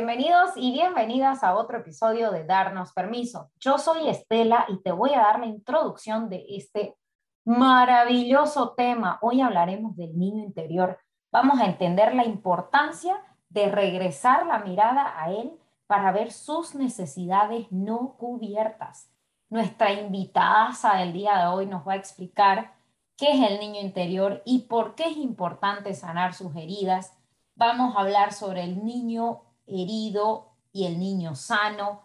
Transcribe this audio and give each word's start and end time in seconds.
Bienvenidos 0.00 0.52
y 0.56 0.72
bienvenidas 0.72 1.44
a 1.44 1.54
otro 1.54 1.76
episodio 1.76 2.30
de 2.30 2.44
Darnos 2.44 2.94
Permiso. 2.94 3.50
Yo 3.60 3.76
soy 3.76 4.08
Estela 4.08 4.64
y 4.68 4.80
te 4.80 4.92
voy 4.92 5.12
a 5.12 5.20
dar 5.20 5.40
la 5.40 5.44
introducción 5.44 6.30
de 6.30 6.42
este 6.48 6.96
maravilloso 7.44 8.72
tema. 8.72 9.18
Hoy 9.20 9.42
hablaremos 9.42 9.94
del 9.96 10.16
niño 10.18 10.42
interior. 10.42 10.98
Vamos 11.30 11.60
a 11.60 11.66
entender 11.66 12.14
la 12.14 12.24
importancia 12.24 13.14
de 13.50 13.70
regresar 13.70 14.46
la 14.46 14.60
mirada 14.60 15.22
a 15.22 15.32
él 15.32 15.52
para 15.86 16.12
ver 16.12 16.32
sus 16.32 16.74
necesidades 16.74 17.70
no 17.70 18.16
cubiertas. 18.16 19.12
Nuestra 19.50 19.92
invitada 19.92 20.72
del 20.96 21.12
día 21.12 21.36
de 21.40 21.46
hoy 21.48 21.66
nos 21.66 21.86
va 21.86 21.92
a 21.92 21.96
explicar 21.96 22.72
qué 23.18 23.32
es 23.32 23.50
el 23.50 23.60
niño 23.60 23.82
interior 23.82 24.40
y 24.46 24.60
por 24.60 24.94
qué 24.94 25.10
es 25.10 25.18
importante 25.18 25.92
sanar 25.92 26.32
sus 26.32 26.56
heridas. 26.56 27.18
Vamos 27.54 27.94
a 27.94 28.00
hablar 28.00 28.32
sobre 28.32 28.64
el 28.64 28.82
niño 28.82 29.42
herido 29.70 30.50
y 30.72 30.86
el 30.86 30.98
niño 30.98 31.34
sano. 31.34 32.02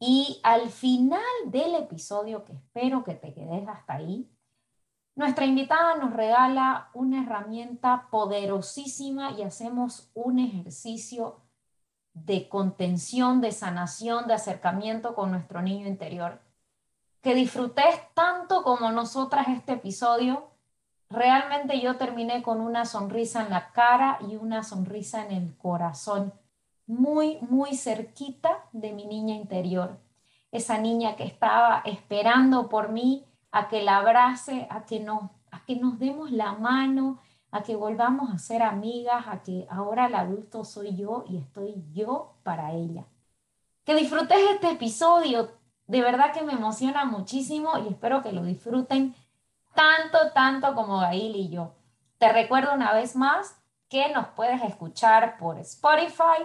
Y 0.00 0.40
al 0.44 0.70
final 0.70 1.20
del 1.46 1.74
episodio, 1.74 2.44
que 2.44 2.52
espero 2.52 3.02
que 3.04 3.14
te 3.14 3.34
quedes 3.34 3.66
hasta 3.68 3.94
ahí, 3.94 4.30
nuestra 5.16 5.46
invitada 5.46 5.96
nos 5.96 6.12
regala 6.12 6.90
una 6.94 7.24
herramienta 7.24 8.06
poderosísima 8.08 9.32
y 9.32 9.42
hacemos 9.42 10.12
un 10.14 10.38
ejercicio 10.38 11.42
de 12.12 12.48
contención, 12.48 13.40
de 13.40 13.50
sanación, 13.50 14.28
de 14.28 14.34
acercamiento 14.34 15.16
con 15.16 15.32
nuestro 15.32 15.60
niño 15.60 15.88
interior. 15.88 16.40
Que 17.20 17.34
disfrutes 17.34 17.96
tanto 18.14 18.62
como 18.62 18.92
nosotras 18.92 19.48
este 19.48 19.72
episodio. 19.72 20.52
Realmente 21.10 21.80
yo 21.80 21.96
terminé 21.96 22.40
con 22.40 22.60
una 22.60 22.84
sonrisa 22.84 23.42
en 23.42 23.50
la 23.50 23.72
cara 23.72 24.18
y 24.28 24.36
una 24.36 24.62
sonrisa 24.62 25.26
en 25.26 25.32
el 25.32 25.56
corazón 25.56 26.32
muy, 26.88 27.38
muy 27.42 27.76
cerquita 27.76 28.64
de 28.72 28.92
mi 28.92 29.04
niña 29.04 29.36
interior. 29.36 30.00
Esa 30.50 30.78
niña 30.78 31.14
que 31.14 31.24
estaba 31.24 31.82
esperando 31.84 32.68
por 32.68 32.88
mí 32.88 33.24
a 33.52 33.68
que 33.68 33.82
la 33.82 33.98
abrace, 33.98 34.66
a 34.70 34.84
que 34.84 34.98
nos, 34.98 35.24
a 35.50 35.64
que 35.64 35.76
nos 35.76 35.98
demos 35.98 36.32
la 36.32 36.54
mano, 36.54 37.20
a 37.50 37.62
que 37.62 37.76
volvamos 37.76 38.30
a 38.30 38.38
ser 38.38 38.62
amigas, 38.62 39.26
a 39.28 39.42
que 39.42 39.66
ahora 39.70 40.06
el 40.06 40.14
adulto 40.14 40.64
soy 40.64 40.96
yo 40.96 41.24
y 41.28 41.36
estoy 41.36 41.84
yo 41.92 42.34
para 42.42 42.72
ella. 42.72 43.04
Que 43.84 43.94
disfrutes 43.94 44.38
este 44.50 44.70
episodio, 44.70 45.50
de 45.86 46.00
verdad 46.00 46.32
que 46.32 46.42
me 46.42 46.54
emociona 46.54 47.04
muchísimo 47.04 47.78
y 47.78 47.88
espero 47.88 48.22
que 48.22 48.32
lo 48.32 48.42
disfruten 48.42 49.14
tanto, 49.74 50.32
tanto 50.34 50.74
como 50.74 51.00
Gail 51.00 51.36
y 51.36 51.48
yo. 51.50 51.74
Te 52.18 52.32
recuerdo 52.32 52.74
una 52.74 52.92
vez 52.92 53.14
más 53.14 53.56
que 53.88 54.10
nos 54.12 54.26
puedes 54.28 54.62
escuchar 54.62 55.38
por 55.38 55.58
Spotify, 55.58 56.44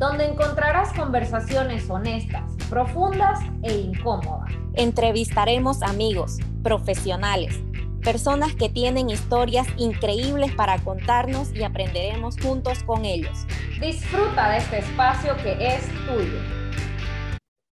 donde 0.00 0.24
encontrarás 0.24 0.94
conversaciones 0.94 1.90
honestas, 1.90 2.50
profundas 2.70 3.38
e 3.62 3.74
incómodas. 3.74 4.50
Entrevistaremos 4.72 5.82
amigos, 5.82 6.38
profesionales, 6.62 7.62
personas 8.02 8.54
que 8.54 8.70
tienen 8.70 9.10
historias 9.10 9.66
increíbles 9.76 10.54
para 10.54 10.78
contarnos 10.78 11.54
y 11.54 11.64
aprenderemos 11.64 12.40
juntos 12.40 12.82
con 12.84 13.04
ellos. 13.04 13.46
Disfruta 13.78 14.52
de 14.52 14.56
este 14.56 14.78
espacio 14.78 15.36
que 15.36 15.52
es 15.66 15.86
tuyo. 16.06 16.38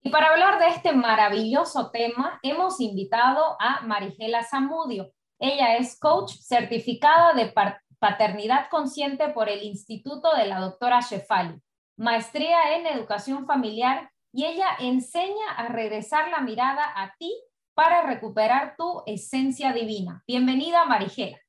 Y 0.01 0.09
para 0.09 0.29
hablar 0.29 0.57
de 0.57 0.69
este 0.69 0.93
maravilloso 0.93 1.91
tema, 1.91 2.39
hemos 2.41 2.81
invitado 2.81 3.55
a 3.59 3.81
Marigela 3.81 4.43
Zamudio. 4.43 5.11
Ella 5.37 5.77
es 5.77 5.99
coach 5.99 6.31
certificada 6.41 7.33
de 7.33 7.53
paternidad 7.99 8.67
consciente 8.71 9.29
por 9.29 9.47
el 9.47 9.61
Instituto 9.61 10.35
de 10.35 10.47
la 10.47 10.59
doctora 10.59 11.01
Shefali 11.01 11.61
maestría 11.97 12.75
en 12.75 12.87
educación 12.87 13.45
familiar 13.45 14.09
y 14.33 14.45
ella 14.45 14.67
enseña 14.79 15.51
a 15.57 15.69
regresar 15.69 16.29
la 16.29 16.41
mirada 16.41 16.83
a 16.95 17.15
ti 17.17 17.33
para 17.73 18.05
recuperar 18.05 18.75
tu 18.77 19.03
esencia 19.05 19.71
divina. 19.73 20.23
Bienvenida, 20.27 20.85
Marigela. 20.85 21.39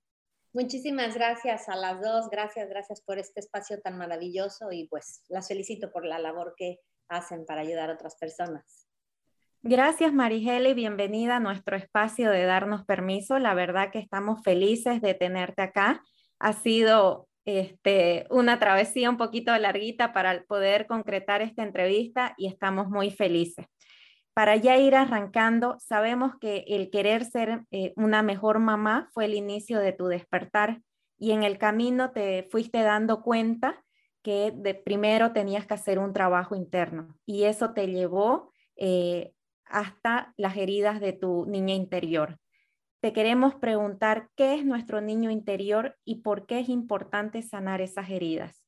Muchísimas 0.52 1.14
gracias 1.14 1.68
a 1.68 1.76
las 1.76 2.00
dos, 2.00 2.30
gracias, 2.30 2.68
gracias 2.68 3.02
por 3.02 3.18
este 3.18 3.40
espacio 3.40 3.80
tan 3.80 3.98
maravilloso 3.98 4.72
y 4.72 4.88
pues 4.88 5.22
las 5.28 5.48
felicito 5.48 5.90
por 5.92 6.06
la 6.06 6.18
labor 6.18 6.54
que 6.56 6.78
hacen 7.08 7.44
para 7.44 7.60
ayudar 7.60 7.90
a 7.90 7.94
otras 7.94 8.16
personas. 8.16 8.88
Gracias 9.62 10.12
Marigela 10.12 10.68
y 10.68 10.74
bienvenida 10.74 11.36
a 11.36 11.40
nuestro 11.40 11.76
espacio 11.76 12.30
de 12.30 12.44
darnos 12.44 12.84
permiso. 12.84 13.38
La 13.38 13.54
verdad 13.54 13.90
que 13.90 13.98
estamos 13.98 14.42
felices 14.44 15.00
de 15.02 15.14
tenerte 15.14 15.62
acá. 15.62 16.02
Ha 16.38 16.52
sido 16.52 17.28
este, 17.46 18.26
una 18.28 18.58
travesía 18.58 19.08
un 19.08 19.16
poquito 19.16 19.56
larguita 19.56 20.12
para 20.12 20.44
poder 20.44 20.86
concretar 20.86 21.42
esta 21.42 21.62
entrevista 21.62 22.34
y 22.36 22.48
estamos 22.48 22.88
muy 22.90 23.10
felices. 23.10 23.66
Para 24.34 24.56
ya 24.56 24.76
ir 24.76 24.94
arrancando, 24.94 25.76
sabemos 25.78 26.32
que 26.40 26.64
el 26.66 26.90
querer 26.90 27.24
ser 27.24 27.62
eh, 27.70 27.94
una 27.96 28.22
mejor 28.22 28.58
mamá 28.58 29.08
fue 29.14 29.24
el 29.24 29.34
inicio 29.34 29.78
de 29.78 29.92
tu 29.92 30.08
despertar 30.08 30.82
y 31.18 31.30
en 31.30 31.44
el 31.44 31.56
camino 31.56 32.10
te 32.10 32.46
fuiste 32.50 32.82
dando 32.82 33.22
cuenta 33.22 33.82
que 34.22 34.52
de 34.54 34.74
primero 34.74 35.32
tenías 35.32 35.66
que 35.66 35.74
hacer 35.74 35.98
un 36.00 36.12
trabajo 36.12 36.56
interno 36.56 37.16
y 37.24 37.44
eso 37.44 37.72
te 37.72 37.86
llevó 37.86 38.52
eh, 38.74 39.32
hasta 39.64 40.34
las 40.36 40.56
heridas 40.56 41.00
de 41.00 41.12
tu 41.12 41.46
niña 41.46 41.74
interior 41.74 42.38
te 43.06 43.12
queremos 43.12 43.54
preguntar 43.54 44.30
qué 44.34 44.54
es 44.54 44.64
nuestro 44.64 45.00
niño 45.00 45.30
interior 45.30 45.96
y 46.04 46.22
por 46.22 46.44
qué 46.44 46.58
es 46.58 46.68
importante 46.68 47.40
sanar 47.40 47.80
esas 47.80 48.10
heridas. 48.10 48.64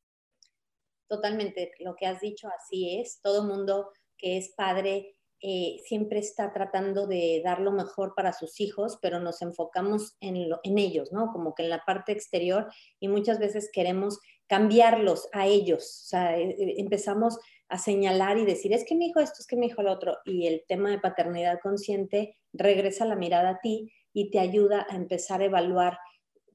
Totalmente, 1.08 1.72
lo 1.80 1.96
que 1.96 2.06
has 2.06 2.20
dicho 2.20 2.46
así 2.56 3.00
es. 3.00 3.20
Todo 3.20 3.42
mundo 3.42 3.90
que 4.16 4.38
es 4.38 4.54
padre 4.56 5.16
eh, 5.42 5.80
siempre 5.84 6.20
está 6.20 6.52
tratando 6.52 7.08
de 7.08 7.42
dar 7.44 7.58
lo 7.58 7.72
mejor 7.72 8.14
para 8.14 8.32
sus 8.32 8.60
hijos, 8.60 9.00
pero 9.02 9.18
nos 9.18 9.42
enfocamos 9.42 10.16
en, 10.20 10.36
en 10.62 10.78
ellos, 10.78 11.10
¿no? 11.10 11.32
Como 11.32 11.56
que 11.56 11.64
en 11.64 11.70
la 11.70 11.82
parte 11.84 12.12
exterior 12.12 12.70
y 13.00 13.08
muchas 13.08 13.40
veces 13.40 13.68
queremos 13.72 14.20
cambiarlos 14.46 15.28
a 15.32 15.48
ellos. 15.48 15.82
O 16.04 16.08
sea, 16.10 16.38
eh, 16.38 16.50
eh, 16.50 16.74
empezamos 16.78 17.40
a 17.68 17.76
señalar 17.76 18.38
y 18.38 18.46
decir, 18.46 18.72
es 18.72 18.84
que 18.84 18.94
mi 18.94 19.08
hijo 19.08 19.18
esto, 19.18 19.38
es 19.40 19.48
que 19.48 19.56
mi 19.56 19.66
hijo 19.66 19.82
lo 19.82 19.90
otro. 19.90 20.18
Y 20.24 20.46
el 20.46 20.62
tema 20.68 20.90
de 20.90 21.00
paternidad 21.00 21.58
consciente 21.60 22.36
regresa 22.52 23.04
la 23.04 23.16
mirada 23.16 23.50
a 23.50 23.60
ti 23.60 23.92
y 24.18 24.30
te 24.30 24.40
ayuda 24.40 24.84
a 24.90 24.96
empezar 24.96 25.42
a 25.42 25.44
evaluar 25.44 25.96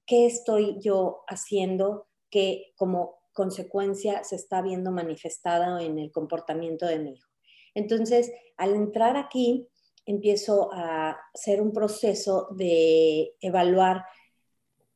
qué 0.06 0.26
estoy 0.26 0.80
yo 0.82 1.24
haciendo 1.30 2.08
que 2.30 2.74
como 2.76 3.22
consecuencia 3.32 4.22
se 4.26 4.36
está 4.36 4.62
viendo 4.62 4.92
manifestada 4.92 5.82
en 5.82 5.98
el 5.98 6.12
comportamiento 6.12 6.86
de 6.86 7.00
mi 7.00 7.14
hijo. 7.14 7.30
Entonces, 7.74 8.34
al 8.58 8.76
entrar 8.76 9.16
aquí, 9.16 9.70
empiezo 10.06 10.74
a 10.74 11.18
hacer 11.34 11.62
un 11.62 11.72
proceso 11.72 12.50
de 12.52 13.34
evaluar 13.40 14.04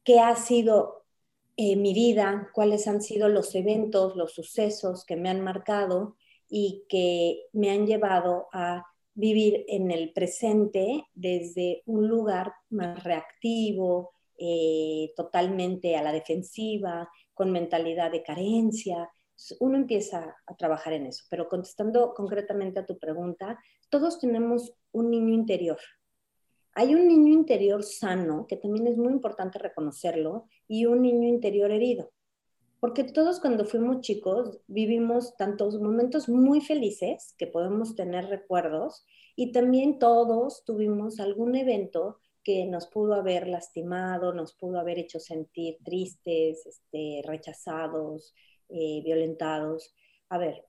qué 0.04 0.20
ha 0.20 0.36
sido 0.36 1.06
eh, 1.56 1.78
mi 1.78 1.94
vida, 1.94 2.50
cuáles 2.54 2.86
han 2.90 3.02
sido 3.02 3.30
los 3.30 3.56
eventos, 3.56 4.18
los 4.18 4.34
sucesos 4.34 5.06
que 5.06 5.16
me 5.16 5.30
han 5.30 5.40
marcado 5.40 6.18
y 6.50 6.84
que 6.90 7.46
me 7.54 7.72
han 7.72 7.88
llevado 7.88 8.50
a 8.52 8.84
vivir 9.18 9.66
en 9.68 9.90
el 9.90 10.14
presente 10.14 11.08
desde 11.16 11.82
un 11.88 12.08
lugar 12.08 12.54
más 12.70 13.04
reactivo, 13.04 14.12
eh, 14.38 15.12
totalmente 15.16 15.96
a 15.96 16.04
la 16.04 16.12
defensiva, 16.12 17.10
con 17.34 17.52
mentalidad 17.52 18.12
de 18.12 18.22
carencia. 18.22 19.10
Uno 19.60 19.76
empieza 19.76 20.36
a 20.46 20.56
trabajar 20.56 20.94
en 20.94 21.08
eso, 21.08 21.26
pero 21.32 21.50
contestando 21.50 22.14
concretamente 22.14 22.80
a 22.80 22.86
tu 22.86 23.00
pregunta, 23.00 23.60
todos 23.90 24.20
tenemos 24.20 24.76
un 24.92 25.10
niño 25.10 25.34
interior. 25.34 25.80
Hay 26.74 26.94
un 26.94 27.08
niño 27.08 27.34
interior 27.34 27.84
sano, 27.84 28.46
que 28.48 28.58
también 28.58 28.86
es 28.86 28.98
muy 28.98 29.12
importante 29.12 29.58
reconocerlo, 29.58 30.46
y 30.68 30.86
un 30.86 31.02
niño 31.02 31.28
interior 31.28 31.72
herido. 31.72 32.12
Porque 32.80 33.04
todos 33.04 33.40
cuando 33.40 33.66
fuimos 33.66 34.02
chicos 34.02 34.60
vivimos 34.68 35.36
tantos 35.36 35.80
momentos 35.80 36.30
muy 36.30 36.62
felices 36.62 37.34
que 37.38 37.48
podemos 37.48 37.96
tener 37.96 38.26
recuerdos 38.26 39.06
y 39.36 39.52
también 39.52 40.00
todos 40.00 40.64
tuvimos 40.66 41.20
algún 41.20 41.56
evento 41.56 42.20
que 42.44 42.66
nos 42.66 42.88
pudo 42.88 43.16
haber 43.16 43.48
lastimado, 43.48 44.34
nos 44.34 44.54
pudo 44.54 44.80
haber 44.80 45.00
hecho 45.00 45.20
sentir 45.20 45.78
tristes, 45.84 46.66
este, 46.66 47.22
rechazados, 47.26 48.34
eh, 48.70 49.02
violentados. 49.04 49.94
A 50.30 50.38
ver, 50.38 50.66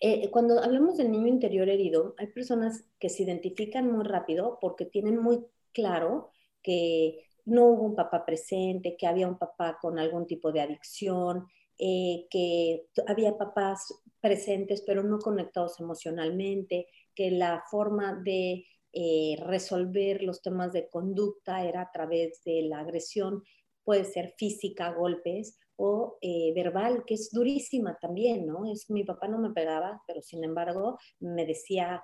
eh, 0.00 0.30
cuando 0.30 0.60
hablamos 0.60 0.96
del 0.96 1.10
niño 1.10 1.28
interior 1.28 1.68
herido, 1.68 2.14
hay 2.18 2.26
personas 2.28 2.84
que 2.98 3.08
se 3.08 3.22
identifican 3.22 3.90
muy 3.90 4.04
rápido 4.04 4.58
porque 4.60 4.84
tienen 4.84 5.18
muy 5.18 5.46
claro 5.72 6.30
que 6.62 7.24
no 7.46 7.66
hubo 7.66 7.84
un 7.84 7.94
papá 7.94 8.24
presente, 8.24 8.96
que 8.96 9.06
había 9.06 9.28
un 9.28 9.38
papá 9.38 9.78
con 9.80 9.98
algún 9.98 10.26
tipo 10.26 10.52
de 10.52 10.60
adicción, 10.60 11.46
eh, 11.78 12.26
que 12.30 12.88
había 13.06 13.36
papás 13.36 14.02
presentes 14.20 14.82
pero 14.86 15.02
no 15.02 15.18
conectados 15.18 15.78
emocionalmente, 15.80 16.88
que 17.14 17.30
la 17.30 17.62
forma 17.70 18.20
de 18.24 18.66
eh, 18.92 19.36
resolver 19.44 20.22
los 20.22 20.42
temas 20.42 20.72
de 20.72 20.88
conducta 20.88 21.64
era 21.64 21.82
a 21.82 21.90
través 21.92 22.42
de 22.44 22.62
la 22.62 22.80
agresión, 22.80 23.42
puede 23.84 24.04
ser 24.04 24.34
física, 24.36 24.92
golpes, 24.92 25.58
o 25.76 26.16
eh, 26.22 26.52
verbal, 26.54 27.04
que 27.06 27.14
es 27.14 27.30
durísima 27.30 27.98
también, 28.00 28.46
¿no? 28.46 28.64
Es 28.72 28.90
mi 28.90 29.04
papá 29.04 29.28
no 29.28 29.38
me 29.38 29.50
pegaba, 29.50 30.02
pero 30.06 30.22
sin 30.22 30.42
embargo 30.42 30.98
me 31.20 31.44
decía 31.46 32.02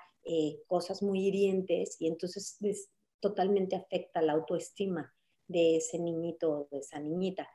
cosas 0.69 1.03
muy 1.03 1.27
hirientes 1.27 1.97
y 1.99 2.07
entonces 2.07 2.61
totalmente 3.19 3.75
afecta 3.75 4.23
la 4.23 4.35
autoestima 4.35 5.13
de 5.53 5.77
ese 5.77 5.99
niñito 5.99 6.51
o 6.51 6.69
de 6.71 6.79
esa 6.79 6.99
niñita. 6.99 7.49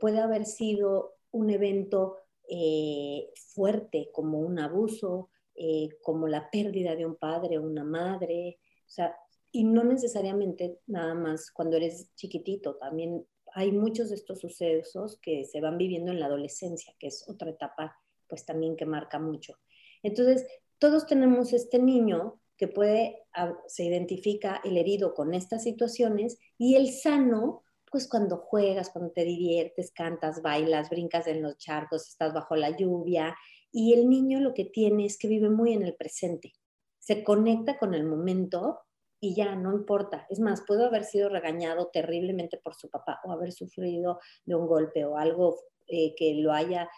puede 0.00 0.20
haber 0.20 0.44
sido 0.44 1.16
un 1.32 1.50
evento 1.50 2.18
eh, 2.48 3.32
fuerte 3.54 4.10
como 4.12 4.38
un 4.38 4.58
abuso, 4.60 5.30
eh, 5.56 5.88
como 6.00 6.28
la 6.28 6.48
pérdida 6.50 6.94
de 6.94 7.04
un 7.04 7.16
padre 7.16 7.58
o 7.58 7.62
una 7.62 7.82
madre, 7.82 8.58
o 8.86 8.88
sea, 8.88 9.16
y 9.50 9.64
no 9.64 9.82
necesariamente 9.82 10.78
nada 10.86 11.14
más 11.14 11.50
cuando 11.50 11.76
eres 11.76 12.14
chiquitito, 12.14 12.76
también 12.76 13.26
hay 13.54 13.72
muchos 13.72 14.10
de 14.10 14.16
estos 14.16 14.40
sucesos 14.40 15.18
que 15.20 15.44
se 15.44 15.60
van 15.60 15.76
viviendo 15.78 16.12
en 16.12 16.20
la 16.20 16.26
adolescencia, 16.26 16.94
que 16.98 17.08
es 17.08 17.28
otra 17.28 17.50
etapa 17.50 17.96
pues 18.28 18.44
también 18.44 18.76
que 18.76 18.86
marca 18.86 19.18
mucho. 19.18 19.58
Entonces, 20.02 20.46
todos 20.78 21.06
tenemos 21.06 21.52
este 21.52 21.78
niño 21.78 22.38
que 22.56 22.68
puede, 22.68 23.24
se 23.66 23.84
identifica 23.84 24.60
el 24.64 24.76
herido 24.76 25.14
con 25.14 25.34
estas 25.34 25.62
situaciones 25.62 26.38
y 26.58 26.76
el 26.76 26.90
sano 26.90 27.62
pues 27.90 28.08
cuando 28.08 28.38
juegas, 28.38 28.90
cuando 28.90 29.12
te 29.12 29.24
diviertes, 29.24 29.92
cantas, 29.92 30.42
bailas, 30.42 30.90
brincas 30.90 31.26
en 31.28 31.42
los 31.42 31.56
charcos, 31.56 32.08
estás 32.08 32.34
bajo 32.34 32.56
la 32.56 32.76
lluvia. 32.76 33.34
Y 33.72 33.94
el 33.94 34.08
niño 34.08 34.40
lo 34.40 34.54
que 34.54 34.64
tiene 34.64 35.06
es 35.06 35.16
que 35.16 35.28
vive 35.28 35.48
muy 35.48 35.72
en 35.72 35.82
el 35.82 35.94
presente. 35.94 36.52
Se 36.98 37.22
conecta 37.22 37.78
con 37.78 37.94
el 37.94 38.04
momento 38.04 38.80
y 39.20 39.34
ya 39.34 39.54
no 39.54 39.72
importa. 39.72 40.26
Es 40.28 40.40
más, 40.40 40.62
puede 40.66 40.84
haber 40.84 41.04
sido 41.04 41.28
regañado 41.28 41.88
terriblemente 41.92 42.58
por 42.58 42.74
su 42.74 42.90
papá 42.90 43.20
o 43.24 43.32
haber 43.32 43.52
sufrido 43.52 44.18
de 44.44 44.54
un 44.56 44.66
golpe 44.66 45.04
o 45.04 45.16
algo 45.16 45.56
eh, 45.86 46.14
que 46.16 46.34
lo 46.34 46.52
haya 46.52 46.90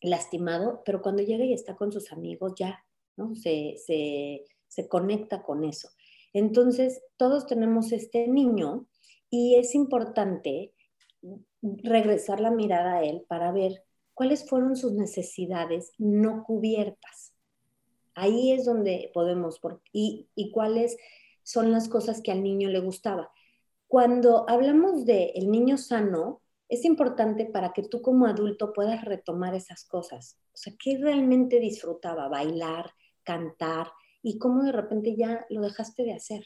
lastimado, 0.00 0.82
pero 0.84 1.02
cuando 1.02 1.22
llega 1.22 1.44
y 1.44 1.52
está 1.52 1.76
con 1.76 1.90
sus 1.92 2.12
amigos 2.12 2.54
ya, 2.56 2.84
¿no? 3.16 3.34
Se, 3.34 3.74
se, 3.84 4.44
se 4.76 4.88
conecta 4.88 5.42
con 5.42 5.64
eso. 5.64 5.88
Entonces, 6.34 7.02
todos 7.16 7.46
tenemos 7.46 7.92
este 7.92 8.28
niño 8.28 8.86
y 9.30 9.54
es 9.56 9.74
importante 9.74 10.74
regresar 11.62 12.40
la 12.40 12.50
mirada 12.50 12.96
a 12.96 13.04
él 13.04 13.24
para 13.26 13.52
ver 13.52 13.82
cuáles 14.12 14.46
fueron 14.46 14.76
sus 14.76 14.92
necesidades 14.92 15.92
no 15.96 16.44
cubiertas. 16.44 17.32
Ahí 18.14 18.52
es 18.52 18.66
donde 18.66 19.10
podemos, 19.14 19.60
y, 19.92 20.28
y 20.34 20.50
cuáles 20.50 20.98
son 21.42 21.72
las 21.72 21.88
cosas 21.88 22.20
que 22.20 22.32
al 22.32 22.42
niño 22.42 22.68
le 22.68 22.80
gustaba. 22.80 23.30
Cuando 23.88 24.44
hablamos 24.46 25.06
de 25.06 25.32
el 25.36 25.50
niño 25.50 25.78
sano, 25.78 26.42
es 26.68 26.84
importante 26.84 27.46
para 27.46 27.72
que 27.72 27.82
tú 27.82 28.02
como 28.02 28.26
adulto 28.26 28.74
puedas 28.74 29.06
retomar 29.06 29.54
esas 29.54 29.86
cosas. 29.86 30.38
O 30.52 30.56
sea, 30.56 30.74
¿qué 30.78 30.98
realmente 30.98 31.60
disfrutaba? 31.60 32.28
Bailar, 32.28 32.90
cantar, 33.22 33.88
y 34.26 34.38
cómo 34.38 34.64
de 34.64 34.72
repente 34.72 35.14
ya 35.14 35.46
lo 35.50 35.60
dejaste 35.60 36.02
de 36.02 36.12
hacer. 36.12 36.44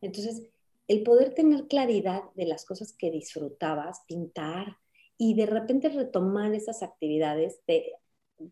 Entonces, 0.00 0.48
el 0.86 1.02
poder 1.02 1.34
tener 1.34 1.66
claridad 1.66 2.22
de 2.36 2.46
las 2.46 2.64
cosas 2.64 2.94
que 2.94 3.10
disfrutabas, 3.10 4.00
pintar 4.06 4.78
y 5.18 5.34
de 5.34 5.44
repente 5.44 5.90
retomar 5.90 6.54
esas 6.54 6.82
actividades 6.82 7.60
te, 7.66 7.92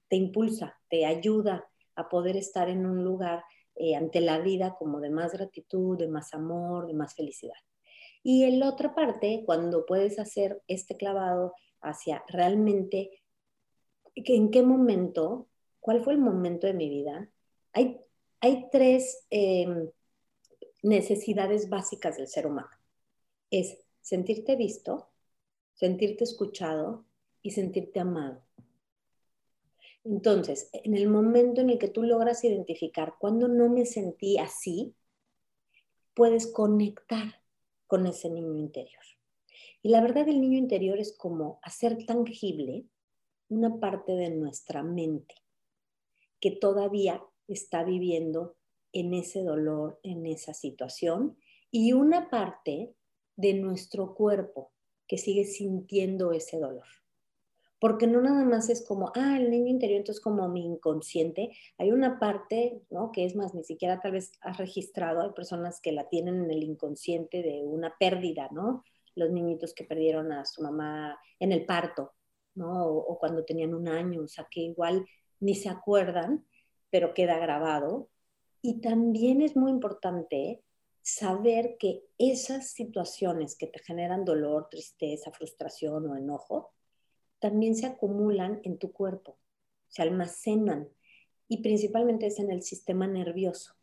te 0.09 0.17
impulsa, 0.17 0.79
te 0.91 1.07
ayuda 1.07 1.67
a 1.95 2.11
poder 2.11 2.37
estar 2.37 2.69
en 2.69 2.85
un 2.85 3.03
lugar 3.03 3.45
eh, 3.77 3.97
ante 3.97 4.21
la 4.21 4.41
vida 4.41 4.77
como 4.79 5.01
de 5.01 5.09
más 5.09 5.33
gratitud, 5.33 5.97
de 5.97 6.09
más 6.09 6.35
amor, 6.35 6.87
de 6.87 6.93
más 6.93 7.15
felicidad. 7.15 7.57
Y 8.23 8.45
en 8.45 8.61
la 8.61 8.69
otra 8.69 8.95
parte, 8.95 9.43
cuando 9.47 9.87
puedes 9.87 10.19
hacer 10.19 10.63
este 10.67 10.99
clavado 10.99 11.55
hacia 11.81 12.23
realmente 12.29 13.23
en 14.15 14.51
qué 14.51 14.63
momento, 14.63 15.49
cuál 15.81 16.05
fue 16.05 16.13
el 16.13 16.19
momento 16.19 16.67
de 16.67 16.75
mi 16.75 16.91
vida, 16.91 17.31
hay, 17.73 18.01
hay 18.47 18.69
tres 18.71 19.27
em, 19.31 19.91
necesidades 20.83 21.69
básicas 21.69 22.17
del 22.17 22.29
ser 22.29 22.47
humano. 22.47 22.71
Es 23.51 23.77
sentirte 24.01 24.55
visto, 24.55 25.09
sentirte 25.75 26.23
escuchado 26.23 27.05
y 27.43 27.51
sentirte 27.51 27.99
amado. 27.99 28.41
Entonces, 30.05 30.71
en 30.73 30.95
el 30.95 31.09
momento 31.09 31.61
en 31.61 31.71
el 31.71 31.79
que 31.79 31.89
tú 31.89 32.05
logras 32.05 32.45
identificar 32.45 33.15
cuando 33.19 33.49
no 33.49 33.69
me 33.69 33.85
sentí 33.85 34.39
así, 34.39 34.95
puedes 36.15 36.47
conectar 36.47 37.43
con 37.89 38.07
ese 38.07 38.31
niño 38.31 38.61
interior. 38.61 39.03
Y 39.83 39.89
la 39.89 40.01
verdad, 40.01 40.29
el 40.29 40.41
niño 40.41 40.59
interior 40.59 41.01
es 41.01 41.17
como 41.17 41.59
hacer 41.63 42.07
tangible 42.07 42.87
una 43.49 43.81
parte 43.81 44.13
de 44.13 44.31
nuestra 44.31 44.85
mente 44.85 45.35
que 46.39 46.53
todavía 46.53 47.21
está 47.49 47.85
viviendo 47.85 48.57
en 48.93 49.15
ese 49.15 49.43
dolor, 49.43 50.01
en 50.03 50.27
esa 50.27 50.55
situación, 50.55 51.37
y 51.71 51.93
una 51.93 52.31
parte 52.31 52.95
de 53.37 53.55
nuestro 53.55 54.15
cuerpo 54.15 54.73
que 55.07 55.19
sigue 55.19 55.45
sintiendo 55.45 56.33
ese 56.33 56.59
dolor. 56.59 56.87
Porque 57.79 58.07
no 58.07 58.23
nada 58.23 58.45
más 58.45 58.71
es 58.71 58.85
como, 58.87 59.13
ah, 59.15 59.37
el 59.39 59.51
niño 59.51 59.69
interior, 59.69 59.99
entonces 59.99 60.23
como 60.23 60.49
mi 60.49 60.65
inconsciente, 60.65 61.51
hay 61.77 61.93
una 61.93 62.19
parte, 62.19 62.81
¿no? 62.91 63.13
Que 63.13 63.27
es 63.27 63.37
más, 63.37 63.55
ni 63.55 63.65
siquiera 63.65 64.01
tal 64.01 64.13
vez 64.13 64.33
has 64.41 64.57
registrado, 64.57 65.21
hay 65.21 65.33
personas 65.33 65.81
que 65.81 65.93
la 65.93 66.09
tienen 66.09 66.43
en 66.43 66.51
el 66.51 66.63
inconsciente 66.63 67.43
de 67.43 67.63
una 67.63 67.95
pérdida, 67.99 68.49
¿no? 68.51 68.83
Los 69.15 69.31
niñitos 69.31 69.75
que 69.75 69.85
perdieron 69.85 70.33
a 70.33 70.47
su 70.47 70.63
mamá 70.63 71.19
en 71.39 71.53
el 71.53 71.67
parto, 71.67 72.15
¿no? 72.55 72.87
O, 72.87 72.97
o 72.97 73.19
cuando 73.19 73.45
tenían 73.45 73.75
un 73.75 73.89
año, 73.89 74.23
o 74.23 74.29
sea, 74.29 74.49
que 74.51 74.61
igual 74.61 75.05
ni 75.41 75.55
se 75.55 75.69
acuerdan, 75.69 76.47
pero 76.91 77.15
queda 77.15 77.39
grabado 77.39 78.09
y 78.63 78.81
también 78.81 79.43
es 79.43 79.57
muy 79.57 79.71
importante 79.71 80.63
saber 81.03 81.77
que 81.79 82.03
esas 82.19 82.71
situaciones 82.71 83.57
que 83.57 83.69
te 83.69 83.79
generan 83.79 84.25
dolor, 84.25 84.69
tristeza, 84.69 85.31
frustración 85.31 86.07
o 86.11 86.17
enojo, 86.17 86.73
también 87.39 87.77
se 87.77 87.87
acumulan 87.87 88.61
en 88.65 88.79
tu 88.79 88.93
cuerpo, 88.93 89.39
se 89.89 90.03
almacenan 90.03 90.89
y 91.49 91.63
principalmente 91.63 92.27
es 92.27 92.41
en 92.41 92.51
el 92.51 92.63
sistema 92.63 93.07
nervioso. 93.07 93.75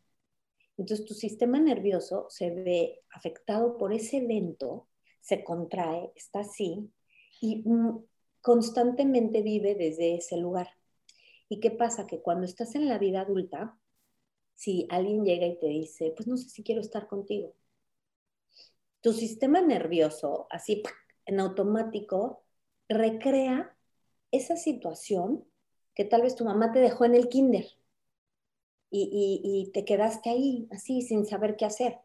Entonces 0.76 1.06
tu 1.06 1.14
sistema 1.14 1.58
nervioso 1.58 2.26
se 2.28 2.50
ve 2.50 3.00
afectado 3.10 3.78
por 3.78 3.92
ese 3.92 4.18
evento, 4.18 4.88
se 5.20 5.44
contrae, 5.44 6.12
está 6.16 6.40
así 6.40 6.90
y 7.40 7.62
mm, 7.66 8.04
constantemente 8.42 9.40
vive 9.40 9.74
desde 9.74 10.16
ese 10.16 10.36
lugar. 10.36 10.68
¿Y 11.48 11.60
qué 11.60 11.70
pasa? 11.70 12.06
Que 12.06 12.20
cuando 12.20 12.46
estás 12.46 12.74
en 12.74 12.88
la 12.88 12.98
vida 12.98 13.22
adulta, 13.22 13.78
si 14.54 14.86
alguien 14.90 15.24
llega 15.24 15.46
y 15.46 15.58
te 15.58 15.66
dice, 15.66 16.12
pues 16.16 16.28
no 16.28 16.36
sé 16.36 16.48
si 16.48 16.62
quiero 16.62 16.80
estar 16.80 17.06
contigo. 17.06 17.54
Tu 19.00 19.12
sistema 19.12 19.60
nervioso, 19.60 20.46
así 20.50 20.82
en 21.26 21.40
automático, 21.40 22.42
recrea 22.88 23.76
esa 24.30 24.56
situación 24.56 25.44
que 25.94 26.04
tal 26.04 26.22
vez 26.22 26.34
tu 26.34 26.44
mamá 26.44 26.72
te 26.72 26.80
dejó 26.80 27.04
en 27.04 27.14
el 27.14 27.28
kinder 27.28 27.66
y, 28.90 29.70
te 29.72 29.84
quedaste 29.84 30.30
ahí, 30.30 30.68
así, 30.70 31.02
sin 31.02 31.26
saber 31.26 31.56
qué 31.56 31.64
hacer. 31.64 31.98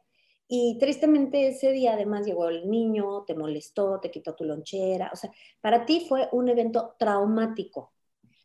Y 0.48 0.78
tristemente 0.80 1.48
ese 1.48 1.72
día 1.72 1.94
además 1.94 2.26
llegó 2.26 2.50
el 2.50 2.70
niño, 2.70 3.24
te 3.26 3.36
molestó, 3.36 4.00
te 4.00 4.10
quitó 4.10 4.36
tu 4.36 4.44
lonchera, 4.44 5.12
o 5.14 5.16
sea, 5.16 5.32
para 5.62 5.86
ti 5.86 6.06
fue 6.10 6.28
un 6.32 6.50
evento 6.50 6.96
traumático. 6.98 7.94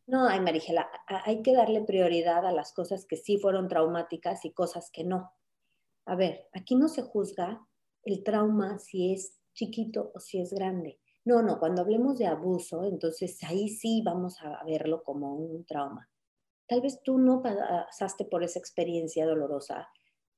No, 0.06 0.28
ay, 0.28 0.40
Marigela, 0.40 0.90
hay 1.06 1.42
que 1.42 1.54
darle 1.54 1.82
prioridad 1.82 2.44
a 2.46 2.52
las 2.52 2.73
cosas 2.73 3.06
que 3.06 3.16
sí 3.16 3.38
fueron 3.38 3.68
traumáticas 3.68 4.44
y 4.44 4.52
cosas 4.52 4.90
que 4.90 5.02
no. 5.02 5.32
A 6.04 6.14
ver, 6.14 6.46
aquí 6.52 6.76
no 6.76 6.88
se 6.88 7.02
juzga 7.02 7.66
el 8.02 8.23
trauma 8.23 8.78
si 8.78 9.14
es 9.14 9.40
chiquito 9.54 10.12
o 10.14 10.20
si 10.20 10.40
es 10.40 10.52
grande. 10.52 11.00
No, 11.25 11.40
no, 11.42 11.58
cuando 11.58 11.80
hablemos 11.80 12.18
de 12.18 12.26
abuso, 12.26 12.84
entonces 12.84 13.42
ahí 13.44 13.70
sí 13.70 14.02
vamos 14.04 14.42
a 14.42 14.62
verlo 14.64 15.02
como 15.04 15.34
un 15.34 15.64
trauma. 15.64 16.11
Tal 16.68 16.82
vez 16.82 17.02
tú 17.02 17.18
no 17.18 17.42
pasaste 17.42 18.26
por 18.26 18.44
esa 18.44 18.58
experiencia 18.58 19.25
dolorosa, 19.26 19.88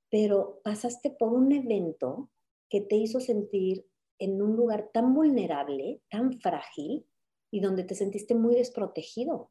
pero 0.08 0.60
pasaste 0.62 1.10
por 1.10 1.32
un 1.32 1.50
evento 1.50 2.30
que 2.68 2.82
te 2.82 2.94
hizo 2.94 3.18
sentir 3.18 3.84
en 4.18 4.40
un 4.40 4.54
lugar 4.54 4.90
tan 4.92 5.12
vulnerable, 5.12 6.02
tan 6.08 6.40
frágil 6.40 7.04
y 7.50 7.60
donde 7.60 7.82
te 7.82 7.96
sentiste 7.96 8.36
muy 8.36 8.54
desprotegido. 8.54 9.50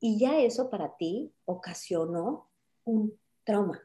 Y 0.00 0.18
ya 0.18 0.40
eso 0.40 0.70
para 0.70 0.96
ti 0.96 1.32
ocasionó 1.44 2.48
un 2.84 3.18
trauma. 3.44 3.80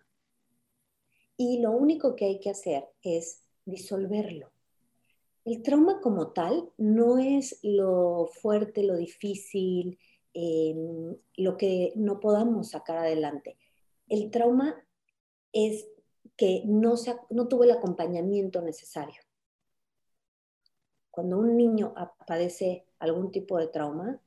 Y 1.38 1.60
lo 1.60 1.72
único 1.72 2.16
que 2.16 2.26
hay 2.26 2.40
que 2.40 2.52
hacer 2.52 2.88
es 3.02 3.44
disolverlo. 3.66 4.52
El 5.46 5.62
trauma 5.62 6.00
como 6.00 6.32
tal 6.32 6.72
no 6.78 7.18
es 7.18 7.60
lo 7.64 8.28
fuerte, 8.28 8.84
lo 8.84 8.96
difícil, 8.96 10.00
em, 10.34 11.16
lo 11.36 11.58
que 11.58 11.92
no 11.96 12.20
podamos 12.20 12.70
sacar 12.70 12.98
adelante. 13.00 13.58
El 14.08 14.32
trauma 14.32 14.76
es 15.52 15.88
que 16.38 16.64
no, 16.66 16.96
se, 16.98 17.16
no 17.30 17.48
tuvo 17.48 17.64
el 17.64 17.72
acompañamiento 17.72 18.62
necesario. 18.62 19.22
Cuando 21.12 21.38
un 21.38 21.58
niño 21.58 21.94
padece 22.26 22.86
algún 23.00 23.32
tipo 23.32 23.58
de 23.58 23.68
trauma, 23.68 24.20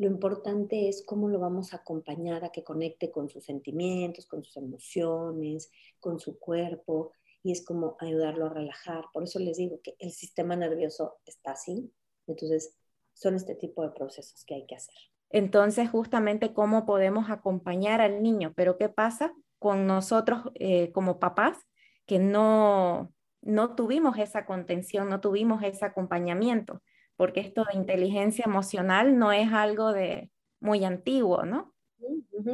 lo 0.00 0.06
importante 0.06 0.88
es 0.88 1.04
cómo 1.04 1.28
lo 1.28 1.38
vamos 1.38 1.74
a 1.74 1.76
acompañar 1.76 2.42
a 2.42 2.48
que 2.48 2.64
conecte 2.64 3.10
con 3.10 3.28
sus 3.28 3.44
sentimientos, 3.44 4.24
con 4.24 4.42
sus 4.42 4.56
emociones, 4.56 5.70
con 5.98 6.18
su 6.18 6.38
cuerpo, 6.38 7.12
y 7.42 7.52
es 7.52 7.62
como 7.62 7.96
ayudarlo 8.00 8.46
a 8.46 8.54
relajar. 8.54 9.04
Por 9.12 9.24
eso 9.24 9.38
les 9.38 9.58
digo 9.58 9.78
que 9.82 9.96
el 9.98 10.10
sistema 10.12 10.56
nervioso 10.56 11.18
está 11.26 11.52
así, 11.52 11.92
entonces 12.26 12.78
son 13.12 13.34
este 13.34 13.54
tipo 13.54 13.82
de 13.82 13.90
procesos 13.90 14.42
que 14.46 14.54
hay 14.54 14.64
que 14.64 14.76
hacer. 14.76 14.94
Entonces, 15.28 15.90
justamente 15.90 16.54
cómo 16.54 16.86
podemos 16.86 17.28
acompañar 17.28 18.00
al 18.00 18.22
niño, 18.22 18.54
pero 18.56 18.78
¿qué 18.78 18.88
pasa 18.88 19.34
con 19.58 19.86
nosotros 19.86 20.44
eh, 20.54 20.92
como 20.92 21.18
papás 21.18 21.58
que 22.06 22.18
no, 22.18 23.12
no 23.42 23.74
tuvimos 23.74 24.16
esa 24.16 24.46
contención, 24.46 25.10
no 25.10 25.20
tuvimos 25.20 25.62
ese 25.62 25.84
acompañamiento, 25.84 26.80
porque 27.20 27.40
esto 27.40 27.66
de 27.66 27.76
inteligencia 27.76 28.46
emocional 28.46 29.18
no 29.18 29.30
es 29.30 29.52
algo 29.52 29.92
de 29.92 30.30
muy 30.58 30.86
antiguo, 30.86 31.42
¿no? 31.42 31.74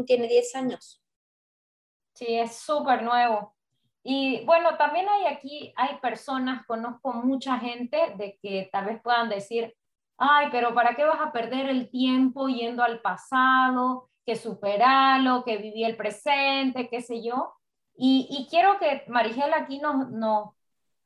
Tiene 0.08 0.26
10 0.26 0.56
años. 0.56 1.00
Sí, 2.14 2.34
es 2.36 2.56
súper 2.56 3.04
nuevo. 3.04 3.54
Y 4.02 4.44
bueno, 4.44 4.76
también 4.76 5.06
hay 5.08 5.32
aquí, 5.32 5.72
hay 5.76 5.98
personas, 5.98 6.66
conozco 6.66 7.12
mucha 7.12 7.60
gente 7.60 7.96
de 8.16 8.40
que 8.42 8.68
tal 8.72 8.86
vez 8.86 9.00
puedan 9.00 9.28
decir, 9.28 9.72
ay, 10.18 10.48
pero 10.50 10.74
¿para 10.74 10.96
qué 10.96 11.04
vas 11.04 11.20
a 11.20 11.30
perder 11.30 11.68
el 11.68 11.88
tiempo 11.88 12.48
yendo 12.48 12.82
al 12.82 13.00
pasado? 13.00 14.10
Que 14.24 14.34
superarlo, 14.34 15.44
que 15.44 15.58
viví 15.58 15.84
el 15.84 15.96
presente, 15.96 16.88
qué 16.88 17.02
sé 17.02 17.22
yo. 17.22 17.54
Y, 17.96 18.48
quiero 18.50 18.80
que 18.80 19.04
Marigela 19.06 19.58
aquí 19.58 19.78
nos, 19.78 20.10
nos 20.10 20.55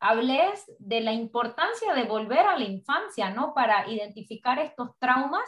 hables 0.00 0.64
de 0.78 1.02
la 1.02 1.12
importancia 1.12 1.95
de 1.95 2.04
volver 2.04 2.47
a 2.47 2.59
la 2.59 2.64
infancia, 2.64 3.30
¿no? 3.30 3.54
Para 3.54 3.88
identificar 3.88 4.59
estos 4.59 4.99
traumas 4.99 5.45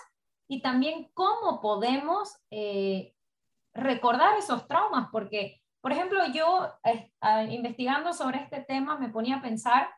y 0.47 0.61
también 0.61 1.11
cómo 1.15 1.61
podemos 1.63 2.37
eh, 2.51 3.15
recordar 3.75 4.37
esos 4.39 4.69
traumas, 4.69 5.09
porque, 5.11 5.63
por 5.81 5.93
ejemplo, 5.93 6.21
yo 6.33 6.69
eh, 6.85 7.11
investigando 7.51 8.13
sobre 8.13 8.43
este 8.43 8.61
tema 8.61 8.99
me 8.99 9.09
ponía 9.09 9.37
a 9.37 9.43
pensar, 9.43 9.89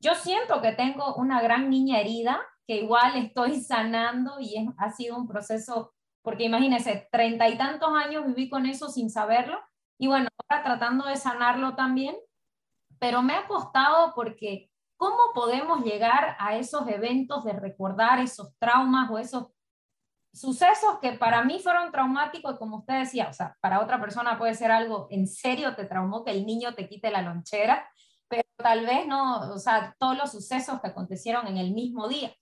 yo 0.00 0.14
siento 0.14 0.62
que 0.62 0.72
tengo 0.72 1.16
una 1.16 1.42
gran 1.42 1.68
niña 1.68 1.98
herida, 1.98 2.40
que 2.66 2.76
igual 2.76 3.16
estoy 3.16 3.60
sanando 3.60 4.38
y 4.38 4.54
ha 4.78 4.90
sido 4.92 5.16
un 5.16 5.26
proceso, 5.26 5.92
porque 6.22 6.44
imagínense, 6.44 7.08
treinta 7.10 7.48
y 7.48 7.58
tantos 7.58 7.90
años 7.96 8.24
viví 8.26 8.48
con 8.48 8.66
eso 8.66 8.88
sin 8.88 9.10
saberlo, 9.10 9.58
y 9.98 10.06
bueno, 10.06 10.28
ahora 10.48 10.62
tratando 10.62 11.06
de 11.06 11.16
sanarlo 11.16 11.74
también, 11.74 12.16
pero 13.04 13.20
me 13.20 13.34
ha 13.34 13.46
costado 13.46 14.14
porque 14.14 14.70
¿cómo 14.96 15.18
podemos 15.34 15.84
llegar 15.84 16.36
a 16.38 16.56
esos 16.56 16.88
eventos 16.88 17.44
de 17.44 17.52
recordar 17.52 18.18
esos 18.18 18.56
traumas 18.58 19.10
o 19.10 19.18
esos 19.18 19.48
sucesos 20.32 21.00
que 21.02 21.12
para 21.12 21.44
mí 21.44 21.58
fueron 21.58 21.92
traumáticos, 21.92 22.56
como 22.56 22.78
usted 22.78 23.00
decía, 23.00 23.28
o 23.28 23.34
sea, 23.34 23.58
para 23.60 23.82
otra 23.82 24.00
persona 24.00 24.38
puede 24.38 24.54
ser 24.54 24.70
algo 24.70 25.06
en 25.10 25.26
serio, 25.26 25.76
te 25.76 25.84
traumó 25.84 26.24
que 26.24 26.30
el 26.30 26.46
niño 26.46 26.74
te 26.74 26.88
quite 26.88 27.10
la 27.10 27.20
lonchera, 27.20 27.86
pero 28.26 28.44
tal 28.56 28.86
vez 28.86 29.06
no, 29.06 29.52
o 29.52 29.58
sea, 29.58 29.94
todos 29.98 30.16
los 30.16 30.32
sucesos 30.32 30.80
que 30.80 30.88
acontecieron 30.88 31.46
en 31.46 31.58
el 31.58 31.74
mismo 31.74 32.08
día. 32.08 32.34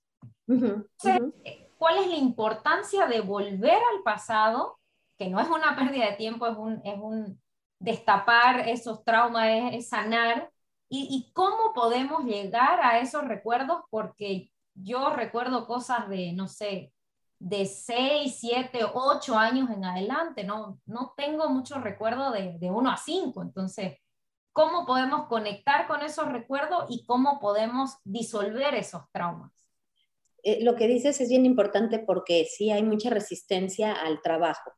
¿cuál 1.76 1.99
es 1.99 2.07
la 2.07 2.16
importancia 2.19 3.07
de 3.07 3.21
volver 3.21 3.81
al 3.97 4.04
pasado? 4.04 4.78
Que 5.19 5.28
no 5.28 5.40
es 5.40 5.49
una 5.49 5.75
pérdida 5.75 6.09
de 6.09 6.16
tiempo, 6.16 6.47
es 6.47 6.57
un, 6.57 6.81
es 6.85 7.00
un 7.00 7.42
destapar 7.83 8.69
esos 8.69 9.05
traumas, 9.05 9.49
es, 9.73 9.89
sanar. 9.89 10.51
Y, 10.89 11.09
y, 11.11 11.33
cómo 11.33 11.73
podemos 11.75 12.25
llegar 12.25 12.81
a 12.83 13.01
esos 13.01 13.25
recuerdos? 13.25 13.83
Porque 13.91 14.51
yo 14.75 15.11
recuerdo 15.11 15.67
cosas 15.67 16.09
de, 16.09 16.33
no 16.33 16.49
sé, 16.49 16.93
de 17.39 17.67
6, 17.67 18.37
7, 18.39 18.81
8 18.95 19.37
años 19.37 19.71
en 19.71 19.85
adelante, 19.85 20.45
no, 20.45 20.79
no 20.87 21.12
tengo 21.17 21.49
mucho 21.49 21.81
recuerdo 21.81 22.31
de, 22.31 22.59
de 22.59 22.71
1 22.71 22.91
a 22.91 22.97
5, 22.97 23.43
entonces, 23.43 23.99
¿cómo 24.53 24.87
podemos 24.87 25.27
conectar 25.27 25.89
con 25.89 26.03
esos 26.03 26.31
recuerdos 26.31 26.85
y 26.89 27.05
cómo 27.05 27.41
podemos 27.41 27.97
disolver 28.05 28.75
esos 28.75 29.03
traumas? 29.11 29.51
Eh, 30.45 30.62
lo 30.62 30.77
que 30.77 30.87
dices 30.87 31.21
es 31.21 31.31
bien 31.31 31.45
importante 31.45 31.99
porque 31.99 32.45
sí 32.45 32.71
hay 32.71 32.83
mucha 32.83 33.11
resistencia 33.11 33.93
al 33.93 34.23
trabajo. 34.23 34.73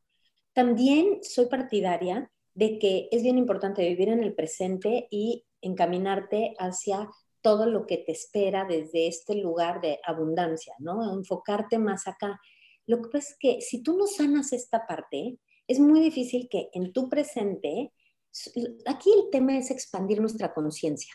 También 0.54 1.18
soy 1.22 1.46
partidaria 1.46 2.30
de 2.54 2.78
que 2.78 3.08
es 3.10 3.22
bien 3.22 3.38
importante 3.38 3.86
vivir 3.86 4.08
en 4.08 4.22
el 4.22 4.34
presente 4.34 5.08
y 5.10 5.44
encaminarte 5.60 6.54
hacia 6.58 7.08
todo 7.40 7.66
lo 7.66 7.86
que 7.86 7.98
te 7.98 8.12
espera 8.12 8.64
desde 8.64 9.06
este 9.06 9.34
lugar 9.34 9.80
de 9.80 10.00
abundancia, 10.06 10.74
¿no? 10.78 11.12
Enfocarte 11.12 11.78
más 11.78 12.06
acá. 12.06 12.40
Lo 12.86 13.02
que 13.02 13.10
pasa 13.10 13.32
es 13.32 13.36
que 13.38 13.60
si 13.60 13.82
tú 13.82 13.96
no 13.96 14.06
sanas 14.06 14.52
esta 14.52 14.86
parte, 14.86 15.38
es 15.66 15.78
muy 15.80 16.00
difícil 16.00 16.48
que 16.48 16.68
en 16.72 16.92
tu 16.92 17.08
presente, 17.08 17.92
aquí 18.86 19.10
el 19.12 19.30
tema 19.30 19.56
es 19.58 19.70
expandir 19.70 20.20
nuestra 20.20 20.54
conciencia. 20.54 21.12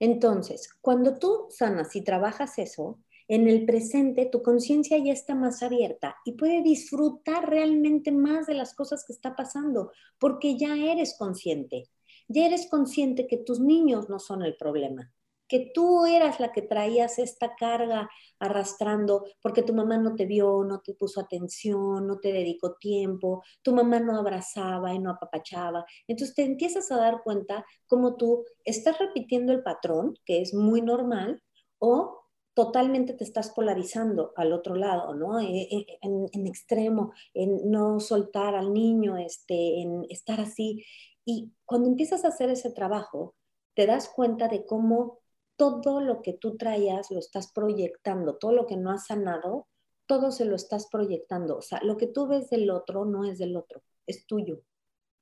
Entonces, 0.00 0.68
cuando 0.80 1.18
tú 1.18 1.46
sanas 1.50 1.94
y 1.96 2.02
trabajas 2.02 2.58
eso, 2.58 3.00
en 3.28 3.48
el 3.48 3.64
presente 3.64 4.26
tu 4.26 4.42
conciencia 4.42 4.98
ya 4.98 5.12
está 5.12 5.34
más 5.34 5.62
abierta 5.62 6.16
y 6.24 6.32
puede 6.32 6.62
disfrutar 6.62 7.48
realmente 7.48 8.12
más 8.12 8.46
de 8.46 8.54
las 8.54 8.74
cosas 8.74 9.04
que 9.06 9.12
está 9.12 9.34
pasando, 9.34 9.92
porque 10.18 10.56
ya 10.58 10.76
eres 10.76 11.16
consciente, 11.18 11.88
ya 12.28 12.46
eres 12.46 12.68
consciente 12.68 13.26
que 13.26 13.38
tus 13.38 13.60
niños 13.60 14.08
no 14.08 14.18
son 14.18 14.42
el 14.42 14.56
problema, 14.56 15.12
que 15.48 15.70
tú 15.74 16.06
eras 16.06 16.40
la 16.40 16.52
que 16.52 16.62
traías 16.62 17.18
esta 17.18 17.54
carga 17.54 18.08
arrastrando 18.38 19.24
porque 19.42 19.62
tu 19.62 19.74
mamá 19.74 19.98
no 19.98 20.14
te 20.16 20.26
vio, 20.26 20.64
no 20.64 20.80
te 20.80 20.94
puso 20.94 21.20
atención, 21.20 22.06
no 22.06 22.18
te 22.18 22.32
dedicó 22.32 22.74
tiempo, 22.74 23.42
tu 23.62 23.74
mamá 23.74 24.00
no 24.00 24.18
abrazaba 24.18 24.94
y 24.94 24.98
no 24.98 25.10
apapachaba. 25.10 25.84
Entonces 26.08 26.34
te 26.34 26.44
empiezas 26.44 26.90
a 26.90 26.96
dar 26.96 27.22
cuenta 27.22 27.64
cómo 27.86 28.16
tú 28.16 28.44
estás 28.64 28.98
repitiendo 28.98 29.52
el 29.52 29.62
patrón, 29.62 30.14
que 30.24 30.40
es 30.40 30.54
muy 30.54 30.80
normal, 30.80 31.42
o 31.78 32.23
totalmente 32.54 33.14
te 33.14 33.24
estás 33.24 33.50
polarizando 33.50 34.32
al 34.36 34.52
otro 34.52 34.76
lado, 34.76 35.14
¿no? 35.14 35.40
E, 35.40 35.68
e, 35.70 35.98
en, 36.02 36.46
extremo, 36.46 37.12
en 37.34 37.70
no 37.70 38.00
soltar 38.00 38.54
al 38.54 38.72
niño, 38.72 39.16
este, 39.16 39.82
en 39.82 40.06
estar 40.08 40.40
así. 40.40 40.84
Y 41.24 41.52
cuando 41.64 41.88
empiezas 41.88 42.24
a 42.24 42.28
hacer 42.28 42.50
ese 42.50 42.70
trabajo, 42.70 43.34
te 43.74 43.86
das 43.86 44.08
cuenta 44.08 44.48
de 44.48 44.64
cómo 44.64 45.18
todo 45.56 46.00
lo 46.00 46.22
que 46.22 46.32
tú 46.32 46.56
traías 46.56 47.10
lo 47.10 47.18
estás 47.18 47.52
proyectando, 47.52 48.36
todo 48.36 48.52
lo 48.52 48.66
que 48.66 48.76
no 48.76 48.90
has 48.90 49.06
sanado, 49.06 49.66
todo 50.06 50.30
se 50.30 50.44
lo 50.44 50.54
estás 50.54 50.88
proyectando. 50.88 51.56
O 51.58 51.62
sea, 51.62 51.80
lo 51.82 51.96
que 51.96 52.06
tú 52.06 52.28
ves 52.28 52.50
del 52.50 52.70
otro 52.70 53.04
no 53.04 53.24
es 53.24 53.38
del 53.38 53.56
otro, 53.56 53.82
es 54.06 54.26
tuyo, 54.26 54.60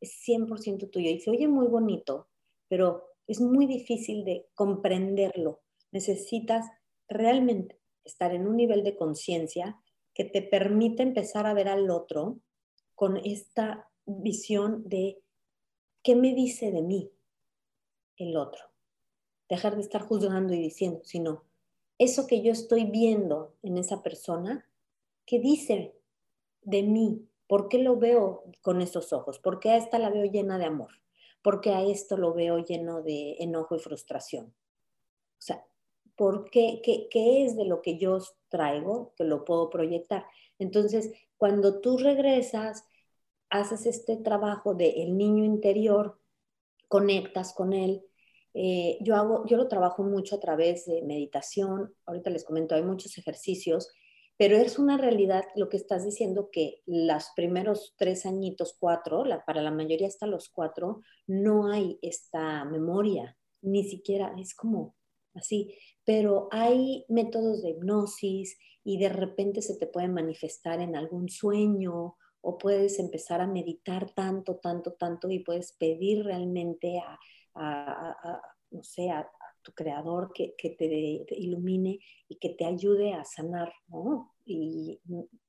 es 0.00 0.22
100% 0.26 0.90
tuyo. 0.90 1.10
Y 1.10 1.20
se 1.20 1.30
oye 1.30 1.48
muy 1.48 1.66
bonito, 1.66 2.28
pero 2.68 3.04
es 3.26 3.40
muy 3.40 3.66
difícil 3.66 4.24
de 4.24 4.48
comprenderlo. 4.54 5.60
Necesitas 5.92 6.66
realmente 7.08 7.80
estar 8.04 8.34
en 8.34 8.46
un 8.46 8.56
nivel 8.56 8.82
de 8.82 8.96
conciencia 8.96 9.78
que 10.14 10.24
te 10.24 10.42
permite 10.42 11.02
empezar 11.02 11.46
a 11.46 11.54
ver 11.54 11.68
al 11.68 11.90
otro 11.90 12.40
con 12.94 13.16
esta 13.18 13.90
visión 14.04 14.88
de 14.88 15.22
qué 16.02 16.16
me 16.16 16.34
dice 16.34 16.70
de 16.70 16.82
mí 16.82 17.10
el 18.16 18.36
otro. 18.36 18.64
Dejar 19.48 19.76
de 19.76 19.82
estar 19.82 20.02
juzgando 20.02 20.54
y 20.54 20.58
diciendo, 20.58 21.00
sino 21.04 21.44
eso 21.98 22.26
que 22.26 22.42
yo 22.42 22.52
estoy 22.52 22.84
viendo 22.84 23.54
en 23.62 23.78
esa 23.78 24.02
persona, 24.02 24.68
¿qué 25.26 25.38
dice 25.38 25.94
de 26.62 26.82
mí? 26.82 27.28
¿Por 27.46 27.68
qué 27.68 27.78
lo 27.78 27.96
veo 27.96 28.44
con 28.60 28.80
esos 28.80 29.12
ojos? 29.12 29.38
¿Por 29.38 29.60
qué 29.60 29.70
a 29.70 29.76
esta 29.76 29.98
la 29.98 30.10
veo 30.10 30.24
llena 30.24 30.58
de 30.58 30.64
amor? 30.64 30.90
¿Por 31.42 31.60
qué 31.60 31.70
a 31.70 31.82
esto 31.84 32.16
lo 32.16 32.32
veo 32.32 32.58
lleno 32.58 33.02
de 33.02 33.36
enojo 33.40 33.76
y 33.76 33.80
frustración? 33.80 34.46
O 34.46 35.44
sea, 35.44 35.66
por 36.16 36.50
qué, 36.50 36.80
qué, 36.82 37.44
es 37.44 37.56
de 37.56 37.64
lo 37.64 37.82
que 37.82 37.98
yo 37.98 38.18
traigo 38.48 39.12
que 39.16 39.24
lo 39.24 39.44
puedo 39.44 39.70
proyectar. 39.70 40.26
Entonces, 40.58 41.12
cuando 41.36 41.80
tú 41.80 41.98
regresas, 41.98 42.84
haces 43.50 43.86
este 43.86 44.16
trabajo 44.16 44.74
del 44.74 44.94
el 44.96 45.16
niño 45.16 45.44
interior, 45.44 46.18
conectas 46.88 47.52
con 47.54 47.72
él. 47.72 48.02
Eh, 48.54 48.98
yo, 49.00 49.16
hago, 49.16 49.46
yo 49.46 49.56
lo 49.56 49.68
trabajo 49.68 50.02
mucho 50.02 50.36
a 50.36 50.40
través 50.40 50.86
de 50.86 51.02
meditación. 51.02 51.94
Ahorita 52.06 52.30
les 52.30 52.44
comento, 52.44 52.74
hay 52.74 52.82
muchos 52.82 53.16
ejercicios 53.18 53.90
pero 54.42 54.56
es 54.56 54.76
una 54.78 54.96
realidad 54.96 55.44
lo 55.54 55.68
que 55.68 55.76
estás 55.76 56.04
diciendo 56.04 56.50
que 56.50 56.82
los 56.84 57.30
primeros 57.36 57.94
tres 57.96 58.26
añitos, 58.26 58.76
cuatro, 58.76 59.24
para 59.46 59.62
la 59.62 59.70
mayoría 59.70 60.08
hasta 60.08 60.26
los 60.26 60.48
cuatro, 60.48 61.02
no 61.28 61.68
hay 61.70 61.98
esta 62.02 62.64
memoria, 62.64 63.36
ni 63.60 63.84
siquiera 63.84 64.34
es 64.38 64.54
como 64.56 64.96
así, 65.34 65.74
pero 66.04 66.48
hay 66.50 67.04
métodos 67.08 67.62
de 67.62 67.70
hipnosis 67.70 68.58
y 68.84 68.98
de 68.98 69.08
repente 69.08 69.62
se 69.62 69.76
te 69.76 69.86
puede 69.86 70.08
manifestar 70.08 70.80
en 70.80 70.96
algún 70.96 71.28
sueño 71.28 72.16
o 72.40 72.58
puedes 72.58 72.98
empezar 72.98 73.40
a 73.40 73.46
meditar 73.46 74.12
tanto, 74.14 74.56
tanto, 74.56 74.94
tanto 74.94 75.30
y 75.30 75.38
puedes 75.38 75.72
pedir 75.72 76.24
realmente 76.24 76.98
a, 76.98 77.18
no 78.70 78.82
sé, 78.82 79.10
a, 79.10 79.30
tu 79.62 79.72
creador 79.72 80.32
que, 80.34 80.54
te, 80.76 81.24
ilumine 81.36 82.00
y 82.28 82.36
que 82.36 82.50
te 82.50 82.64
ayude 82.64 83.12
a 83.12 83.24
sanar, 83.24 83.72
¿no? 83.86 84.34
Y 84.44 85.00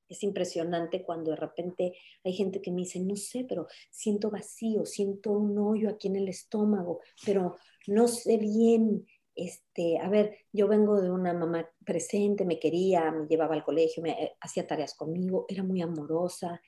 es 0.08 0.24
impresionante 0.24 1.04
cuando 1.04 1.32
de 1.32 1.38
repente 1.38 1.94
hay 2.24 2.34
gente 2.34 2.62
que 2.62 2.72
me 2.72 2.82
dice, 2.82 3.00
no 3.00 3.16
sé, 3.16 3.46
pero 3.50 3.68
siento 3.90 4.30
vacío, 4.30 4.86
siento 4.86 5.32
un 5.32 5.58
hoyo 5.58 5.90
aquí 5.90 6.10
en 6.10 6.18
el 6.18 6.30
estómago, 6.30 7.00
pero 7.25 7.58
no 7.88 8.08
sé 8.08 8.38
bien, 8.38 9.06
este, 9.36 9.98
a 10.00 10.10
ver, 10.10 10.38
yo 10.52 10.68
vengo 10.68 11.02
de 11.02 11.12
una 11.12 11.34
mamá 11.34 11.70
presente, 11.86 12.46
me 12.46 12.60
quería, 12.60 13.12
me 13.12 13.28
llevaba 13.28 13.56
al 13.56 13.63
colegio, 13.63 14.04
me 14.04 14.12
eh, 14.12 14.36
hacía 14.42 14.68
tareas 14.68 14.94
conmigo, 14.94 15.46
era 15.48 15.63
muy 15.63 15.82
amorosa, 15.82 16.62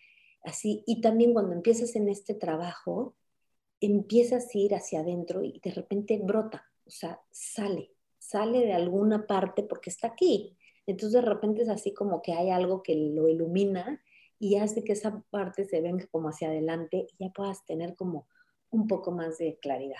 así, 0.43 0.83
y 0.85 1.01
también 1.01 1.33
cuando 1.33 1.53
empiezas 1.53 1.95
en 1.95 2.09
este 2.09 2.33
trabajo, 2.33 3.15
empiezas 3.81 4.47
a 4.53 4.57
ir 4.57 4.75
hacia 4.75 5.01
adentro 5.01 5.43
y 5.43 5.59
de 5.59 5.71
repente 5.71 6.19
brota, 6.23 6.65
o 6.85 6.89
sea, 6.89 7.21
sale, 7.31 7.91
sale 8.17 8.59
de 8.65 8.73
alguna 8.73 9.27
parte 9.27 9.63
porque 9.63 9.89
está 9.89 10.07
aquí. 10.07 10.57
Entonces 10.87 11.21
de 11.21 11.27
repente 11.27 11.63
es 11.63 11.69
así 11.69 11.93
como 11.93 12.21
que 12.21 12.33
hay 12.33 12.49
algo 12.51 12.83
que 12.83 12.95
lo 12.95 13.27
ilumina 13.27 14.01
y 14.39 14.57
hace 14.57 14.83
que 14.83 14.93
esa 14.93 15.23
parte 15.29 15.65
se 15.65 15.81
venga 15.81 16.05
como 16.07 16.29
hacia 16.29 16.49
adelante 16.49 17.07
y 17.11 17.23
ya 17.23 17.29
puedas 17.31 17.65
tener 17.65 17.95
como 17.95 18.27
un 18.69 18.87
poco 18.87 19.11
más 19.11 19.37
de 19.37 19.57
claridad. 19.59 19.97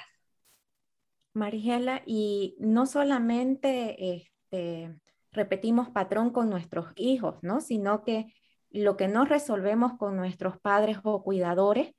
Marigela, 1.36 2.02
y 2.06 2.56
no 2.60 2.86
solamente 2.86 4.16
este, 4.16 4.96
repetimos 5.32 5.90
patrón 5.90 6.32
con 6.32 6.50
nuestros 6.50 6.88
hijos, 6.96 7.38
¿no? 7.42 7.62
Sino 7.62 8.04
que 8.04 8.34
lo 8.72 8.98
que 8.98 9.08
no 9.08 9.26
resolvemos 9.26 9.94
con 9.98 10.16
nuestros 10.16 10.60
padres 10.60 10.98
o 11.04 11.24
cuidadores, 11.24 11.94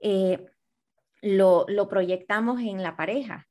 eh, 0.00 0.46
lo, 1.22 1.66
lo 1.68 1.88
proyectamos 1.88 2.60
en 2.60 2.82
la 2.82 2.96
pareja. 2.96 3.48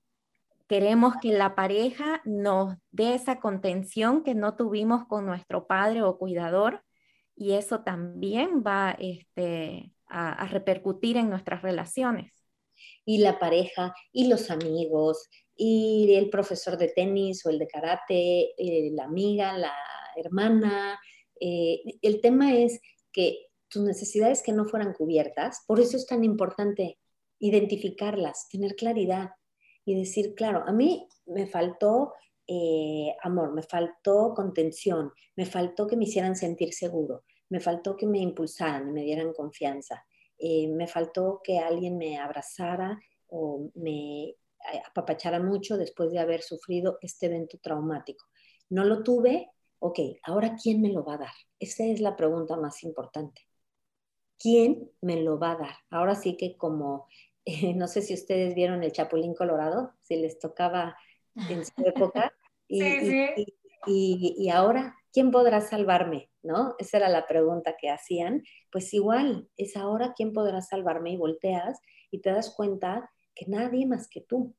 Queremos 0.67 1.15
que 1.21 1.31
la 1.31 1.55
pareja 1.55 2.21
nos 2.25 2.75
dé 2.91 3.15
esa 3.15 3.39
contención 3.39 4.23
que 4.23 4.35
no 4.35 4.55
tuvimos 4.55 5.05
con 5.07 5.25
nuestro 5.25 5.67
padre 5.67 6.03
o 6.03 6.17
cuidador 6.17 6.83
y 7.39 7.53
eso 7.53 7.79
también 7.81 8.63
va 8.65 8.95
este, 8.99 9.93
a, 10.07 10.45
repercutir 10.47 11.15
en 11.15 11.29
nuestras 11.29 11.61
relaciones. 11.61 12.33
Y 13.05 13.19
la 13.19 13.39
pareja, 13.39 13.93
y 14.12 14.27
los 14.27 14.50
amigos, 14.51 15.29
y 15.55 16.13
el 16.15 16.29
profesor 16.29 16.77
de 16.77 16.88
tenis 16.88 17.45
o 17.45 17.50
el 17.50 17.59
de 17.59 17.67
karate, 17.67 18.53
eh, 18.57 18.91
la 18.93 19.03
amiga, 19.05 19.57
la 19.57 19.74
hermana. 20.15 21.00
Eh, 21.39 21.81
el 22.01 22.21
tema 22.21 22.55
es 22.55 22.79
que 23.12 23.48
tus 23.67 23.83
necesidades 23.83 24.41
que 24.41 24.53
no 24.53 24.65
fueran 24.65 24.93
cubiertas, 24.93 25.63
por 25.67 25.79
eso 25.79 25.98
es 25.98 26.05
tan 26.05 26.24
importante 26.24 26.98
identificarlas, 27.39 28.48
tener 28.50 28.75
claridad 28.75 29.31
y 29.86 29.95
decir, 29.95 30.33
claro, 30.36 30.63
a 30.67 30.71
mí 30.71 31.07
me 31.25 31.48
faltó 31.48 32.13
eh, 32.48 33.15
amor, 33.21 33.53
me 33.53 33.63
faltó 33.63 34.33
contención, 34.36 35.12
me 35.36 35.45
faltó 35.45 35.88
que 35.88 35.95
me 35.95 36.05
hicieran 36.05 36.36
sentir 36.36 36.74
seguro, 36.74 37.24
me 37.50 37.59
faltó 37.59 37.95
que 37.95 38.07
me 38.07 38.19
impulsaran, 38.19 38.91
me 38.91 39.03
dieran 39.03 39.33
confianza, 39.33 40.03
eh, 40.39 40.67
me 40.67 40.88
faltó 40.88 41.41
que 41.43 41.60
alguien 41.60 41.98
me 41.98 42.17
abrazara 42.17 43.00
o 43.27 43.69
me 43.75 44.29
eh, 44.29 44.36
apapachara 44.88 45.39
mucho 45.39 45.77
después 45.77 46.12
de 46.12 46.19
haber 46.19 46.41
sufrido 46.41 46.98
este 47.01 47.27
evento 47.27 47.57
traumático. 47.59 48.25
No 48.70 48.83
lo 48.85 49.03
tuve, 49.03 49.50
ok, 49.79 50.00
ahora 50.24 50.55
¿quién 50.61 50.81
me 50.81 50.92
lo 50.92 51.03
va 51.03 51.16
a 51.16 51.20
dar? 51.20 51.33
Esa 51.59 51.85
es 51.85 52.00
la 52.01 52.16
pregunta 52.16 52.57
más 52.57 52.83
importante. 52.83 53.42
¿Quién 54.37 54.90
me 55.01 55.22
lo 55.22 55.37
va 55.37 55.51
a 55.51 55.57
dar? 55.57 55.75
Ahora 55.90 56.16
sí 56.16 56.37
que 56.37 56.55
como 56.57 57.07
no 57.75 57.87
sé 57.87 58.01
si 58.01 58.13
ustedes 58.13 58.55
vieron 58.55 58.83
el 58.83 58.92
Chapulín 58.92 59.33
Colorado, 59.33 59.94
si 60.01 60.18
les 60.18 60.40
tocaba 60.40 60.98
en 61.50 61.66
su 61.66 61.74
época. 61.85 62.33
Y, 62.68 63.35
Y, 63.85 64.50
ahora, 64.50 64.96
¿quién 65.11 65.31
podrá 65.31 65.61
salvarme? 65.61 66.28
¿No? 66.41 66.75
Esa 66.79 66.97
era 66.97 67.09
la 67.09 67.27
pregunta 67.27 67.75
que 67.77 67.89
hacían. 67.89 68.43
Pues 68.71 68.93
igual, 68.93 69.49
es 69.57 69.75
ahora 69.75 70.13
quién 70.15 70.33
podrá 70.33 70.61
salvarme 70.61 71.11
y 71.11 71.17
volteas 71.17 71.79
y 72.11 72.21
te 72.21 72.31
das 72.31 72.53
cuenta 72.55 73.11
que 73.35 73.45
nadie 73.47 73.85
más 73.85 74.07
que 74.07 74.21
tú. 74.21 74.55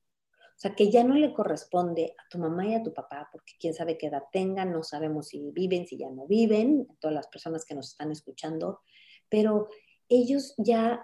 O 0.60 0.62
sea, 0.62 0.74
que 0.74 0.90
ya 0.90 1.04
no 1.04 1.14
le 1.14 1.32
corresponde 1.32 2.14
a 2.18 2.28
tu 2.28 2.38
mamá 2.38 2.66
y 2.66 2.74
a 2.74 2.82
tu 2.82 2.92
papá, 2.92 3.30
porque 3.32 3.54
quién 3.58 3.72
sabe 3.72 3.96
qué 3.96 4.08
edad 4.08 4.24
tengan, 4.30 4.72
no 4.72 4.82
sabemos 4.82 5.28
si 5.28 5.50
viven, 5.52 5.86
si 5.86 5.96
ya 5.96 6.10
no 6.10 6.26
viven, 6.26 6.86
todas 7.00 7.14
las 7.14 7.28
personas 7.28 7.64
que 7.64 7.74
nos 7.74 7.92
están 7.92 8.10
escuchando, 8.10 8.80
pero 9.30 9.70
ellos 10.06 10.52
ya 10.58 11.02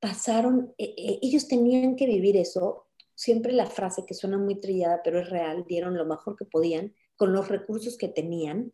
pasaron, 0.00 0.74
eh, 0.78 0.94
eh, 0.96 1.18
ellos 1.22 1.46
tenían 1.46 1.94
que 1.94 2.06
vivir 2.06 2.36
eso, 2.36 2.88
siempre 3.14 3.52
la 3.52 3.66
frase 3.66 4.04
que 4.04 4.14
suena 4.14 4.36
muy 4.36 4.58
trillada, 4.58 5.00
pero 5.04 5.20
es 5.20 5.30
real, 5.30 5.64
dieron 5.68 5.96
lo 5.96 6.06
mejor 6.06 6.34
que 6.36 6.46
podían 6.46 6.92
con 7.14 7.32
los 7.32 7.48
recursos 7.48 7.98
que 7.98 8.08
tenían. 8.08 8.72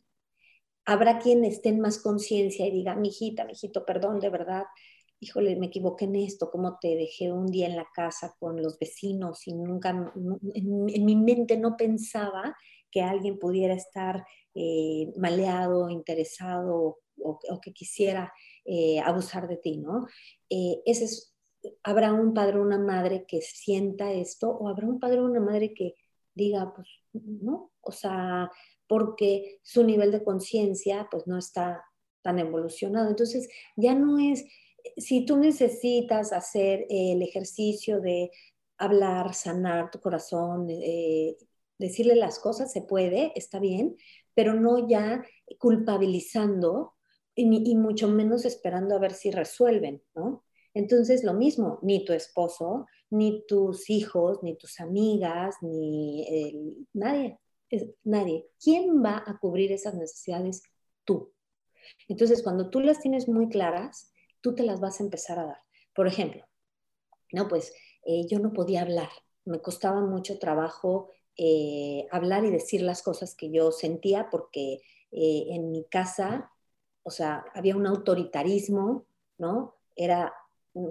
Habrá 0.87 1.18
quien 1.18 1.44
esté 1.44 1.70
en 1.70 1.81
más 1.81 1.99
conciencia 1.99 2.66
y 2.66 2.70
diga, 2.70 2.94
mi 2.94 3.09
hijita, 3.09 3.44
mi 3.44 3.53
hijito, 3.53 3.85
perdón, 3.85 4.20
de 4.20 4.31
verdad, 4.31 4.64
híjole, 5.20 5.57
me 5.57 5.66
equivoqué 5.66 6.05
en 6.05 6.16
esto, 6.16 6.51
cómo 6.51 6.79
te 6.81 6.94
dejé 6.96 7.33
un 7.33 7.46
día 7.46 7.66
en 7.66 7.77
la 7.77 7.88
casa 7.94 8.35
con 8.38 8.62
los 8.62 8.79
vecinos 8.79 9.46
y 9.46 9.55
nunca, 9.55 9.90
en, 10.55 11.05
mi 11.05 11.16
mente 11.16 11.57
no 11.57 11.77
pensaba 11.77 12.57
que 12.90 13.03
alguien 13.03 13.38
pudiera 13.38 13.75
estar 13.75 14.25
eh, 14.55 15.12
maleado, 15.16 15.90
interesado 15.90 16.99
o, 17.18 17.40
o 17.49 17.61
que 17.61 17.72
quisiera 17.72 18.33
eh, 18.64 19.01
abusar 19.01 19.46
de 19.46 19.59
ti, 19.59 19.79
¿no? 19.79 20.07
Eh, 20.51 20.83
ese 20.87 21.05
es, 21.05 21.37
habrá 21.85 22.12
un 22.12 22.35
padre 22.35 22.59
o 22.59 22.62
una 22.62 22.79
madre 22.79 23.25
que 23.27 23.40
sienta 23.40 24.12
esto 24.12 24.51
o 24.51 24.68
habrá 24.68 24.88
un 24.88 24.99
padre 24.99 25.20
o 25.20 25.25
una 25.25 25.40
madre 25.40 25.72
que 25.72 25.94
diga, 26.35 26.72
pues, 26.75 26.88
no, 27.12 27.70
o 27.81 27.92
sea, 27.92 28.51
porque 28.88 29.61
su 29.62 29.85
nivel 29.85 30.12
de 30.12 30.22
conciencia, 30.25 31.09
pues, 31.11 31.27
no 31.27 31.38
está 31.38 31.85
tan 32.22 32.38
evolucionado. 32.38 33.09
Entonces, 33.09 33.49
ya 33.77 33.94
no 33.94 34.18
es, 34.18 34.44
si 34.96 35.25
tú 35.25 35.37
necesitas 35.37 36.33
hacer 36.33 36.87
el 36.88 37.22
ejercicio 37.22 38.01
de 38.01 38.31
hablar, 38.79 39.35
sanar 39.35 39.90
tu 39.90 40.01
corazón, 40.01 40.68
eh, 40.70 41.37
decirle 41.79 42.16
las 42.16 42.38
cosas, 42.38 42.72
se 42.72 42.83
puede, 42.83 43.33
está 43.37 43.59
bien, 43.59 43.96
pero 44.35 44.55
no 44.55 44.88
ya 44.88 45.25
culpabilizando 45.59 46.94
y, 47.35 47.77
mucho 47.77 48.09
menos 48.09 48.44
esperando 48.44 48.96
a 48.96 48.99
ver 48.99 49.12
si 49.12 49.31
resuelven, 49.31 50.03
¿no? 50.14 50.42
Entonces, 50.75 51.22
lo 51.22 51.35
mismo, 51.35 51.79
ni 51.83 52.05
tu 52.05 52.12
esposo, 52.12 52.87
ni 53.11 53.44
tus 53.46 53.88
hijos, 53.90 54.42
ni 54.42 54.57
tus 54.57 54.81
amigas, 54.81 55.57
ni 55.62 56.87
nadie, 56.92 57.38
nadie. 58.05 58.48
¿Quién 58.62 59.02
va 59.05 59.22
a 59.26 59.38
cubrir 59.38 59.72
esas 59.72 59.94
necesidades? 59.94 60.62
Tú. 61.05 61.33
Entonces, 62.09 62.42
cuando 62.42 62.70
tú 62.70 62.81
las 62.81 63.00
tienes 63.00 63.29
muy 63.29 63.48
claras, 63.48 64.12
tú 64.40 64.55
te 64.55 64.62
las 64.62 64.81
vas 64.81 65.00
a 65.00 65.05
empezar 65.05 65.38
a 65.38 65.46
dar. 65.46 65.61
Por 65.94 66.07
ejemplo, 66.07 66.44
no, 67.33 67.48
pues 67.48 67.72
eh, 68.05 68.26
yo 68.29 68.38
no 68.38 68.52
podía 68.52 68.83
hablar, 68.83 69.09
me 69.44 69.61
costaba 69.61 70.00
mucho 70.00 70.38
trabajo 70.38 71.11
eh, 71.37 72.07
hablar 72.11 72.44
y 72.44 72.50
decir 72.50 72.83
las 72.83 73.02
cosas 73.02 73.35
que 73.35 73.50
yo 73.50 73.72
sentía 73.72 74.29
porque 74.31 74.81
eh, 75.12 75.46
en 75.50 75.70
mi 75.70 75.85
casa 75.85 76.50
o 77.07 77.11
sea, 77.11 77.44
había 77.55 77.76
un 77.76 77.87
autoritarismo, 77.87 79.07
¿no? 79.38 79.76
Era 79.94 80.35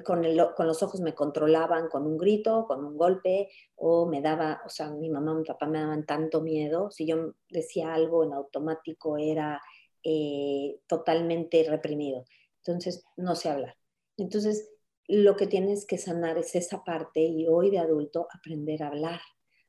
con, 0.03 0.23
con, 0.55 0.67
los 0.67 0.83
ojos 0.83 0.99
me 1.01 1.13
controlaban 1.13 1.89
con 1.89 2.07
un 2.07 2.17
grito, 2.17 2.65
con 2.67 2.83
un 2.83 2.97
golpe, 2.97 3.49
o 3.75 4.07
me 4.07 4.21
daba, 4.21 4.61
o 4.65 4.69
sea, 4.69 4.89
mi 4.89 5.09
mamá, 5.09 5.35
mi 5.35 5.43
papá 5.43 5.67
me 5.67 5.79
daban 5.79 6.05
tanto 6.05 6.41
miedo, 6.41 6.89
si 6.89 7.05
yo 7.05 7.33
decía 7.49 7.93
algo 7.93 8.23
en 8.23 8.33
automático 8.33 9.17
era 9.17 9.61
eh, 10.03 10.79
totalmente 10.87 11.63
reprimido. 11.69 12.25
Entonces, 12.57 13.03
no 13.15 13.35
sé 13.35 13.49
hablar. 13.49 13.75
Entonces, 14.17 14.71
lo 15.07 15.35
que 15.35 15.45
tienes 15.45 15.85
que 15.85 15.97
sanar 15.97 16.37
es 16.37 16.55
esa 16.55 16.83
parte 16.83 17.21
y 17.21 17.47
hoy 17.47 17.69
de 17.69 17.79
adulto 17.79 18.27
aprender 18.33 18.81
a 18.81 18.87
hablar, 18.87 19.21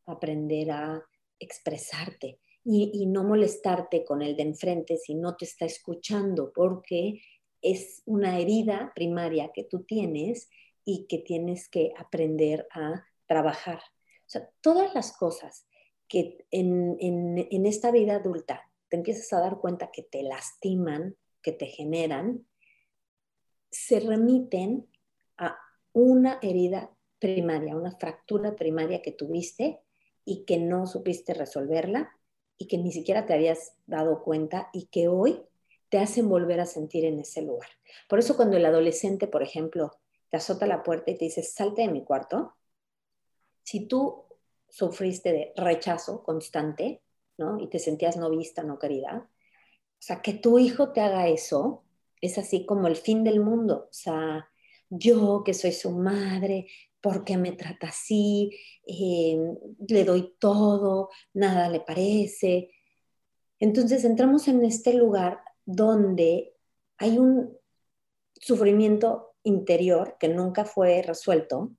aprender 0.07 0.71
a 0.71 1.05
expresarte 1.39 2.41
y, 2.65 3.07
no 3.07 3.23
molestarte 3.23 4.05
con 4.05 4.23
el 4.23 4.37
de 4.37 4.43
enfrente 4.43 4.97
si 4.97 5.15
no 5.15 5.37
te 5.37 5.45
está 5.45 5.67
escuchando, 5.67 6.53
porque 6.53 7.21
es 7.73 8.03
una 8.07 8.39
herida 8.39 8.93
primaria 8.95 9.51
que 9.53 9.65
tú 9.65 9.83
tienes 9.83 10.49
y 10.85 11.07
que 11.09 11.19
tienes 11.19 11.69
que 11.69 11.93
aprender 11.97 12.69
a 12.71 13.05
trabajar. 13.27 13.79
O 13.79 14.29
sea, 14.29 14.49
todas 14.61 14.95
las 14.95 15.17
cosas 15.17 15.67
que 16.09 16.47
en, 16.53 17.67
esta 17.67 17.91
vida 17.91 18.17
adulta 18.17 18.71
te 18.89 18.97
empiezas 18.97 19.33
a 19.33 19.41
dar 19.41 19.59
cuenta 19.59 19.91
que 19.91 20.03
te 20.03 20.23
lastiman, 20.23 21.17
que 21.43 21.51
te 21.51 21.67
generan, 21.67 22.47
se 23.71 23.99
remiten 23.99 24.89
a 25.37 25.59
una 25.93 26.39
herida 26.43 26.97
primaria, 27.19 27.75
una 27.75 27.97
fractura 27.97 28.55
primaria 28.55 29.03
que 29.03 29.11
tuviste 29.11 29.81
y 30.25 30.45
que 30.45 30.59
no 30.59 30.87
supiste 30.87 31.35
resolverla 31.35 32.13
y 32.59 32.69
que 32.69 32.79
ni 32.79 32.93
siquiera 32.93 33.27
te 33.27 33.35
habías 33.35 33.75
dado 33.87 34.23
cuenta 34.23 34.71
y 34.73 34.87
que 34.87 35.09
hoy 35.09 35.43
te 35.89 35.99
hacen 35.99 36.29
volver 36.29 36.61
a 36.61 36.67
sentir 36.67 37.05
en 37.05 37.21
ese 37.21 37.43
lugar. 37.43 37.69
Por 38.09 38.19
eso 38.19 38.37
cuando 38.37 38.57
el 38.57 38.67
adolescente, 38.67 39.27
por 39.29 39.43
ejemplo, 39.43 39.93
te 40.31 40.37
azota 40.37 40.67
la 40.67 40.83
puerta 40.83 41.11
y 41.11 41.17
te 41.17 41.27
dice, 41.27 41.43
salte 41.43 41.83
de 41.83 41.89
mi 41.89 42.05
cuarto, 42.05 42.55
si 43.63 43.87
tú 43.87 44.25
sufriste 44.69 45.33
de 45.33 45.53
rechazo 45.57 46.23
constante, 46.23 47.03
¿no? 47.39 47.61
Y 47.61 47.69
te 47.69 47.79
sentías 47.79 48.17
no 48.17 48.31
vista, 48.31 48.63
no 48.63 48.79
querida, 48.79 49.29
o 49.99 50.03
sea, 50.03 50.21
que 50.23 50.35
tu 50.35 50.59
hijo 50.59 50.93
te 50.93 51.01
haga 51.01 51.29
eso 51.29 51.85
es 52.21 52.39
así 52.39 52.67
como 52.67 52.87
el 52.87 52.97
fin 52.97 53.25
del 53.25 53.41
mundo. 53.41 53.89
O 53.91 53.93
sea, 53.93 54.49
yo 54.91 55.43
que 55.45 55.55
soy 55.55 55.73
su 55.73 55.91
madre, 55.91 56.67
¿por 57.01 57.25
qué 57.25 57.37
me 57.37 57.53
trata 57.53 57.89
así? 57.89 58.51
Eh, 58.87 59.39
le 59.89 60.05
doy 60.05 60.35
todo, 60.39 61.11
nada 61.35 61.69
le 61.69 61.81
parece. 61.81 62.71
Entonces 63.59 64.05
entramos 64.05 64.49
en 64.49 64.65
este 64.65 64.93
lugar 64.93 65.41
donde 65.67 66.55
hay 66.97 67.19
un 67.19 67.57
sufrimiento 68.35 69.35
interior 69.43 70.17
que 70.19 70.29
nunca 70.29 70.65
fue 70.65 71.03
resuelto 71.03 71.73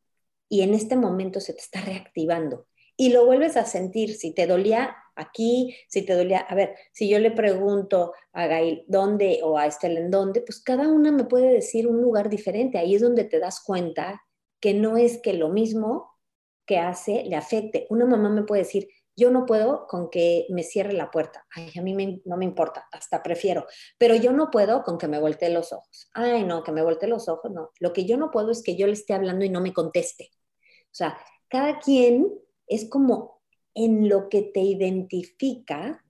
y 0.50 0.62
en 0.62 0.74
este 0.74 0.96
momento 0.96 1.40
se 1.40 1.54
te 1.54 1.60
está 1.60 1.82
reactivando 1.82 2.68
y 2.98 3.10
lo 3.10 3.26
vuelves 3.26 3.56
a 3.56 3.66
sentir. 3.66 4.16
Si 4.16 4.34
te 4.34 4.48
dolía 4.48 4.96
aquí, 5.16 5.76
si 5.88 6.02
te 6.02 6.14
dolía, 6.14 6.40
a 6.40 6.56
ver, 6.56 6.76
si 6.92 7.08
yo 7.08 7.20
le 7.20 7.32
pregunto 7.32 8.14
a 8.34 8.48
Gail 8.48 8.84
dónde 8.88 9.40
o 9.44 9.58
a 9.58 9.68
Estela 9.68 10.00
en 10.00 10.12
dónde, 10.12 10.42
pues 10.42 10.62
cada 10.62 10.88
una 10.88 11.12
me 11.12 11.26
puede 11.26 11.54
decir 11.54 11.88
un 11.88 12.02
lugar 12.02 12.30
diferente. 12.30 12.78
Ahí 12.78 12.96
es 12.96 13.02
donde 13.02 13.24
te 13.24 13.40
das 13.40 13.62
cuenta 13.62 14.22
que 14.60 14.74
no 14.74 14.98
es 14.98 15.20
que 15.20 15.34
lo 15.34 15.50
mismo 15.50 16.12
que 16.66 16.80
hace 16.80 17.24
le 17.24 17.36
afecte. 17.36 17.86
Una 17.90 18.06
mamá 18.06 18.30
me 18.30 18.44
puede 18.44 18.64
decir, 18.64 18.90
yo 19.18 19.32
no 19.32 19.46
puedo 19.48 19.88
con 19.88 20.10
que 20.10 20.46
me 20.50 20.62
cierre 20.62 20.94
la 20.94 21.10
puerta. 21.10 21.46
Ay, 21.54 21.72
a 21.78 21.82
mí 21.82 22.22
no 22.24 22.38
me 22.38 22.46
importa, 22.46 22.88
hasta 22.92 23.24
prefiero. 23.24 23.66
Pero 23.98 24.16
yo 24.16 24.32
no 24.32 24.52
puedo 24.52 24.84
con 24.84 25.00
que 25.00 25.08
me 25.08 25.20
voltee 25.20 25.50
los 25.50 25.74
ojos. 25.74 26.10
Ay, 26.14 26.44
no, 26.44 26.64
que 26.64 26.72
me 26.72 26.84
voltee 26.84 27.10
los 27.10 27.28
ojos, 27.28 27.52
no. 27.52 27.72
Lo 27.80 27.94
que 27.94 28.06
yo 28.06 28.16
no 28.16 28.30
puedo 28.30 28.52
es 28.52 28.62
que 28.62 28.76
yo 28.76 28.86
le 28.86 28.94
esté 28.94 29.14
hablando 29.14 29.44
y 29.44 29.50
no 29.50 29.60
me 29.60 29.74
conteste. 29.74 30.30
O 30.84 30.96
sea, 30.98 31.18
cada 31.48 31.80
quien 31.80 32.32
es 32.68 32.88
como 32.90 33.42
en 33.74 34.08
lo 34.08 34.30
que 34.30 34.44
te 34.44 34.62
identifica 34.62 36.06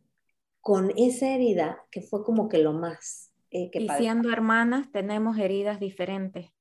con 0.60 0.92
esa 0.98 1.30
herida 1.30 1.86
que 1.92 2.02
fue 2.02 2.26
como 2.26 2.50
que 2.50 2.58
lo 2.58 2.74
más. 2.74 3.34
Eh, 3.52 3.72
y 3.74 3.88
siendo 3.88 4.30
hermanas 4.30 4.92
tenemos 4.92 5.38
heridas 5.38 5.80
diferentes. 5.80 6.52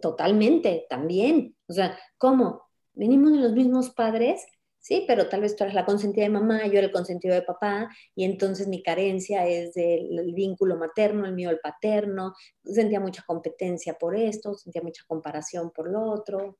Totalmente, 0.00 0.86
también. 0.88 1.54
O 1.68 1.74
sea, 1.74 1.98
¿cómo? 2.16 2.62
Venimos 2.94 3.32
de 3.32 3.40
los 3.40 3.52
mismos 3.52 3.90
padres, 3.90 4.46
Sí, 4.86 5.04
pero 5.04 5.28
tal 5.28 5.40
vez 5.40 5.56
tú 5.56 5.64
eres 5.64 5.74
la 5.74 5.84
consentida 5.84 6.22
de 6.22 6.30
mamá, 6.30 6.64
yo 6.66 6.74
era 6.74 6.86
el 6.86 6.92
consentido 6.92 7.34
de 7.34 7.42
papá, 7.42 7.90
y 8.14 8.24
entonces 8.24 8.68
mi 8.68 8.84
carencia 8.84 9.44
es 9.44 9.74
del 9.74 10.32
vínculo 10.32 10.76
materno, 10.76 11.26
el 11.26 11.34
mío 11.34 11.50
el 11.50 11.58
paterno, 11.58 12.34
sentía 12.62 13.00
mucha 13.00 13.24
competencia 13.24 13.94
por 13.94 14.14
esto, 14.14 14.54
sentía 14.54 14.82
mucha 14.82 15.02
comparación 15.08 15.72
por 15.72 15.90
lo 15.90 16.04
otro. 16.04 16.58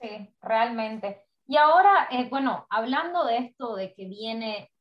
Sí, 0.00 0.34
realmente. 0.40 1.26
Y 1.46 1.58
ahora, 1.58 2.08
eh, 2.10 2.26
bueno, 2.30 2.66
hablando 2.70 3.26
de 3.26 3.36
esto, 3.36 3.76
de 3.76 3.92
que 3.92 4.06
viene, 4.06 4.72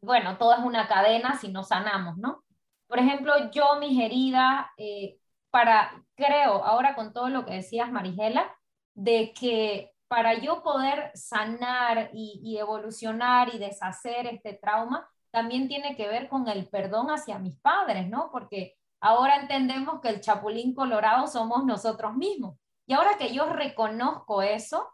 bueno, 0.00 0.38
todo 0.38 0.54
es 0.54 0.60
una 0.64 0.88
cadena 0.88 1.38
si 1.38 1.52
no 1.52 1.62
sanamos, 1.62 2.16
¿no? 2.16 2.42
Por 2.88 2.98
ejemplo, 2.98 3.48
yo 3.52 3.78
mis 3.78 4.02
heridas, 4.02 4.66
eh, 4.76 5.18
para, 5.50 6.04
creo, 6.16 6.64
ahora 6.64 6.96
con 6.96 7.12
todo 7.12 7.28
lo 7.28 7.44
que 7.44 7.52
decías, 7.52 7.92
Marigela, 7.92 8.52
de 8.94 9.32
que 9.38 9.92
para 10.08 10.34
yo 10.34 10.62
poder 10.62 11.10
sanar 11.14 12.10
y, 12.14 12.56
evolucionar 12.58 13.54
y 13.54 13.58
deshacer 13.58 14.26
este 14.26 14.54
trauma, 14.54 15.08
también 15.30 15.68
tiene 15.68 15.94
que 15.96 16.08
ver 16.08 16.28
con 16.28 16.48
el 16.48 16.66
perdón 16.68 17.10
hacia 17.10 17.38
mis 17.38 17.56
padres, 17.60 18.08
¿no? 18.08 18.30
Porque 18.32 18.76
ahora 19.00 19.36
entendemos 19.36 20.00
que 20.00 20.08
el 20.08 20.20
chapulín 20.22 20.74
colorado 20.74 21.26
somos 21.26 21.64
nosotros 21.64 22.14
mismos. 22.14 22.56
Y 22.86 22.94
ahora 22.94 23.18
que 23.18 23.34
yo 23.34 23.46
reconozco 23.50 24.40
eso, 24.40 24.88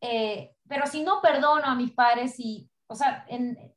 eh, 0.00 0.54
pero 0.68 0.86
si 0.86 1.02
no 1.02 1.20
perdono 1.20 1.64
a 1.64 1.74
mis 1.74 1.92
padres 1.92 2.38
y, 2.38 2.70
o 2.86 2.94
sea, 2.94 3.26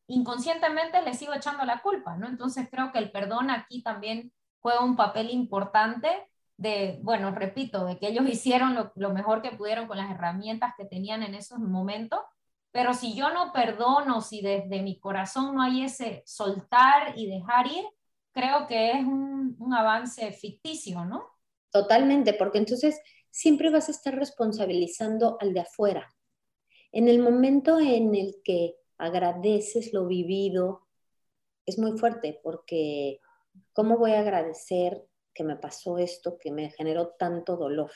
inconscientemente 0.05 1.01
les 1.01 1.17
sigo 1.17 1.33
echando 1.33 1.65
la 1.65 1.81
culpa, 1.81 2.15
¿no? 2.15 2.27
Entonces 2.27 2.67
creo 2.69 2.91
que 2.91 2.99
el 2.99 3.11
perdón 3.11 3.49
aquí 3.49 3.81
también 3.81 4.31
juega 4.59 4.83
un 4.83 4.95
papel 4.95 5.31
importante 5.31 6.29
de, 6.59 6.99
bueno, 7.01 7.31
repito, 7.31 7.85
de 7.85 7.97
que 7.97 8.09
ellos 8.09 8.25
hicieron 8.29 8.91
lo, 8.93 9.13
mejor 9.13 9.41
que 9.41 9.51
pudieron 9.51 9.87
con 9.87 9.97
las 9.97 10.11
herramientas 10.11 10.73
que 10.77 10.85
tenían 10.85 11.23
en 11.23 11.33
esos 11.33 11.59
momentos, 11.59 12.19
pero 12.71 12.93
si 12.93 13.15
yo 13.15 13.33
no 13.33 13.51
perdono, 13.51 14.21
si 14.21 14.41
desde 14.41 14.83
mi 14.83 14.99
corazón 14.99 15.55
no 15.55 15.63
hay 15.63 15.83
ese 15.83 16.21
soltar 16.25 17.17
y 17.17 17.27
dejar 17.27 17.65
ir, 17.65 17.85
creo 18.31 18.67
que 18.67 18.91
es 18.91 19.03
un, 19.03 19.55
un 19.57 19.73
avance 19.73 20.31
ficticio, 20.33 21.03
¿no? 21.05 21.25
Totalmente, 21.71 22.33
porque 22.33 22.59
entonces 22.59 23.01
siempre 23.31 23.71
vas 23.71 23.87
a 23.87 23.91
estar 23.91 24.15
responsabilizando 24.15 25.37
al 25.39 25.53
de 25.53 25.61
afuera. 25.61 26.13
En 26.91 27.07
el 27.07 27.19
momento 27.19 27.79
en 27.79 28.13
el 28.13 28.35
que 28.43 28.75
agradeces 28.97 29.93
lo 29.93 30.05
vivido, 30.05 30.87
es 31.65 31.79
muy 31.79 31.97
fuerte, 31.97 32.39
porque 32.43 33.19
¿cómo 33.73 33.97
voy 33.97 34.11
a 34.11 34.19
agradecer 34.19 35.08
que 35.39 35.45
me 35.45 35.55
pasó 35.55 35.97
esto, 35.97 36.37
que 36.37 36.51
me 36.51 36.69
generó 36.71 37.11
tanto 37.17 37.55
dolor. 37.55 37.91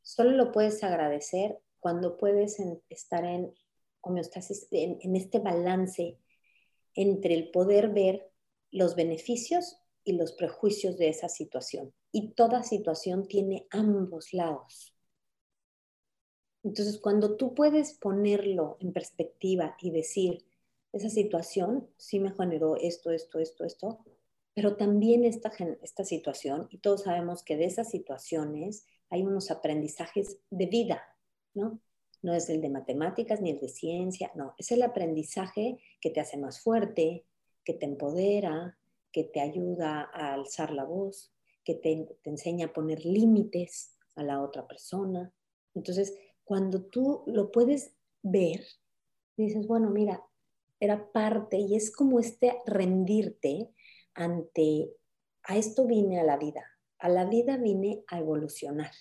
Solo 0.00 0.30
lo 0.30 0.50
puedes 0.50 0.82
agradecer 0.82 1.58
cuando 1.78 2.16
puedes 2.16 2.56
estar 2.88 3.22
en 3.26 3.52
homeostasis, 4.00 4.68
en, 4.70 4.96
en 5.02 5.14
este 5.14 5.40
balance 5.40 6.18
entre 6.94 7.34
el 7.34 7.50
poder 7.50 7.90
ver 7.90 8.30
los 8.70 8.96
beneficios 8.96 9.76
y 10.04 10.14
los 10.14 10.32
prejuicios 10.32 10.96
de 10.96 11.10
esa 11.10 11.28
situación. 11.28 11.92
Y 12.12 12.32
toda 12.32 12.62
situación 12.62 13.28
tiene 13.28 13.66
ambos 13.68 14.32
lados. 14.32 14.96
Entonces, 16.62 16.98
cuando 16.98 17.36
tú 17.36 17.54
puedes 17.54 17.92
ponerlo 17.92 18.78
en 18.80 18.94
perspectiva 18.94 19.76
y 19.82 19.90
decir, 19.90 20.46
esa 20.92 21.10
situación 21.10 21.90
sí 21.98 22.20
me 22.20 22.32
generó 22.32 22.76
esto, 22.76 23.10
esto, 23.10 23.38
esto, 23.38 23.64
esto, 23.66 23.98
pero 24.54 24.76
también 24.76 25.24
esta, 25.24 25.52
esta 25.82 26.04
situación, 26.04 26.68
y 26.70 26.78
todos 26.78 27.02
sabemos 27.02 27.42
que 27.42 27.56
de 27.56 27.64
esas 27.64 27.90
situaciones 27.90 28.86
hay 29.10 29.22
unos 29.22 29.50
aprendizajes 29.50 30.38
de 30.50 30.66
vida, 30.66 31.02
¿no? 31.54 31.80
No 32.22 32.32
es 32.32 32.48
el 32.48 32.62
de 32.62 32.70
matemáticas 32.70 33.40
ni 33.40 33.50
el 33.50 33.60
de 33.60 33.68
ciencia, 33.68 34.30
no, 34.34 34.54
es 34.56 34.70
el 34.72 34.82
aprendizaje 34.82 35.78
que 36.00 36.10
te 36.10 36.20
hace 36.20 36.38
más 36.38 36.60
fuerte, 36.60 37.26
que 37.64 37.74
te 37.74 37.84
empodera, 37.84 38.78
que 39.12 39.24
te 39.24 39.40
ayuda 39.40 40.08
a 40.12 40.34
alzar 40.34 40.72
la 40.72 40.84
voz, 40.84 41.32
que 41.64 41.74
te, 41.74 42.16
te 42.22 42.30
enseña 42.30 42.66
a 42.66 42.72
poner 42.72 43.04
límites 43.04 43.96
a 44.14 44.22
la 44.22 44.42
otra 44.42 44.66
persona. 44.66 45.32
Entonces, 45.74 46.16
cuando 46.44 46.82
tú 46.82 47.24
lo 47.26 47.50
puedes 47.50 47.94
ver, 48.22 48.64
dices, 49.36 49.66
bueno, 49.66 49.90
mira, 49.90 50.24
era 50.80 51.10
parte 51.12 51.58
y 51.58 51.74
es 51.74 51.90
como 51.90 52.20
este 52.20 52.58
rendirte 52.66 53.70
ante, 54.14 54.90
a 55.44 55.56
esto 55.56 55.86
vine 55.86 56.20
a 56.20 56.24
la 56.24 56.36
vida, 56.36 56.64
a 56.98 57.08
la 57.08 57.24
vida 57.24 57.56
vine 57.56 58.04
a 58.08 58.18
evolucionar. 58.18 58.92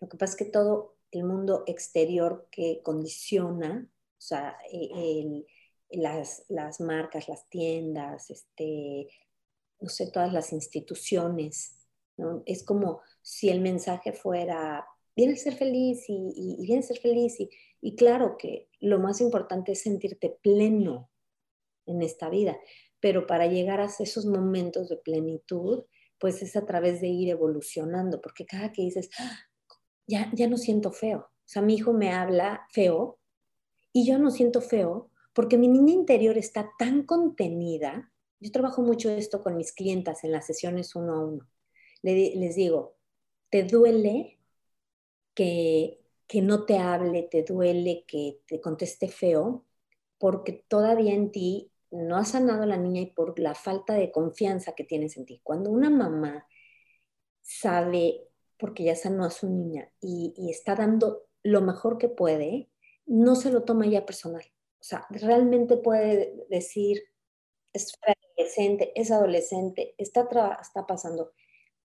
Lo 0.00 0.08
que 0.08 0.16
pasa 0.16 0.32
es 0.32 0.36
que 0.36 0.50
todo 0.50 0.96
el 1.10 1.24
mundo 1.24 1.64
exterior 1.66 2.48
que 2.50 2.80
condiciona, 2.82 3.88
o 3.88 4.20
sea, 4.20 4.56
e, 4.72 5.44
las, 5.90 6.44
marcas, 6.80 7.28
las 7.28 7.48
tiendas, 7.48 8.30
este, 8.30 9.08
no 9.80 9.88
sé, 9.88 10.10
todas 10.10 10.32
las 10.32 10.52
instituciones, 10.52 11.76
es 12.46 12.64
como 12.64 13.02
si 13.22 13.50
el 13.50 13.60
mensaje 13.60 14.12
fuera, 14.12 14.86
viene 15.14 15.34
a 15.34 15.36
ser 15.36 15.54
feliz 15.54 16.04
y, 16.08 16.56
viene 16.66 16.80
a 16.80 16.86
ser 16.86 16.98
feliz. 16.98 17.38
Y, 17.40 17.50
y 17.80 17.94
claro 17.94 18.36
que 18.38 18.68
lo 18.80 18.98
más 18.98 19.20
importante 19.20 19.72
es 19.72 19.82
sentirte 19.82 20.38
pleno 20.42 21.10
en 21.84 22.02
esta 22.02 22.28
vida 22.28 22.58
pero 23.06 23.24
para 23.24 23.46
llegar 23.46 23.80
a 23.80 23.84
esos 23.84 24.26
momentos 24.26 24.88
de 24.88 24.96
plenitud, 24.96 25.84
pues 26.18 26.42
es 26.42 26.56
a 26.56 26.66
través 26.66 27.00
de 27.00 27.06
ir 27.06 27.28
evolucionando, 27.28 28.20
porque 28.20 28.44
cada 28.44 28.72
que 28.72 28.82
dices, 28.82 29.10
ah, 29.20 29.38
ya, 30.08 30.28
ya 30.34 30.48
no 30.48 30.56
siento 30.56 30.90
feo, 30.90 31.18
o 31.20 31.44
sea, 31.44 31.62
mi 31.62 31.76
hijo 31.76 31.92
me 31.92 32.10
habla 32.10 32.66
feo 32.72 33.20
y 33.92 34.08
yo 34.08 34.18
no 34.18 34.32
siento 34.32 34.60
feo 34.60 35.12
porque 35.34 35.56
mi 35.56 35.68
niña 35.68 35.92
interior 35.94 36.36
está 36.36 36.68
tan 36.80 37.04
contenida. 37.04 38.12
Yo 38.40 38.50
trabajo 38.50 38.82
mucho 38.82 39.08
esto 39.08 39.40
con 39.40 39.56
mis 39.56 39.72
clientas 39.72 40.24
en 40.24 40.32
las 40.32 40.44
sesiones 40.44 40.96
uno 40.96 41.12
a 41.14 41.24
uno. 41.24 41.48
les 42.02 42.56
digo, 42.56 42.96
¿te 43.50 43.62
duele 43.62 44.40
que, 45.32 46.00
que 46.26 46.42
no 46.42 46.64
te 46.64 46.78
hable? 46.78 47.22
¿Te 47.22 47.44
duele 47.44 48.04
que 48.08 48.40
te 48.48 48.60
conteste 48.60 49.06
feo? 49.06 49.64
porque 50.18 50.64
todavía 50.68 51.14
en 51.14 51.30
ti 51.30 51.70
no 51.96 52.16
ha 52.16 52.24
sanado 52.24 52.66
la 52.66 52.76
niña 52.76 53.00
y 53.02 53.06
por 53.06 53.38
la 53.38 53.54
falta 53.54 53.94
de 53.94 54.12
confianza 54.12 54.74
que 54.74 54.84
tienes 54.84 55.16
en 55.16 55.26
ti. 55.26 55.40
Cuando 55.42 55.70
una 55.70 55.90
mamá 55.90 56.46
sabe, 57.42 58.28
porque 58.58 58.84
ya 58.84 58.96
sanó 58.96 59.24
a 59.24 59.30
su 59.30 59.48
niña 59.48 59.90
y, 60.00 60.34
y 60.36 60.50
está 60.50 60.74
dando 60.74 61.26
lo 61.42 61.60
mejor 61.60 61.98
que 61.98 62.08
puede, 62.08 62.70
no 63.06 63.36
se 63.36 63.50
lo 63.50 63.62
toma 63.64 63.86
ya 63.86 64.04
personal. 64.04 64.44
O 64.80 64.84
sea, 64.84 65.06
realmente 65.10 65.76
puede 65.76 66.34
decir, 66.50 67.02
es 67.72 67.92
adolescente, 68.36 68.92
es 68.94 69.10
adolescente, 69.10 69.94
está, 69.98 70.28
está 70.60 70.86
pasando. 70.86 71.32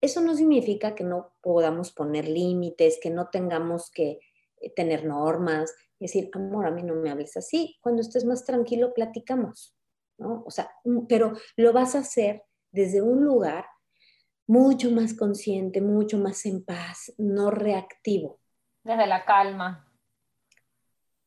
Eso 0.02 0.22
no 0.22 0.36
significa 0.36 0.96
que 0.96 1.04
no 1.04 1.34
podamos 1.42 1.92
poner 1.92 2.28
límites, 2.28 3.00
que 3.02 3.10
no 3.10 3.30
tengamos 3.30 3.92
que 3.92 4.20
eh, 4.60 4.74
tener 4.76 5.06
normas, 5.06 5.74
decir, 6.00 6.30
amor, 6.34 6.66
a 6.66 6.72
mí 6.72 6.84
no 6.84 6.96
me 6.96 7.12
hables 7.12 7.38
así. 7.38 7.78
Cuando 7.82 8.02
estés 8.02 8.26
más 8.26 8.44
tranquilo, 8.44 8.94
platicamos, 8.94 9.76
¿no? 10.22 10.44
O 10.46 10.52
sea, 10.52 10.72
pero 11.10 11.34
lo 11.58 11.74
vas 11.74 11.96
a 11.96 12.00
hacer 12.00 12.44
desde 12.72 13.02
un 13.02 13.24
lugar 13.24 13.66
mucho 14.48 14.92
más 14.92 15.14
consciente, 15.14 15.82
mucho 15.82 16.18
más 16.18 16.46
en 16.46 16.64
paz, 16.64 17.14
no 17.18 17.52
reactivo. 17.52 18.40
Desde 18.84 19.08
la 19.08 19.26
calma. 19.26 19.88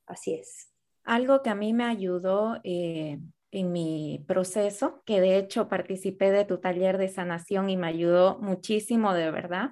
Así 0.06 0.34
es. 0.34 0.70
Algo 1.04 1.42
que 1.42 1.50
a 1.50 1.54
mí 1.54 1.72
me 1.72 1.84
ayudó 1.84 2.60
eh, 2.64 3.18
en 3.50 3.72
mi 3.72 4.24
proceso, 4.26 5.02
que 5.04 5.20
de 5.20 5.38
hecho 5.38 5.68
participé 5.68 6.30
de 6.30 6.44
tu 6.44 6.58
taller 6.58 6.98
de 6.98 7.08
sanación 7.08 7.70
y 7.70 7.76
me 7.76 7.86
ayudó 7.86 8.38
muchísimo 8.38 9.14
de 9.14 9.30
verdad, 9.30 9.70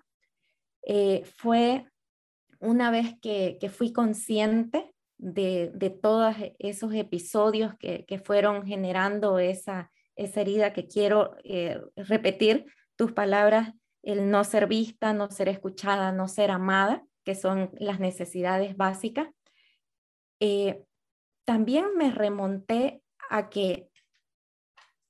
eh, 0.87 1.25
fue 1.37 1.87
una 2.61 2.91
vez 2.91 3.19
que, 3.21 3.59
fui 3.71 3.93
consciente 3.93 4.95
de, 5.23 5.99
todos 6.03 6.35
esos 6.59 6.93
episodios 6.95 7.75
que, 7.79 8.23
fueron 8.25 8.67
generando 8.67 9.39
esa, 9.39 9.93
esa 10.17 10.41
herida 10.41 10.73
que 10.73 10.89
quiero 10.89 11.37
eh, 11.45 11.81
repetir 11.95 12.67
tus 12.97 13.13
palabras, 13.13 13.73
el 14.03 14.31
no 14.31 14.43
ser 14.43 14.67
vista, 14.67 15.13
no 15.13 15.31
ser 15.31 15.49
escuchada, 15.49 16.11
no 16.11 16.27
ser 16.27 16.51
amada, 16.51 17.05
que 17.25 17.37
son 17.37 17.71
las 17.79 18.01
necesidades 18.01 18.77
básicas. 18.77 19.29
Eh, 20.41 20.83
también 21.45 21.97
me 21.97 22.11
remonté 22.11 23.01
a 23.31 23.49
que 23.49 23.89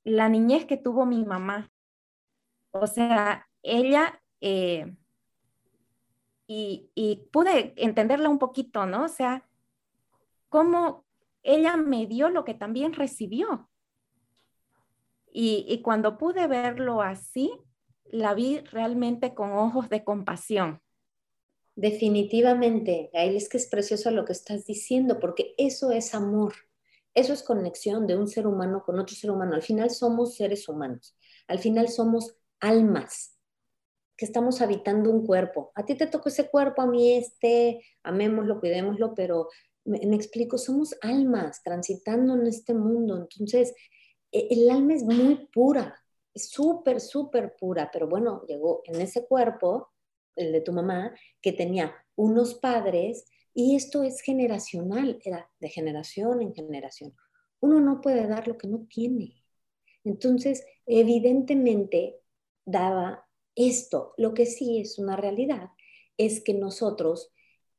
la 0.05 0.29
niñez 0.29 0.67
que 0.67 0.77
tuvo 0.77 1.07
mi 1.07 1.25
mamá, 1.25 1.71
o 2.71 2.87
sea, 2.87 3.49
ella, 3.63 4.23
eh, 4.43 4.95
y, 6.47 6.91
y, 6.95 7.29
pude 7.33 7.73
entenderla 7.77 8.29
un 8.29 8.39
poquito, 8.39 8.85
¿no? 8.85 9.05
O 9.05 9.09
sea, 9.09 9.49
cómo 10.53 11.07
ella 11.43 11.77
me 11.77 12.07
dio 12.07 12.29
lo 12.29 12.45
que 12.45 12.55
también 12.55 12.93
recibió. 12.93 13.71
Y, 15.35 15.81
cuando 15.83 16.19
pude 16.19 16.47
verlo 16.47 17.01
así, 17.01 17.51
la 18.05 18.35
vi 18.35 18.59
realmente 18.59 19.35
con 19.35 19.51
ojos 19.53 19.89
de 19.89 20.05
compasión. 20.05 20.83
Definitivamente, 21.75 23.09
Gail, 23.15 23.35
es 23.35 23.49
que 23.49 23.57
es 23.57 23.67
precioso 23.67 24.11
lo 24.11 24.27
que 24.27 24.35
estás 24.35 24.67
diciendo, 24.67 25.19
porque 25.19 25.55
eso 25.57 25.91
es 25.91 26.15
amor, 26.15 26.53
eso 27.15 27.33
es 27.33 27.43
conexión 27.43 28.07
de 28.07 28.19
un 28.19 28.29
ser 28.29 28.47
humano 28.47 28.83
con 28.85 29.01
otro 29.01 29.17
ser 29.17 29.31
humano. 29.31 29.55
Al 29.55 29.63
final 29.63 29.89
somos 29.89 30.37
seres 30.37 30.69
humanos, 30.69 31.17
al 31.49 31.61
final 31.61 31.89
somos 31.89 32.37
almas 32.61 33.39
que 34.19 34.27
estamos 34.27 34.61
habitando 34.61 35.11
un 35.11 35.27
cuerpo. 35.27 35.73
A 35.75 35.87
ti 35.87 35.95
te 35.95 36.07
tocó 36.07 36.29
ese 36.29 36.51
cuerpo, 36.51 36.83
a 36.83 36.87
mí 36.87 37.15
este, 37.15 37.83
amémoslo, 38.03 38.61
cuidémoslo, 38.61 39.15
pero 39.15 39.49
me, 39.85 40.17
explico, 40.17 40.59
somos 40.59 40.97
almas 41.01 41.63
transitando 41.63 42.35
en 42.35 42.47
este 42.47 42.75
mundo. 42.75 43.17
Entonces, 43.17 43.75
e, 44.31 44.49
el 44.51 44.71
alma 44.71 44.95
es 44.95 45.03
muy 45.03 45.49
pura, 45.53 45.95
es 46.35 46.51
súper, 46.51 47.01
súper 47.01 47.57
pura, 47.59 47.91
pero 47.93 48.09
bueno, 48.09 48.45
llegó 48.47 48.83
en 48.85 49.01
ese 49.01 49.27
cuerpo 49.27 49.91
el 50.37 50.53
de 50.53 50.61
tu 50.61 50.73
mamá, 50.73 51.15
que 51.41 51.53
tenía 51.53 51.95
unos 52.17 52.55
padres 52.55 53.27
y 53.55 53.77
esto 53.77 54.03
es 54.03 54.21
generacional, 54.23 55.19
era 55.25 55.51
de 55.61 55.69
generación 55.69 56.41
en 56.41 56.55
generación. 56.55 57.15
Uno 57.61 57.81
no 57.81 58.01
puede 58.01 58.27
dar 58.27 58.49
lo 58.49 58.57
que 58.57 58.67
no 58.67 58.87
tiene. 58.89 59.45
Entonces, 60.05 60.65
evidentemente, 60.87 62.21
daba 62.65 63.27
esto. 63.55 64.15
Lo 64.17 64.35
que 64.35 64.47
sí 64.47 64.81
es 64.81 64.99
una 64.99 65.17
realidad 65.17 65.69
es 66.17 66.43
que 66.43 66.55
nosotros 66.55 67.32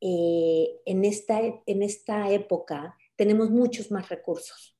eh, 0.06 0.82
en, 0.86 1.06
esta, 1.06 1.40
en 1.40 1.82
esta 1.82 2.30
época 2.30 2.98
tenemos 3.16 3.50
muchos 3.52 3.90
más 3.90 4.10
recursos. 4.10 4.78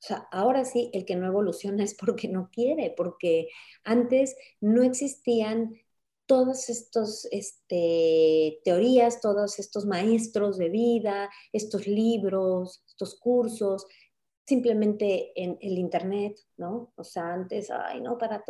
O 0.00 0.04
sea, 0.06 0.26
ahora 0.32 0.64
sí, 0.64 0.88
el 0.94 1.04
que 1.04 1.14
no 1.14 1.26
evoluciona 1.26 1.84
es 1.84 1.94
porque 1.94 2.26
no 2.26 2.48
quiere, 2.50 2.94
porque 2.96 3.48
antes 3.84 4.34
no 4.62 4.82
existían 4.82 5.74
todas 6.24 6.70
estas 6.70 7.28
este, 7.30 8.60
teorías, 8.64 9.20
todos 9.20 9.58
estos 9.58 9.84
maestros 9.84 10.56
de 10.56 10.70
vida, 10.70 11.28
estos 11.52 11.86
libros, 11.86 12.82
estos 12.88 13.20
cursos, 13.20 13.86
simplemente 14.46 15.32
en 15.36 15.58
el 15.60 15.76
Internet, 15.76 16.40
¿no? 16.56 16.94
O 16.96 17.04
sea, 17.04 17.34
antes, 17.34 17.70
ay, 17.70 18.00
no, 18.00 18.16
para 18.16 18.42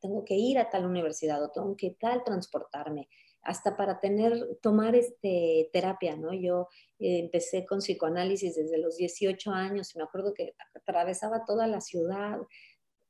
tengo 0.00 0.24
que 0.24 0.36
ir 0.36 0.58
a 0.58 0.70
tal 0.70 0.86
universidad 0.86 1.44
o 1.44 1.50
tengo 1.50 1.76
que 1.76 1.90
tal 2.00 2.24
transportarme, 2.24 3.10
hasta 3.42 3.76
para 3.76 4.00
tener, 4.00 4.58
tomar 4.60 4.94
este, 4.94 5.70
terapia, 5.72 6.16
¿no? 6.16 6.32
Yo 6.34 6.68
eh, 6.98 7.20
empecé 7.20 7.64
con 7.64 7.78
psicoanálisis 7.78 8.56
desde 8.56 8.78
los 8.78 8.96
18 8.96 9.50
años 9.50 9.94
y 9.94 9.98
me 9.98 10.04
acuerdo 10.04 10.34
que 10.34 10.54
atravesaba 10.74 11.44
toda 11.44 11.66
la 11.66 11.80
ciudad, 11.80 12.38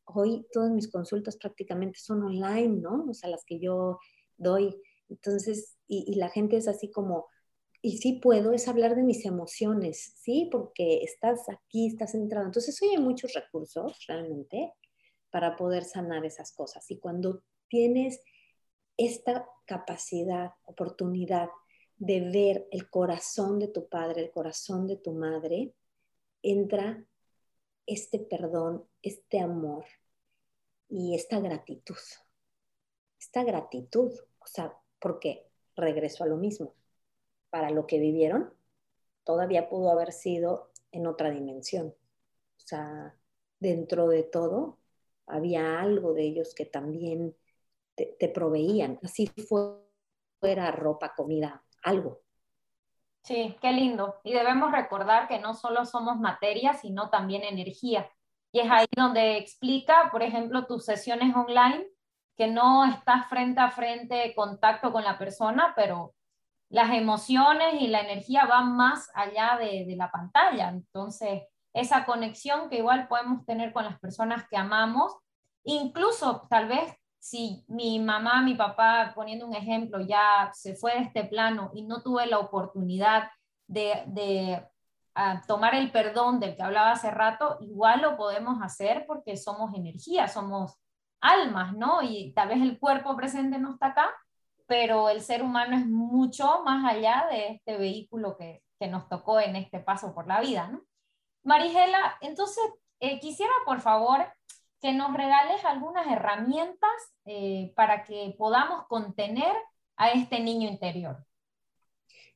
hoy 0.05 0.47
todas 0.53 0.71
mis 0.71 0.91
consultas 0.91 1.37
prácticamente 1.37 1.99
son 1.99 2.23
online, 2.23 2.81
¿no? 2.81 3.07
O 3.09 3.15
sea, 3.15 3.31
las 3.31 3.45
que 3.45 3.59
yo 3.59 3.99
doy. 4.37 4.81
Entonces, 5.09 5.77
y, 5.87 6.15
la 6.15 6.29
gente 6.29 6.57
es 6.57 6.69
así 6.69 6.91
como, 6.91 7.27
y 7.83 7.99
sí 7.99 8.21
puedo, 8.23 8.53
es 8.53 8.69
hablar 8.69 8.95
de 8.95 9.03
mis 9.03 9.25
emociones, 9.25 10.15
¿sí? 10.19 10.49
Porque 10.51 11.03
estás 11.03 11.49
aquí, 11.49 11.89
estás 11.89 12.15
entrado. 12.15 12.47
Entonces, 12.47 12.81
hoy 12.83 12.91
hay 12.91 12.99
muchos 12.99 13.33
recursos 13.33 14.05
realmente 14.07 14.73
para 15.31 15.57
poder 15.57 15.85
sanar 15.85 16.25
esas 16.25 16.53
cosas. 16.53 16.89
Y 16.91 16.99
cuando 16.99 17.43
tienes 17.69 18.21
esta 19.07 19.49
capacidad, 19.67 20.53
oportunidad 20.67 21.49
de 21.97 22.21
ver 22.21 22.69
el 22.71 22.89
corazón 22.89 23.59
de 23.59 23.69
tu 23.69 23.89
padre, 23.89 24.23
el 24.23 24.31
corazón 24.31 24.87
de 24.87 24.97
tu 24.97 25.13
madre, 25.13 25.75
entra 26.43 27.05
este 27.87 28.19
perdón, 28.19 28.85
este 29.03 29.41
amor, 29.41 29.85
y 30.91 31.15
esta 31.15 31.41
gratitud. 31.41 31.97
Esta 33.19 33.45
gratitud, 33.45 34.13
o 34.39 34.47
sea, 34.47 34.77
porque 34.99 35.47
regreso 35.77 36.25
a 36.25 36.27
lo 36.27 36.37
mismo. 36.37 36.75
Para 37.49 37.71
lo 37.71 37.87
que 37.87 37.99
vivieron, 37.99 38.53
todavía 39.25 39.69
pudo 39.69 39.91
haber 39.91 40.13
sido 40.13 40.71
en 40.91 41.07
otra 41.07 41.31
dimensión. 41.31 41.89
O 41.89 42.61
sea, 42.61 43.15
dentro 43.61 44.09
de 44.09 44.25
todo, 44.25 44.79
había 45.27 45.81
algo 45.81 46.13
de 46.13 46.25
ellos 46.25 46.55
que 46.55 46.67
también 46.67 47.37
te, 48.19 48.29
proveían, 48.29 48.99
así 49.03 49.31
fuera 50.41 50.71
ropa, 50.71 51.15
comida, 51.15 51.63
algo. 51.83 52.21
Sí, 53.23 53.57
qué 53.61 53.73
lindo. 53.73 54.21
Y 54.25 54.33
debemos 54.33 54.73
recordar 54.73 55.29
que 55.29 55.39
no 55.39 55.55
solo 55.55 55.85
somos 55.85 56.19
materia, 56.19 56.75
sino 56.75 57.11
también 57.11 57.45
energía. 57.45 58.11
Y 58.53 58.61
es 58.61 58.71
ahí 58.71 58.87
donde 58.97 59.37
explica, 59.37 60.09
por 60.11 60.23
ejemplo, 60.23 60.67
tus 60.67 60.85
sesiones 60.85 61.35
online, 61.37 61.87
que 62.37 62.47
no 62.47 62.85
estás 62.87 63.29
frente 63.29 63.61
a 63.61 63.71
frente, 63.71 64.35
contacto 64.35 64.93
con 64.93 65.05
la 65.05 65.19
persona, 65.19 65.75
pero 65.77 66.15
las 66.71 66.93
emociones 66.93 67.75
y 67.81 67.89
la 67.89 68.01
energía 68.01 68.47
van 68.47 68.77
más 68.77 69.11
allá 69.15 69.59
de, 69.59 69.85
de 69.85 69.97
la 69.97 70.11
pantalla. 70.11 70.71
Entonces, 70.71 71.43
esa 71.75 72.07
conexión 72.07 72.71
que 72.71 72.79
igual 72.79 73.09
podemos 73.09 73.45
tener 73.45 73.73
con 73.73 73.85
las 73.85 73.99
personas 74.01 74.49
que 74.49 74.57
amamos, 74.57 75.15
incluso 75.65 76.47
tal 76.49 76.69
vez 76.69 77.00
si 77.21 77.65
mi 77.69 78.01
mamá, 78.01 78.43
mi 78.43 78.55
papá, 78.55 79.13
poniendo 79.15 79.47
un 79.47 79.55
ejemplo, 79.55 80.01
ya 80.01 80.51
se 80.55 80.75
fue 80.75 80.95
de 80.95 81.01
este 81.01 81.25
plano 81.25 81.71
y 81.75 81.83
no 81.83 82.03
tuve 82.03 82.27
la 82.27 82.39
oportunidad 82.39 83.31
de, 83.67 84.03
de 84.07 84.67
a 85.15 85.43
tomar 85.43 85.75
el 85.75 85.93
perdón 85.93 86.41
del 86.41 86.57
que 86.57 86.63
hablaba 86.63 86.93
hace 86.93 87.11
rato, 87.11 87.59
igual 87.61 88.01
lo 88.01 88.17
podemos 88.17 88.63
hacer 88.63 89.05
porque 89.07 89.37
somos 89.37 89.75
energía, 89.75 90.29
somos 90.29 90.79
almas, 91.21 91.75
¿no? 91.75 92.03
Y 92.03 92.33
tal 92.33 92.49
vez 92.49 92.63
el 92.63 92.79
cuerpo 92.79 93.17
presente 93.17 93.59
no 93.59 93.73
está 93.73 93.89
acá, 93.89 94.11
pero 94.67 95.11
el 95.11 95.21
ser 95.21 95.43
humano 95.43 95.77
es 95.77 95.87
mucho 95.87 96.63
más 96.65 96.91
allá 96.91 97.27
de 97.31 97.49
este 97.49 97.77
vehículo 97.77 98.37
que, 98.39 98.63
que 98.79 98.89
nos 98.89 99.09
tocó 99.09 99.41
en 99.41 99.57
este 99.57 99.81
paso 99.81 100.15
por 100.15 100.27
la 100.27 100.41
vida, 100.41 100.69
¿no? 100.69 100.83
Marigela, 101.43 102.17
entonces 102.21 102.65
eh, 103.01 103.21
quisiera 103.21 103.53
por 103.65 103.81
favor 103.81 104.27
que 104.81 104.93
nos 104.93 105.13
regales 105.15 105.65
algunas 105.65 106.07
herramientas 106.07 106.91
eh, 107.27 107.73
para 107.77 108.05
que 108.05 108.35
podamos 108.39 108.87
contener 108.87 109.55
a 109.97 110.11
este 110.11 110.41
niño 110.41 110.69
interior. 110.69 111.27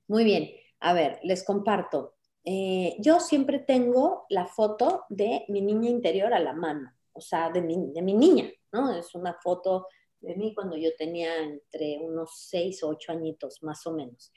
Muy 0.07 0.25
bien, 0.25 0.51
a 0.81 0.93
ver, 0.93 1.19
les 1.23 1.45
comparto 1.45 2.15
eh, 2.45 2.97
yo 2.99 3.21
siempre 3.21 3.59
tengo 3.59 4.27
la 4.29 4.47
foto 4.47 5.07
de 5.09 5.47
mi 5.49 5.63
niña 5.63 5.89
interior 5.89 6.35
a 6.35 6.41
la 6.41 6.53
mano, 6.53 6.93
o 7.15 7.21
sea, 7.21 7.51
de 7.51 7.63
mi, 7.63 7.91
de 7.93 8.03
mi 8.03 8.13
niña, 8.13 8.51
¿no? 8.71 8.95
Es 8.95 9.15
una 9.15 9.35
foto 9.43 9.87
de 10.21 10.37
mí 10.37 10.55
cuando 10.55 10.77
yo 10.77 10.95
tenía 10.97 11.43
entre 11.43 11.99
unos 11.99 12.33
seis 12.49 12.83
o 12.83 12.89
ocho 12.89 13.13
añitos, 13.13 13.63
más 13.63 13.87
o 13.87 13.93
menos. 13.93 14.31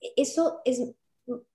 E, 0.00 0.12
eso 0.16 0.62
es 0.64 0.82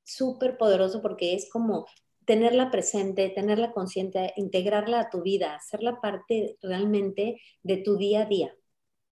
súper 0.03 0.57
poderoso 0.57 1.01
porque 1.01 1.33
es 1.33 1.49
como 1.49 1.87
tenerla 2.25 2.71
presente, 2.71 3.29
tenerla 3.29 3.71
consciente, 3.71 4.33
integrarla 4.35 5.01
a 5.01 5.09
tu 5.09 5.21
vida, 5.21 5.55
hacerla 5.55 6.01
parte 6.01 6.57
realmente 6.61 7.41
de 7.63 7.77
tu 7.77 7.97
día 7.97 8.21
a 8.21 8.25
día. 8.25 8.55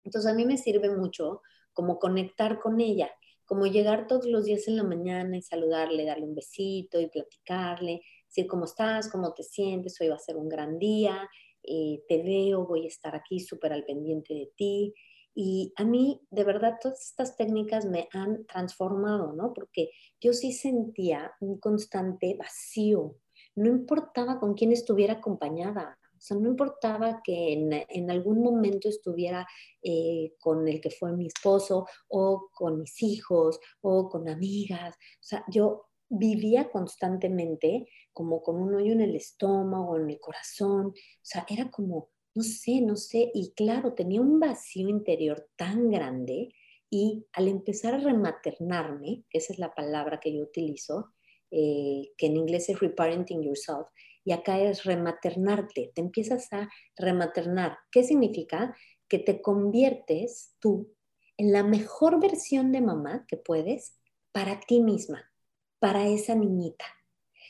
Entonces 0.03 0.31
a 0.31 0.35
mí 0.35 0.45
me 0.45 0.57
sirve 0.57 0.89
mucho 0.95 1.41
como 1.73 1.99
conectar 1.99 2.59
con 2.59 2.81
ella, 2.81 3.11
como 3.45 3.65
llegar 3.65 4.07
todos 4.07 4.25
los 4.25 4.45
días 4.45 4.67
en 4.67 4.77
la 4.77 4.83
mañana 4.83 5.37
y 5.37 5.41
saludarle, 5.41 6.05
darle 6.05 6.25
un 6.25 6.35
besito 6.35 6.99
y 6.99 7.09
platicarle, 7.09 8.01
decir 8.27 8.47
cómo 8.47 8.65
estás, 8.65 9.09
cómo 9.09 9.33
te 9.33 9.43
sientes, 9.43 9.99
hoy 9.99 10.09
va 10.09 10.15
a 10.15 10.19
ser 10.19 10.37
un 10.37 10.49
gran 10.49 10.77
día, 10.77 11.27
eh, 11.63 12.03
te 12.07 12.21
veo, 12.21 12.65
voy 12.65 12.85
a 12.85 12.87
estar 12.87 13.15
aquí 13.15 13.39
súper 13.39 13.73
al 13.73 13.85
pendiente 13.85 14.33
de 14.33 14.51
ti. 14.55 14.93
Y 15.33 15.73
a 15.77 15.83
mí, 15.83 16.21
de 16.31 16.43
verdad, 16.43 16.77
todas 16.81 17.01
estas 17.01 17.37
técnicas 17.37 17.85
me 17.85 18.09
han 18.13 18.45
transformado, 18.45 19.33
¿no? 19.33 19.53
Porque 19.53 19.91
yo 20.19 20.33
sí 20.33 20.51
sentía 20.51 21.33
un 21.39 21.59
constante 21.59 22.35
vacío. 22.37 23.15
No 23.55 23.69
importaba 23.69 24.39
con 24.39 24.53
quién 24.53 24.71
estuviera 24.71 25.13
acompañada. 25.13 25.97
O 26.19 26.21
sea, 26.21 26.37
no 26.37 26.49
importaba 26.49 27.21
que 27.23 27.53
en, 27.53 28.11
algún 28.11 28.43
momento 28.43 28.89
estuviera 28.89 29.47
eh, 29.81 30.33
con 30.39 30.67
el 30.67 30.81
que 30.81 30.89
fue 30.89 31.13
mi 31.13 31.27
esposo 31.27 31.87
o 32.09 32.49
con 32.53 32.79
mis 32.79 33.01
hijos 33.01 33.59
o 33.79 34.09
con 34.09 34.27
amigas. 34.27 34.95
O 34.95 35.23
sea, 35.23 35.45
yo 35.47 35.85
vivía 36.09 36.69
constantemente 36.69 37.87
como 38.11 38.41
con 38.41 38.57
un 38.57 38.75
hoyo 38.75 38.91
en 38.91 39.01
el 39.01 39.15
estómago, 39.15 39.95
en 39.97 40.09
el 40.09 40.19
corazón. 40.19 40.87
O 40.87 40.93
sea, 41.21 41.45
era 41.49 41.71
como, 41.71 42.09
no 42.39 42.43
sé, 42.43 42.79
no 42.79 42.95
sé. 42.95 43.31
Y 43.33 43.51
claro, 43.53 43.93
tenía 43.93 44.21
un 44.21 44.39
vacío 44.39 44.87
interior 44.87 45.49
tan 45.57 45.89
grande 45.89 46.55
y 46.89 47.25
al 47.33 47.49
empezar 47.49 47.93
a 47.93 47.97
rematernarme, 47.97 49.25
esa 49.29 49.51
es 49.51 49.59
la 49.59 49.75
palabra 49.75 50.21
que 50.21 50.33
yo 50.33 50.43
utilizo, 50.43 51.11
eh, 51.51 52.13
que 52.17 52.27
en 52.27 52.37
inglés 52.37 52.69
es 52.69 52.79
reparenting 52.79 53.43
yourself, 53.43 53.87
y 54.23 54.31
acá 54.31 54.57
es 54.59 54.85
rematernarte, 54.85 55.91
te 55.93 56.01
empiezas 56.01 56.47
a 56.53 56.69
rematernar. 56.95 57.77
¿Qué 57.91 58.03
significa? 58.03 58.73
Que 59.09 59.19
te 59.19 59.41
conviertes 59.41 60.55
tú 60.59 60.95
en 61.35 61.51
la 61.51 61.63
mejor 61.63 62.21
versión 62.21 62.71
de 62.71 62.79
mamá 62.79 63.25
que 63.27 63.35
puedes 63.35 63.97
para 64.31 64.61
ti 64.61 64.79
misma, 64.81 65.29
para 65.79 66.07
esa 66.07 66.35
niñita. 66.35 66.85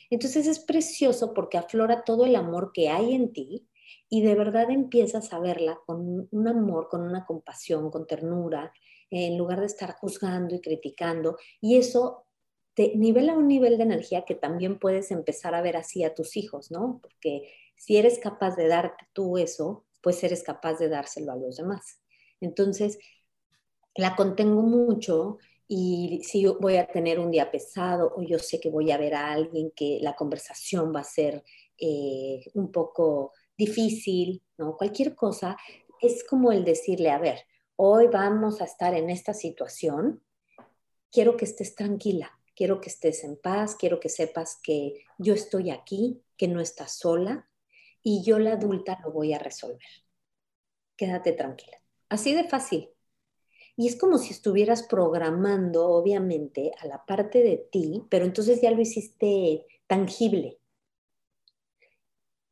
Entonces 0.09 0.47
es 0.47 0.59
precioso 0.59 1.35
porque 1.35 1.59
aflora 1.59 2.03
todo 2.03 2.25
el 2.25 2.35
amor 2.35 2.71
que 2.73 2.89
hay 2.89 3.13
en 3.13 3.31
ti 3.33 3.69
y 4.09 4.21
de 4.21 4.35
verdad 4.35 4.69
empiezas 4.69 5.33
a 5.33 5.39
verla 5.39 5.79
con 5.85 6.27
un 6.31 6.47
amor, 6.47 6.87
con 6.89 7.01
una 7.01 7.25
compasión, 7.25 7.89
con 7.91 8.07
ternura, 8.07 8.73
en 9.09 9.37
lugar 9.37 9.59
de 9.59 9.65
estar 9.65 9.95
juzgando 9.95 10.55
y 10.55 10.61
criticando. 10.61 11.37
Y 11.61 11.77
eso 11.77 12.25
te 12.73 12.95
nivela 12.95 13.33
un 13.33 13.47
nivel 13.47 13.77
de 13.77 13.83
energía 13.83 14.25
que 14.25 14.35
también 14.35 14.79
puedes 14.79 15.11
empezar 15.11 15.55
a 15.55 15.61
ver 15.61 15.77
así 15.77 16.03
a 16.03 16.13
tus 16.13 16.37
hijos, 16.37 16.71
¿no? 16.71 16.99
Porque 17.01 17.51
si 17.75 17.97
eres 17.97 18.19
capaz 18.19 18.55
de 18.55 18.67
darte 18.67 19.05
tú 19.13 19.37
eso, 19.37 19.85
pues 20.01 20.23
eres 20.23 20.43
capaz 20.43 20.77
de 20.79 20.89
dárselo 20.89 21.31
a 21.31 21.37
los 21.37 21.57
demás. 21.57 21.99
Entonces, 22.39 22.99
la 23.95 24.15
contengo 24.15 24.61
mucho 24.61 25.37
y 25.67 26.21
si 26.23 26.45
voy 26.45 26.77
a 26.77 26.87
tener 26.87 27.19
un 27.19 27.31
día 27.31 27.51
pesado 27.51 28.13
o 28.15 28.23
yo 28.23 28.39
sé 28.39 28.59
que 28.59 28.69
voy 28.69 28.91
a 28.91 28.97
ver 28.97 29.13
a 29.13 29.31
alguien 29.31 29.71
que 29.75 29.99
la 30.01 30.15
conversación 30.15 30.93
va 30.95 31.01
a 31.01 31.03
ser 31.03 31.43
eh, 31.77 32.41
un 32.53 32.71
poco 32.71 33.33
difícil, 33.59 34.41
¿no? 34.57 34.77
Cualquier 34.77 35.13
cosa, 35.15 35.57
es 36.01 36.23
como 36.23 36.51
el 36.51 36.63
decirle, 36.63 37.11
a 37.11 37.19
ver, 37.19 37.41
hoy 37.75 38.07
vamos 38.07 38.61
a 38.61 38.63
estar 38.63 38.93
en 38.95 39.09
esta 39.09 39.33
situación, 39.33 40.23
quiero 41.11 41.35
que 41.35 41.43
estés 41.43 41.75
tranquila, 41.75 42.31
quiero 42.55 42.79
que 42.79 42.89
estés 42.89 43.23
en 43.25 43.35
paz, 43.35 43.75
quiero 43.75 43.99
que 43.99 44.07
sepas 44.09 44.57
que 44.63 45.03
yo 45.17 45.33
estoy 45.33 45.71
aquí, 45.71 46.23
que 46.37 46.47
no 46.47 46.61
estás 46.61 46.97
sola 46.97 47.49
y 48.01 48.23
yo 48.23 48.39
la 48.39 48.53
adulta 48.53 48.97
lo 49.03 49.11
voy 49.11 49.33
a 49.33 49.39
resolver. 49.39 49.89
Quédate 50.95 51.33
tranquila. 51.33 51.77
Así 52.07 52.33
de 52.33 52.45
fácil. 52.45 52.89
Y 53.75 53.87
es 53.87 53.97
como 53.97 54.17
si 54.17 54.31
estuvieras 54.31 54.83
programando, 54.83 55.87
obviamente, 55.89 56.71
a 56.79 56.87
la 56.87 57.05
parte 57.05 57.43
de 57.43 57.57
ti, 57.57 58.03
pero 58.09 58.25
entonces 58.25 58.61
ya 58.61 58.71
lo 58.71 58.81
hiciste 58.81 59.65
tangible. 59.87 60.58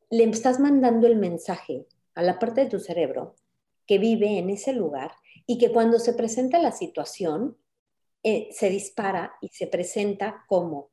Le 0.09 0.23
estás 0.23 0.59
mandando 0.59 1.07
el 1.07 1.17
mensaje 1.17 1.87
a 2.15 2.21
la 2.21 2.39
parte 2.39 2.61
de 2.61 2.69
tu 2.69 2.79
cerebro 2.79 3.35
que 3.85 3.97
vive 3.97 4.37
en 4.37 4.49
ese 4.49 4.73
lugar 4.73 5.11
y 5.45 5.57
que 5.57 5.71
cuando 5.71 5.99
se 5.99 6.13
presenta 6.13 6.59
la 6.59 6.71
situación, 6.71 7.57
eh, 8.23 8.49
se 8.51 8.69
dispara 8.69 9.33
y 9.41 9.49
se 9.49 9.67
presenta 9.67 10.43
como 10.47 10.91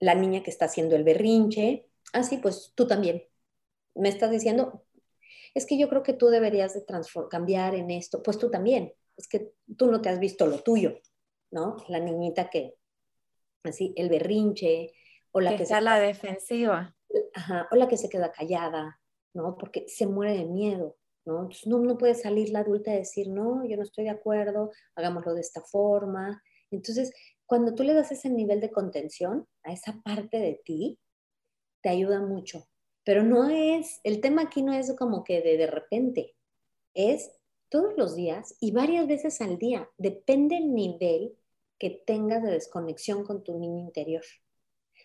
la 0.00 0.14
niña 0.14 0.42
que 0.42 0.50
está 0.50 0.64
haciendo 0.64 0.96
el 0.96 1.04
berrinche. 1.04 1.88
Así, 2.12 2.36
ah, 2.36 2.40
pues 2.42 2.72
tú 2.74 2.86
también. 2.86 3.24
Me 3.94 4.08
estás 4.08 4.30
diciendo, 4.30 4.84
es 5.54 5.66
que 5.66 5.78
yo 5.78 5.88
creo 5.88 6.02
que 6.02 6.12
tú 6.12 6.28
deberías 6.28 6.74
de 6.74 6.84
cambiar 7.30 7.74
en 7.74 7.90
esto. 7.90 8.22
Pues 8.22 8.38
tú 8.38 8.50
también. 8.50 8.92
Es 9.16 9.28
que 9.28 9.52
tú 9.76 9.86
no 9.86 10.02
te 10.02 10.08
has 10.08 10.18
visto 10.18 10.46
lo 10.46 10.60
tuyo, 10.62 10.98
¿no? 11.52 11.76
La 11.88 12.00
niñita 12.00 12.50
que, 12.50 12.74
así, 13.62 13.92
el 13.96 14.08
berrinche, 14.08 14.92
o 15.30 15.40
la 15.40 15.56
que, 15.56 15.62
está 15.62 15.80
la 15.80 16.00
defensiva. 16.00 16.96
Ajá, 17.34 17.68
o 17.70 17.76
la 17.76 17.88
que 17.88 17.96
se 17.96 18.08
queda 18.08 18.32
callada, 18.32 19.00
¿no? 19.34 19.56
Porque 19.58 19.86
se 19.88 20.06
muere 20.06 20.36
de 20.36 20.44
miedo. 20.44 20.96
¿no? 21.24 21.48
no, 21.66 21.98
puede 21.98 22.14
salir 22.14 22.50
la 22.50 22.60
adulta 22.60 22.90
a 22.90 22.96
decir, 22.96 23.28
no, 23.30 23.64
yo 23.64 23.76
no 23.76 23.82
estoy 23.82 24.04
de 24.04 24.10
acuerdo, 24.10 24.72
hagámoslo 24.94 25.34
de 25.34 25.40
esta 25.40 25.62
forma. 25.62 26.42
Entonces, 26.70 27.12
cuando 27.46 27.74
tú 27.74 27.82
le 27.82 27.94
das 27.94 28.12
ese 28.12 28.30
nivel 28.30 28.60
de 28.60 28.70
contención 28.70 29.46
a 29.62 29.72
esa 29.72 30.00
parte 30.02 30.38
de 30.38 30.60
ti, 30.64 30.98
te 31.82 31.88
ayuda 31.88 32.20
mucho. 32.20 32.66
Pero 33.04 33.22
no 33.22 33.48
es, 33.48 34.00
el 34.02 34.20
tema 34.20 34.42
aquí 34.42 34.62
no 34.62 34.72
es 34.72 34.94
como 34.96 35.24
que 35.24 35.42
de, 35.42 35.56
de 35.56 35.66
repente, 35.66 36.34
es 36.94 37.30
todos 37.68 37.94
los 37.96 38.14
días 38.14 38.56
y 38.60 38.72
varias 38.72 39.06
veces 39.06 39.40
al 39.40 39.58
día. 39.58 39.88
Depende 39.98 40.56
el 40.56 40.74
nivel 40.74 41.36
que 41.78 41.90
tengas 42.06 42.42
de 42.42 42.52
desconexión 42.52 43.24
con 43.24 43.42
tu 43.42 43.58
niño 43.58 43.80
interior. 43.80 44.22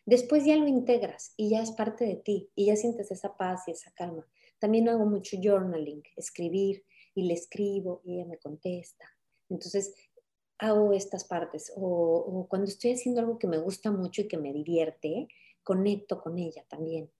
Después 0.09 0.43
ya 0.43 0.55
lo 0.55 0.67
integras 0.67 1.35
y 1.37 1.51
ya 1.51 1.61
es 1.61 1.71
parte 1.71 2.03
de 2.03 2.15
ti 2.15 2.49
y 2.55 2.65
ya 2.65 2.75
sientes 2.75 3.11
esa 3.11 3.37
paz 3.37 3.67
y 3.67 3.71
esa 3.71 3.91
calma. 3.91 4.27
También 4.57 4.89
hago 4.89 5.05
mucho 5.05 5.37
journaling, 5.39 6.01
escribir, 6.15 6.83
y 7.13 7.27
le 7.27 7.35
escribo 7.35 8.01
y 8.03 8.15
ella 8.15 8.25
me 8.25 8.39
contesta. 8.39 9.05
Entonces, 9.49 9.93
hago 10.57 10.93
estas 10.93 11.25
partes. 11.25 11.71
O, 11.75 12.47
cuando 12.49 12.69
estoy 12.69 12.93
haciendo 12.93 13.21
algo 13.21 13.37
que 13.37 13.45
me 13.45 13.59
gusta 13.59 13.91
mucho 13.91 14.23
y 14.23 14.27
que 14.27 14.39
me 14.39 14.51
divierte, 14.51 15.27
conecto 15.61 16.19
con 16.19 16.39
ella 16.39 16.65
también. 16.67 17.11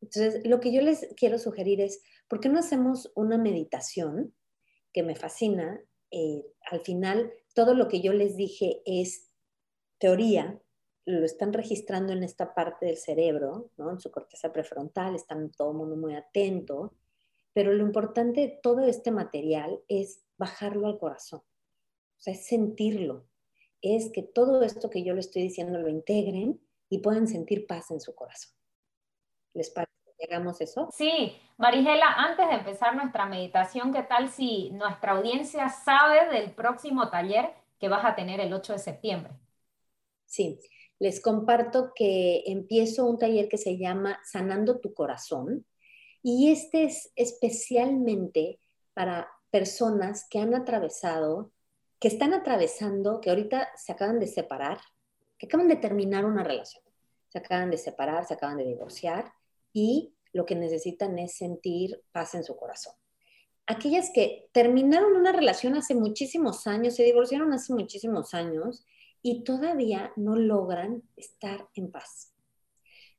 Entonces, 0.00 0.46
lo 0.46 0.60
que 0.60 0.72
yo 0.72 0.82
les 0.82 1.08
quiero 1.16 1.36
sugerir 1.36 1.80
es, 1.80 2.00
¿por 2.28 2.38
qué 2.38 2.48
no 2.48 2.60
hacemos 2.60 3.10
una 3.16 3.38
meditación 3.38 4.36
que 4.92 5.02
me 5.02 5.16
fascina? 5.16 5.82
Eh, 6.12 6.46
al 6.70 6.80
final, 6.82 7.32
todo 7.56 7.74
lo 7.74 7.88
que 7.88 8.00
yo 8.00 8.12
les 8.12 8.36
dije 8.36 8.82
es 8.86 9.32
teoría, 9.98 10.62
lo 11.18 11.24
están 11.24 11.52
registrando 11.52 12.12
en 12.12 12.22
esta 12.22 12.54
parte 12.54 12.86
del 12.86 12.96
cerebro, 12.96 13.70
¿no? 13.76 13.90
en 13.90 14.00
su 14.00 14.10
corteza 14.10 14.52
prefrontal, 14.52 15.14
están 15.14 15.50
todo 15.50 15.72
el 15.72 15.76
mundo 15.78 15.96
muy 15.96 16.14
atento, 16.14 16.94
pero 17.52 17.72
lo 17.72 17.84
importante 17.84 18.40
de 18.40 18.60
todo 18.62 18.80
este 18.80 19.10
material 19.10 19.80
es 19.88 20.24
bajarlo 20.36 20.86
al 20.86 20.98
corazón, 20.98 21.40
o 21.40 22.20
sea, 22.22 22.34
es 22.34 22.46
sentirlo, 22.46 23.26
es 23.82 24.10
que 24.12 24.22
todo 24.22 24.62
esto 24.62 24.90
que 24.90 25.02
yo 25.02 25.14
le 25.14 25.20
estoy 25.20 25.42
diciendo 25.42 25.78
lo 25.78 25.88
integren 25.88 26.60
y 26.88 26.98
puedan 26.98 27.26
sentir 27.26 27.66
paz 27.66 27.90
en 27.90 28.00
su 28.00 28.14
corazón. 28.14 28.52
¿Les 29.54 29.70
parece 29.70 29.92
que 30.18 30.26
hagamos 30.26 30.60
eso? 30.60 30.88
Sí, 30.92 31.36
Marijela, 31.56 32.06
antes 32.16 32.46
de 32.48 32.54
empezar 32.54 32.94
nuestra 32.94 33.26
meditación, 33.26 33.92
¿qué 33.92 34.02
tal 34.02 34.28
si 34.28 34.70
nuestra 34.70 35.12
audiencia 35.12 35.68
sabe 35.68 36.28
del 36.28 36.52
próximo 36.52 37.10
taller 37.10 37.52
que 37.78 37.88
vas 37.88 38.04
a 38.04 38.14
tener 38.14 38.40
el 38.40 38.52
8 38.52 38.74
de 38.74 38.78
septiembre? 38.78 39.32
Sí, 40.26 40.60
les 41.00 41.20
comparto 41.20 41.92
que 41.94 42.44
empiezo 42.46 43.06
un 43.06 43.18
taller 43.18 43.48
que 43.48 43.58
se 43.58 43.78
llama 43.78 44.20
Sanando 44.22 44.80
tu 44.80 44.92
Corazón 44.94 45.66
y 46.22 46.52
este 46.52 46.84
es 46.84 47.10
especialmente 47.16 48.60
para 48.92 49.28
personas 49.50 50.26
que 50.28 50.38
han 50.38 50.54
atravesado, 50.54 51.52
que 51.98 52.08
están 52.08 52.34
atravesando, 52.34 53.20
que 53.20 53.30
ahorita 53.30 53.70
se 53.76 53.92
acaban 53.92 54.20
de 54.20 54.26
separar, 54.26 54.78
que 55.38 55.46
acaban 55.46 55.68
de 55.68 55.76
terminar 55.76 56.26
una 56.26 56.44
relación, 56.44 56.84
se 57.28 57.38
acaban 57.38 57.70
de 57.70 57.78
separar, 57.78 58.26
se 58.26 58.34
acaban 58.34 58.58
de 58.58 58.66
divorciar 58.66 59.32
y 59.72 60.14
lo 60.32 60.44
que 60.44 60.54
necesitan 60.54 61.18
es 61.18 61.34
sentir 61.34 62.02
paz 62.12 62.34
en 62.34 62.44
su 62.44 62.56
corazón. 62.56 62.94
Aquellas 63.66 64.10
que 64.10 64.50
terminaron 64.52 65.16
una 65.16 65.32
relación 65.32 65.76
hace 65.76 65.94
muchísimos 65.94 66.66
años, 66.66 66.94
se 66.94 67.04
divorciaron 67.04 67.52
hace 67.54 67.72
muchísimos 67.72 68.34
años 68.34 68.84
y 69.22 69.44
todavía 69.44 70.12
no 70.16 70.36
logran 70.36 71.02
estar 71.16 71.68
en 71.74 71.90
paz. 71.90 72.34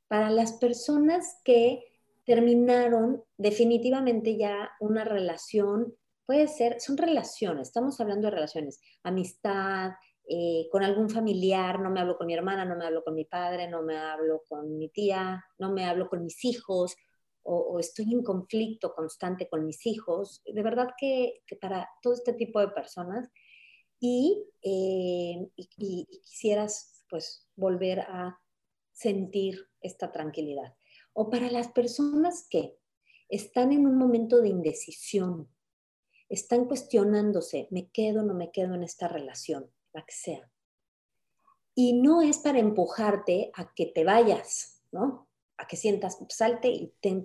Para 0.08 0.30
las 0.30 0.54
personas 0.54 1.40
que 1.44 1.84
terminaron 2.24 3.22
definitivamente 3.36 4.36
ya 4.36 4.70
una 4.80 5.04
relación, 5.04 5.94
puede 6.26 6.48
ser, 6.48 6.80
son 6.80 6.96
relaciones, 6.96 7.68
estamos 7.68 8.00
hablando 8.00 8.26
de 8.26 8.32
relaciones, 8.32 8.80
amistad, 9.02 9.92
eh, 10.28 10.68
con 10.70 10.84
algún 10.84 11.10
familiar, 11.10 11.80
no 11.80 11.90
me 11.90 12.00
hablo 12.00 12.16
con 12.16 12.26
mi 12.26 12.34
hermana, 12.34 12.64
no 12.64 12.76
me 12.76 12.86
hablo 12.86 13.02
con 13.02 13.14
mi 13.14 13.24
padre, 13.24 13.68
no 13.68 13.82
me 13.82 13.96
hablo 13.96 14.42
con 14.48 14.78
mi 14.78 14.88
tía, 14.88 15.44
no 15.58 15.72
me 15.72 15.84
hablo 15.84 16.08
con 16.08 16.22
mis 16.22 16.44
hijos, 16.44 16.96
o, 17.44 17.78
estoy 17.80 18.12
en 18.12 18.22
conflicto 18.22 18.94
constante 18.94 19.48
con 19.48 19.66
mis 19.66 19.84
hijos. 19.86 20.42
De 20.44 20.62
verdad 20.62 20.90
que, 20.96 21.42
para 21.60 21.88
todo 22.00 22.14
este 22.14 22.34
tipo 22.34 22.60
de 22.60 22.68
personas 22.68 23.28
y, 24.04 24.48
eh, 24.62 25.48
y, 25.54 26.06
quisieras 26.24 27.04
pues 27.08 27.46
volver 27.54 28.00
a 28.00 28.40
sentir 28.90 29.68
esta 29.80 30.10
tranquilidad. 30.10 30.74
O 31.12 31.30
para 31.30 31.48
las 31.52 31.68
personas 31.68 32.48
que 32.50 32.76
están 33.28 33.70
en 33.70 33.86
un 33.86 33.96
momento 33.96 34.42
de 34.42 34.48
indecisión, 34.48 35.48
están 36.28 36.64
cuestionándose, 36.64 37.68
¿me 37.70 37.90
quedo 37.90 38.22
o 38.22 38.24
no 38.24 38.34
me 38.34 38.50
quedo 38.50 38.74
en 38.74 38.82
esta 38.82 39.06
relación? 39.06 39.70
La 39.92 40.04
que 40.04 40.14
sea. 40.14 40.50
Y 41.76 41.92
no 41.92 42.22
es 42.22 42.38
para 42.38 42.58
empujarte 42.58 43.52
a 43.54 43.72
que 43.72 43.86
te 43.86 44.02
vayas, 44.02 44.82
¿no? 44.90 45.28
A 45.58 45.68
que 45.68 45.76
sientas, 45.76 46.18
salte 46.28 46.68
y 46.68 46.92
ten. 47.00 47.22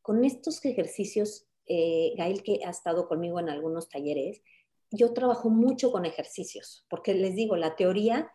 Con 0.00 0.24
estos 0.24 0.64
ejercicios, 0.64 1.46
eh, 1.66 2.14
Gail, 2.16 2.42
que 2.42 2.60
ha 2.64 2.70
estado 2.70 3.08
conmigo 3.08 3.40
en 3.40 3.50
algunos 3.50 3.90
talleres, 3.90 4.40
yo 4.90 5.12
trabajo 5.12 5.50
mucho 5.50 5.92
con 5.92 6.04
ejercicios, 6.04 6.86
porque 6.88 7.14
les 7.14 7.34
digo, 7.34 7.56
la 7.56 7.76
teoría, 7.76 8.32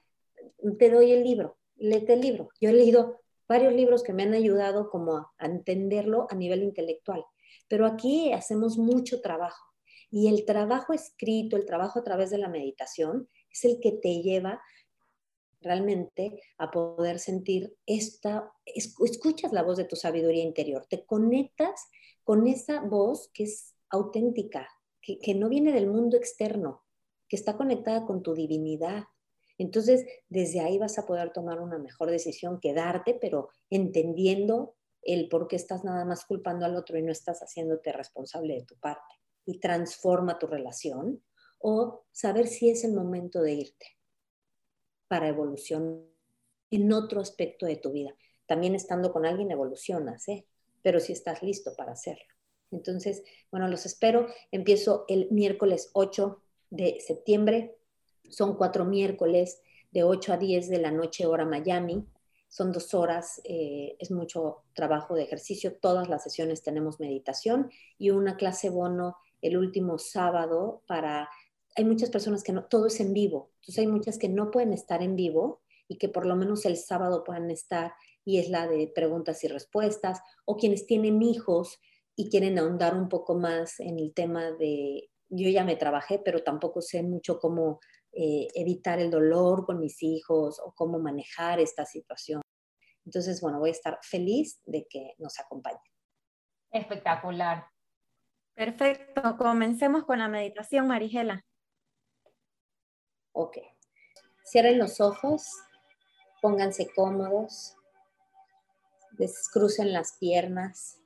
te 0.78 0.90
doy 0.90 1.12
el 1.12 1.24
libro, 1.24 1.58
léete 1.76 2.14
el 2.14 2.22
libro. 2.22 2.50
Yo 2.60 2.70
he 2.70 2.74
leído 2.74 3.20
varios 3.48 3.74
libros 3.74 4.04
que 4.04 4.14
me 4.14 4.24
han 4.24 4.34
ayudado 4.34 4.90
como 4.90 5.18
a, 5.18 5.32
entenderlo 5.40 6.28
a 6.30 6.36
nivel 6.36 6.64
intelectual, 6.64 7.26
pero 7.68 7.86
aquí 7.86 8.32
hacemos 8.34 8.78
mucho 8.78 9.22
trabajo. 9.22 9.66
Y 10.10 10.28
el 10.28 10.46
trabajo 10.46 10.94
escrito, 10.94 11.58
el 11.58 11.66
trabajo 11.66 12.00
a 12.00 12.04
través 12.04 12.30
de 12.30 12.38
la 12.38 12.50
meditación, 12.50 13.28
es 13.52 13.66
el 13.66 13.80
que 13.82 13.94
te 13.94 14.22
lleva 14.22 14.62
realmente 15.62 16.40
a 16.58 16.70
poder 16.70 17.20
sentir 17.20 17.76
esta, 17.86 18.52
escuchas 18.66 19.54
la 19.54 19.64
voz 19.64 19.78
de 19.78 19.86
tu 19.86 19.96
sabiduría 19.96 20.44
interior, 20.44 20.86
te 20.90 21.06
conectas 21.06 21.88
con 22.24 22.48
esa 22.48 22.82
voz 22.82 23.30
que 23.34 23.44
es 23.44 23.74
auténtica, 23.90 24.68
que, 25.04 25.36
no 25.36 25.50
viene 25.50 25.74
del 25.74 25.88
mundo 25.88 26.18
externo, 26.18 26.84
que 27.28 27.36
está 27.36 27.58
conectada 27.58 28.06
con 28.06 28.24
tu 28.24 28.34
divinidad, 28.34 29.04
entonces, 29.58 30.06
desde 30.30 30.62
ahí 30.62 30.80
vas 30.80 30.98
a 30.98 31.06
poder 31.06 31.32
tomar 31.32 31.62
una 31.62 31.78
mejor 31.78 32.10
decisión, 32.10 32.60
quedarte, 32.60 33.14
pero 33.14 33.50
entendiendo 33.70 34.76
el 35.04 35.30
por 35.30 35.48
qué 35.48 35.56
estás 35.56 35.84
nada 35.84 36.06
más 36.06 36.26
culpando 36.26 36.66
al 36.66 36.76
otro 36.76 36.98
y 36.98 37.04
no 37.04 37.12
estás 37.12 37.42
haciéndote 37.42 37.92
responsable 37.92 38.56
de 38.56 38.64
tu 38.64 38.76
parte. 38.78 39.14
Y 39.46 39.60
transforma 39.60 40.40
tu 40.40 40.48
relación 40.48 41.24
o 41.60 42.04
saber 42.12 42.48
si 42.48 42.70
es 42.70 42.84
el 42.84 42.94
momento 42.94 43.42
de 43.42 43.54
irte 43.54 43.86
para 45.08 45.28
evolución 45.28 46.10
en 46.72 46.92
otro 46.92 47.22
aspecto 47.22 47.66
de 47.66 47.76
tu 47.76 47.92
vida. 47.92 48.16
También 48.48 48.74
estando 48.74 49.14
con 49.14 49.26
alguien 49.26 49.52
evolucionas, 49.52 50.28
¿eh? 50.30 50.48
pero 50.82 51.00
si 51.00 51.14
estás 51.14 51.44
listo 51.44 51.76
para 51.78 51.92
hacerlo. 51.92 52.26
Entonces, 52.74 53.24
bueno, 53.52 53.68
los 53.68 53.86
espero. 53.86 54.28
Empiezo 54.52 55.06
el 55.08 55.28
miércoles 55.32 55.90
8 55.94 56.42
de 56.70 57.00
septiembre 57.00 57.78
son 58.34 58.56
cuatro 58.56 58.86
miércoles 58.86 59.62
de 59.92 60.04
8 60.04 60.34
a 60.34 60.38
10 60.38 60.70
de 60.70 60.80
la 60.80 60.92
noche 60.92 61.26
hora 61.26 61.46
Miami. 61.46 62.06
Son 62.48 62.72
dos 62.72 62.94
horas, 62.94 63.42
eh, 63.44 63.96
es 64.00 64.12
mucho 64.12 64.64
trabajo 64.74 65.16
de 65.16 65.24
ejercicio. 65.24 65.78
Todas 65.80 66.10
las 66.10 66.24
sesiones 66.24 66.62
tenemos 66.62 67.00
meditación 67.00 67.72
y 67.98 68.12
una 68.12 68.36
clase 68.36 68.70
bono 68.70 69.18
el 69.42 69.58
último 69.58 69.98
sábado 69.98 70.84
para... 70.88 71.30
Hay 71.76 71.86
muchas 71.86 72.12
personas 72.12 72.44
que 72.44 72.54
no, 72.54 72.66
todo 72.66 72.88
es 72.88 73.00
en 73.00 73.14
vivo. 73.14 73.52
Entonces 73.56 73.80
hay 73.80 73.88
muchas 73.88 74.18
que 74.20 74.30
no 74.30 74.52
pueden 74.52 74.74
estar 74.74 75.02
en 75.02 75.16
vivo 75.16 75.62
y 75.88 75.98
que 75.98 76.10
por 76.10 76.26
lo 76.26 76.36
menos 76.36 76.66
el 76.66 76.78
sábado 76.78 77.24
puedan 77.24 77.50
estar 77.50 77.94
y 78.26 78.38
es 78.38 78.50
la 78.50 78.68
de 78.68 78.88
preguntas 78.88 79.44
y 79.44 79.48
respuestas 79.48 80.22
o 80.46 80.56
quienes 80.56 80.86
tienen 80.86 81.22
hijos 81.22 81.80
y 82.16 82.30
quieren 82.30 82.60
ahondar 82.60 82.96
un 82.96 83.10
poco 83.10 83.36
más 83.36 83.80
en 83.80 83.98
el 84.00 84.14
tema 84.14 84.52
de, 84.52 85.10
yo 85.30 85.50
ya 85.50 85.64
me 85.64 85.76
trabajé, 85.76 86.20
pero 86.20 86.44
tampoco 86.44 86.82
sé 86.82 87.04
mucho 87.04 87.40
cómo 87.40 87.80
eh, 88.12 88.48
evitar 88.54 89.00
el 89.00 89.10
dolor 89.10 89.66
con 89.66 89.80
mis 89.80 90.04
hijos 90.04 90.60
o 90.64 90.74
cómo 90.74 91.00
manejar 91.00 91.60
esta 91.60 91.86
situación. 91.86 92.42
Entonces, 93.06 93.42
bueno, 93.42 93.60
voy 93.60 93.70
a 93.70 93.74
estar 93.74 94.00
feliz 94.02 94.62
de 94.66 94.88
que 94.88 95.16
nos 95.18 95.40
acompañen. 95.40 95.82
Espectacular. 96.72 97.68
Perfecto. 98.56 99.36
Comencemos 99.38 100.04
con 100.06 100.20
la 100.20 100.28
meditación, 100.28 100.88
Marigela. 100.88 101.44
Ok. 103.34 103.58
Cierren 104.46 104.78
los 104.78 105.02
ojos, 105.02 105.50
pónganse 106.42 106.92
cómodos, 106.94 107.76
descrucen 109.12 109.92
las 109.92 110.18
piernas. 110.20 111.00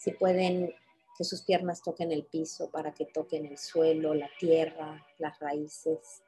Si 0.00 0.12
pueden 0.12 0.74
que 1.18 1.24
sus 1.24 1.42
piernas 1.42 1.82
toquen 1.82 2.10
el 2.10 2.24
piso, 2.24 2.70
para 2.70 2.94
que 2.94 3.04
toquen 3.04 3.44
el 3.44 3.58
suelo, 3.58 4.14
la 4.14 4.30
tierra, 4.38 5.06
las 5.18 5.38
raíces. 5.38 6.22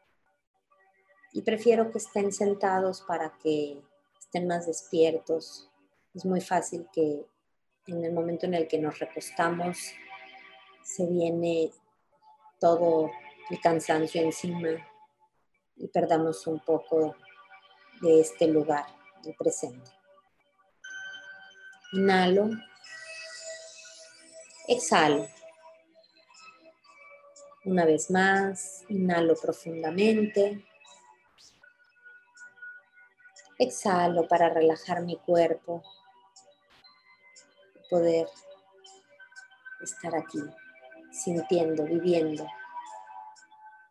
Y 1.33 1.41
prefiero 1.41 1.91
que 1.91 1.97
estén 1.97 2.35
sentados 2.35 3.01
para 3.01 3.33
que 3.43 3.81
estén 4.19 4.47
más 4.47 4.67
despiertos. 4.67 5.71
Es 6.15 6.27
muy 6.27 6.43
fácil 6.43 6.87
que 6.93 7.25
en 7.87 8.05
el 8.05 8.13
momento 8.13 8.45
en 8.45 8.53
el 8.53 8.69
que 8.69 8.79
nos 8.79 8.99
recostamos 8.99 9.79
se 10.83 11.07
viene 11.07 11.71
todo 12.61 13.11
el 13.49 13.59
cansancio 13.59 14.21
encima 14.21 14.87
y 15.77 15.89
perdamos 15.89 16.47
un 16.47 16.61
poco 16.61 17.17
de 18.03 18.21
este 18.21 18.49
lugar, 18.49 18.85
del 19.23 19.35
presente. 19.35 19.91
Inhalo. 21.95 22.51
Exhalo. 24.69 25.27
Una 27.65 27.85
vez 27.85 28.11
más, 28.13 28.85
inhalo 28.89 29.35
profundamente. 29.35 30.65
Exhalo 33.59 34.29
para 34.29 34.49
relajar 34.49 35.03
mi 35.03 35.17
cuerpo, 35.17 35.83
poder 37.91 38.29
estar 39.83 40.15
aquí, 40.15 40.41
sintiendo, 41.11 41.85
viviendo, 41.85 42.47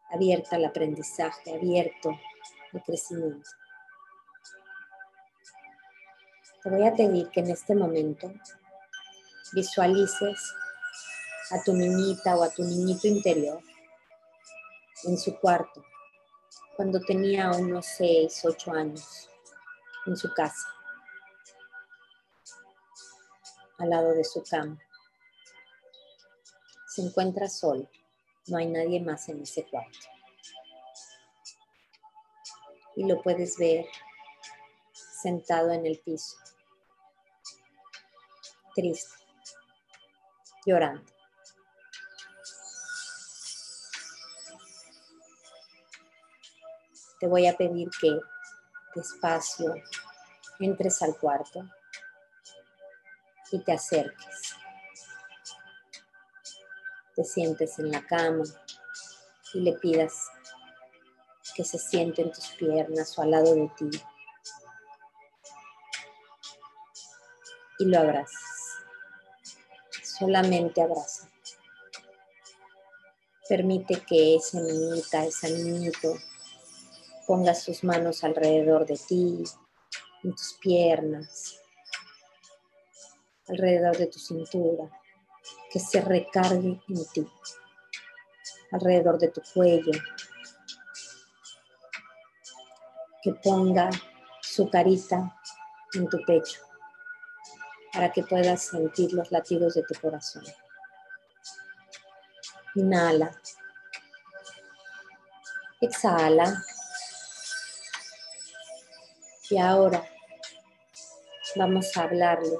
abierta 0.10 0.56
al 0.56 0.66
aprendizaje, 0.66 1.54
abierto 1.54 2.18
al 2.74 2.84
crecimiento. 2.84 3.50
Te 6.64 6.70
voy 6.70 6.88
a 6.88 6.94
pedir 6.94 7.30
que 7.30 7.42
en 7.42 7.50
este 7.50 7.76
momento 7.76 8.32
visualices 9.54 10.54
a 11.52 11.64
tu 11.64 11.74
niñita 11.74 12.36
o 12.36 12.44
a 12.44 12.50
tu 12.50 12.64
niñito 12.64 13.08
interior 13.08 13.62
en 15.04 15.18
su 15.18 15.38
cuarto 15.40 15.84
cuando 16.76 17.00
tenía 17.00 17.52
unos 17.52 17.86
6, 17.98 18.42
8 18.44 18.72
años 18.72 19.30
en 20.08 20.18
su 20.18 20.34
casa, 20.34 20.68
al 23.78 23.90
lado 23.90 24.14
de 24.14 24.24
su 24.24 24.44
cama. 24.44 24.80
Se 26.88 27.04
encuentra 27.04 27.48
solo, 27.48 27.88
no 28.48 28.58
hay 28.58 28.66
nadie 28.66 29.00
más 29.00 29.30
en 29.30 29.42
ese 29.44 29.68
cuarto. 29.68 30.00
Y 32.96 33.06
lo 33.06 33.22
puedes 33.22 33.58
ver 33.58 33.86
sentado 35.22 35.72
en 35.72 35.86
el 35.86 36.00
piso, 36.00 36.36
triste, 38.74 39.21
llorando. 40.66 41.04
te 47.22 47.28
voy 47.28 47.46
a 47.46 47.56
pedir 47.56 47.88
que 48.02 48.20
despacio 48.96 49.76
entres 50.60 51.04
al 51.04 51.16
cuarto 51.18 51.64
y 53.52 53.64
te 53.64 53.74
acerques. 53.74 54.56
Te 57.16 57.24
sientes 57.24 57.78
en 57.78 57.92
la 57.92 58.04
cama 58.08 58.44
y 59.54 59.60
le 59.60 59.74
pidas 59.74 60.30
que 61.56 61.64
se 61.64 61.78
siente 61.78 62.24
en 62.24 62.32
tus 62.32 62.48
piernas 62.56 63.16
o 63.20 63.22
al 63.22 63.30
lado 63.30 63.54
de 63.54 63.70
ti. 63.78 63.90
Y 67.78 67.86
lo 67.86 68.00
abrazas. 68.00 68.51
Solamente 70.22 70.84
abraza. 70.84 71.28
Permite 73.50 74.02
que 74.02 74.36
esa 74.36 74.62
niñita, 74.62 75.26
ese 75.26 75.50
niñito 75.50 76.14
pongas 77.26 77.64
sus 77.64 77.84
manos 77.84 78.24
alrededor 78.24 78.86
de 78.86 79.00
ti, 79.08 79.44
en 80.24 80.36
tus 80.36 80.60
piernas, 80.62 81.60
alrededor 83.48 83.98
de 83.98 84.06
tu 84.06 84.20
cintura, 84.20 84.92
que 85.72 85.80
se 85.80 86.02
recargue 86.02 86.80
en 86.88 87.06
ti, 87.14 87.28
alrededor 88.74 89.18
de 89.18 89.30
tu 89.30 89.42
cuello, 89.56 89.92
que 93.24 93.34
ponga 93.44 93.90
su 94.40 94.70
carita 94.70 95.36
en 95.96 96.08
tu 96.08 96.20
pecho 96.28 96.71
para 97.94 98.12
que 98.12 98.24
puedas 98.24 98.64
sentir 98.64 99.14
los 99.14 99.32
latidos 99.32 99.74
de 99.76 99.84
tu 99.84 99.94
corazón. 100.00 100.44
Inhala. 102.76 103.32
Exhala. 105.82 106.64
Y 109.50 109.58
ahora 109.58 110.08
vamos 111.56 111.98
a 111.98 112.04
hablarle 112.04 112.58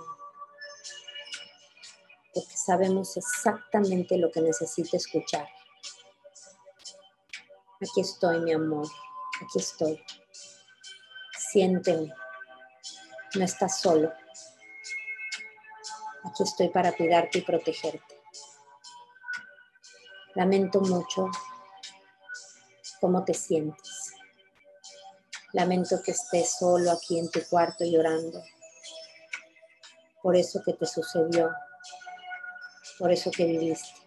porque 2.34 2.56
sabemos 2.56 3.18
exactamente 3.18 4.18
lo 4.18 4.32
que 4.32 4.42
necesita 4.42 4.98
escuchar. 4.98 5.48
Aquí 7.82 8.02
estoy, 8.02 8.40
mi 8.42 8.54
amor, 8.54 8.88
aquí 9.42 9.60
estoy. 9.60 10.04
Siénteme, 11.52 12.14
no 13.36 13.44
estás 13.44 13.82
solo. 13.82 14.14
Estoy 16.44 16.70
para 16.70 16.92
cuidarte 16.94 17.40
y 17.40 17.42
protegerte. 17.42 18.22
Lamento 20.36 20.82
mucho 20.82 21.30
cómo 23.00 23.24
te 23.24 23.34
sientes. 23.34 24.14
Lamento 25.54 26.02
que 26.04 26.12
estés 26.12 26.58
solo 26.58 26.92
aquí 26.92 27.20
en 27.20 27.30
tu 27.30 27.42
cuarto 27.50 27.84
llorando 27.84 28.42
por 30.22 30.36
eso 30.36 30.62
que 30.64 30.74
te 30.74 30.86
sucedió, 30.86 31.52
por 33.00 33.12
eso 33.12 33.32
que 33.32 33.46
viviste, 33.46 34.00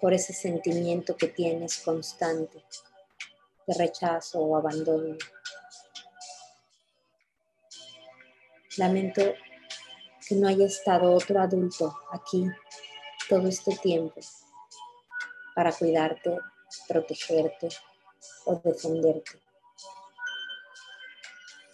por 0.00 0.14
ese 0.14 0.32
sentimiento 0.32 1.16
que 1.16 1.28
tienes 1.28 1.78
constante 1.78 2.64
de 3.66 3.74
rechazo 3.74 4.40
o 4.40 4.56
abandono. 4.56 5.16
Lamento 8.78 9.20
que 10.28 10.34
no 10.34 10.46
haya 10.46 10.66
estado 10.66 11.12
otro 11.12 11.40
adulto 11.40 11.98
aquí 12.12 12.46
todo 13.30 13.48
este 13.48 13.74
tiempo 13.76 14.20
para 15.54 15.72
cuidarte, 15.72 16.38
protegerte 16.86 17.68
o 18.44 18.56
defenderte. 18.56 19.40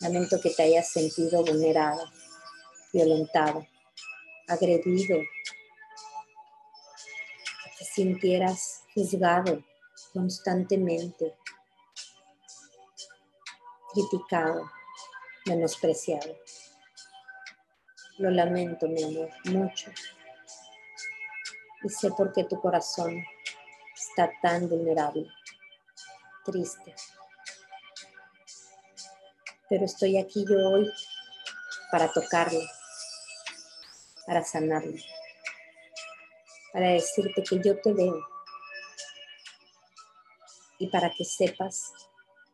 Lamento 0.00 0.40
que 0.40 0.50
te 0.50 0.62
hayas 0.62 0.88
sentido 0.88 1.44
vulnerado, 1.44 2.08
violentado, 2.92 3.66
agredido, 4.46 5.18
que 7.64 7.70
te 7.78 7.84
sintieras 7.84 8.84
juzgado 8.94 9.64
constantemente, 10.12 11.34
criticado, 13.92 14.70
menospreciado. 15.46 16.36
Lo 18.18 18.30
lamento, 18.30 18.86
mi 18.88 19.02
amor, 19.02 19.30
mucho. 19.44 19.90
Y 21.82 21.88
sé 21.88 22.10
por 22.10 22.32
qué 22.32 22.44
tu 22.44 22.60
corazón 22.60 23.22
está 23.94 24.30
tan 24.42 24.68
vulnerable, 24.68 25.26
triste 26.44 26.94
pero 29.68 29.86
estoy 29.86 30.18
aquí 30.18 30.44
yo 30.48 30.56
hoy 30.68 30.90
para 31.90 32.12
tocarle, 32.12 32.64
para 34.26 34.44
sanarle, 34.44 35.02
para 36.72 36.90
decirte 36.90 37.42
que 37.42 37.60
yo 37.60 37.80
te 37.80 37.92
veo 37.92 38.24
y 40.78 40.88
para 40.88 41.10
que 41.10 41.24
sepas 41.24 41.92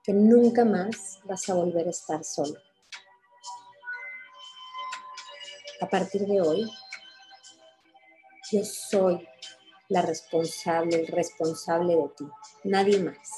que 0.03 0.13
nunca 0.13 0.65
más 0.65 1.21
vas 1.25 1.49
a 1.49 1.55
volver 1.55 1.87
a 1.87 1.91
estar 1.91 2.23
solo. 2.25 2.59
A 5.81 5.89
partir 5.89 6.27
de 6.27 6.41
hoy, 6.43 6.71
yo 8.53 8.65
soy 8.65 9.27
la 9.89 10.03
responsable, 10.03 11.01
el 11.01 11.07
responsable 11.07 11.97
de 11.97 12.09
ti, 12.17 12.25
nadie 12.65 12.99
más. 13.01 13.31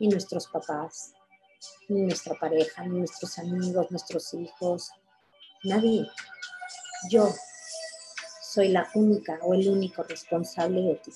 Y 0.00 0.08
nuestros 0.08 0.48
papás, 0.48 1.14
ni 1.88 2.02
nuestra 2.02 2.34
pareja, 2.34 2.82
ni 2.82 2.98
nuestros 2.98 3.38
amigos, 3.38 3.90
nuestros 3.90 4.34
hijos, 4.34 4.90
nadie. 5.62 6.04
Yo 7.10 7.32
soy 8.42 8.68
la 8.68 8.88
única 8.94 9.38
o 9.42 9.54
el 9.54 9.68
único 9.68 10.02
responsable 10.02 10.82
de 10.82 10.94
ti. 10.96 11.12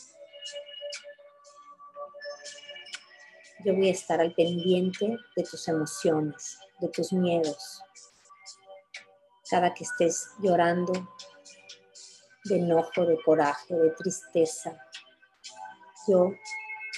Yo 3.65 3.75
voy 3.75 3.89
a 3.89 3.93
estar 3.93 4.21
al 4.21 4.33
pendiente 4.33 5.17
de 5.37 5.43
tus 5.43 5.67
emociones, 5.67 6.59
de 6.81 6.89
tus 6.89 7.13
miedos. 7.13 7.83
Cada 9.53 9.75
que 9.75 9.85
estés 9.85 10.31
llorando 10.39 10.95
de 12.45 12.57
enojo, 12.57 13.05
de 13.05 13.23
coraje, 13.23 13.75
de 13.75 13.91
tristeza, 13.91 14.83
yo 16.09 16.33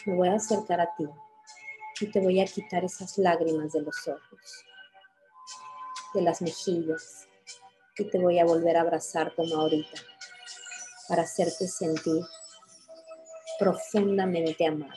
me 0.06 0.14
voy 0.14 0.28
a 0.28 0.34
acercar 0.34 0.80
a 0.80 0.94
ti 0.94 1.04
y 2.00 2.12
te 2.12 2.20
voy 2.20 2.40
a 2.40 2.44
quitar 2.44 2.84
esas 2.84 3.18
lágrimas 3.18 3.72
de 3.72 3.82
los 3.82 4.06
ojos, 4.06 4.64
de 6.14 6.22
las 6.22 6.42
mejillas 6.42 7.26
y 7.98 8.04
te 8.04 8.20
voy 8.20 8.38
a 8.38 8.44
volver 8.44 8.76
a 8.76 8.82
abrazar 8.82 9.34
como 9.34 9.56
ahorita 9.56 10.00
para 11.08 11.22
hacerte 11.22 11.66
sentir 11.66 12.22
profundamente 13.58 14.64
amado. 14.64 14.94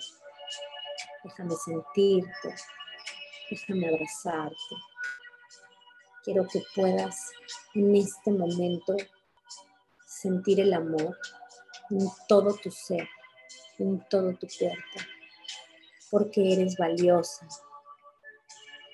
Déjame 1.24 1.56
sentirte, 1.56 2.56
déjame 3.50 3.88
abrazarte. 3.88 4.76
Quiero 6.28 6.46
que 6.46 6.62
puedas 6.76 7.32
en 7.74 7.96
este 7.96 8.32
momento 8.32 8.98
sentir 10.06 10.60
el 10.60 10.74
amor 10.74 11.18
en 11.90 12.06
todo 12.28 12.54
tu 12.62 12.70
ser, 12.70 13.08
en 13.80 14.06
todo 14.10 14.34
tu 14.34 14.46
cuerpo 14.60 15.00
porque 16.10 16.54
eres 16.54 16.78
valiosa, 16.78 17.48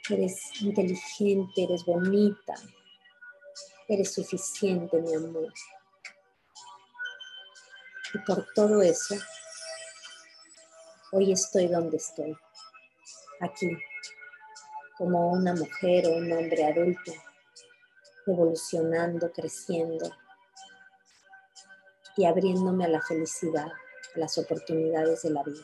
eres 0.10 0.62
inteligente, 0.62 1.64
eres 1.64 1.86
bonita, 1.86 2.54
eres 3.88 4.14
suficiente, 4.14 5.00
mi 5.02 5.14
amor. 5.16 5.54
Y 8.14 8.18
por 8.20 8.46
todo 8.54 8.82
eso, 8.82 9.16
hoy 11.12 11.32
estoy 11.32 11.68
donde 11.68 11.98
estoy, 11.98 12.36
aquí, 13.42 13.70
como 14.98 15.32
una 15.32 15.54
mujer 15.54 16.08
o 16.08 16.16
un 16.16 16.32
hombre 16.32 16.66
adulto, 16.66 17.12
evolucionando, 18.28 19.32
creciendo 19.32 20.12
y 22.16 22.26
abriéndome 22.26 22.86
a 22.86 22.90
la 22.90 23.02
felicidad, 23.02 23.68
a 23.68 24.20
las 24.20 24.38
oportunidades 24.38 25.24
de 25.24 25.30
la 25.32 25.44
vida 25.44 25.64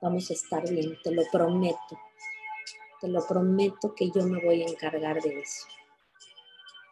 vamos 0.00 0.30
a 0.30 0.34
estar 0.34 0.68
bien, 0.68 0.96
te 1.02 1.10
lo 1.10 1.22
prometo. 1.32 1.98
Te 3.00 3.08
lo 3.08 3.26
prometo 3.26 3.94
que 3.94 4.10
yo 4.10 4.24
me 4.24 4.40
voy 4.40 4.62
a 4.62 4.66
encargar 4.66 5.20
de 5.20 5.40
eso. 5.40 5.66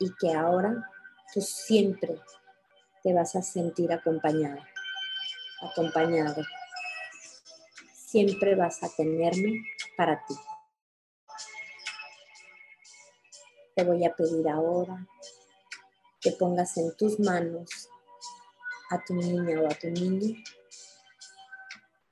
Y 0.01 0.13
que 0.17 0.35
ahora 0.35 0.91
tú 1.33 1.41
siempre 1.41 2.21
te 3.03 3.13
vas 3.13 3.37
a 3.37 3.43
sentir 3.43 3.93
acompañada, 3.93 4.69
acompañado. 5.63 6.43
Siempre 7.95 8.55
vas 8.55 8.83
a 8.83 8.89
tenerme 8.97 9.63
para 9.97 10.25
ti. 10.27 10.35
Te 13.75 13.83
voy 13.83 14.05
a 14.05 14.15
pedir 14.15 14.49
ahora 14.49 15.05
que 16.21 16.31
pongas 16.31 16.77
en 16.77 16.97
tus 16.97 17.19
manos 17.19 17.89
a 18.91 19.03
tu 19.05 19.15
niña 19.15 19.61
o 19.61 19.67
a 19.67 19.75
tu 19.75 19.89
niño 19.89 20.37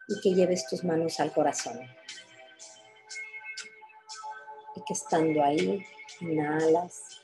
y 0.09 0.21
que 0.21 0.35
lleves 0.35 0.67
tus 0.67 0.83
manos 0.83 1.21
al 1.21 1.33
corazón. 1.33 1.79
Y 4.75 4.83
que 4.85 4.93
estando 4.93 5.43
ahí, 5.45 5.87
inhalas, 6.21 7.23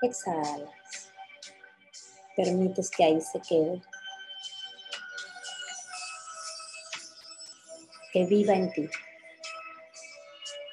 exhalas, 0.00 1.12
permites 2.34 2.90
que 2.90 3.04
ahí 3.04 3.20
se 3.20 3.40
quede, 3.40 3.82
que 8.10 8.24
viva 8.24 8.54
en 8.54 8.72
ti, 8.72 8.88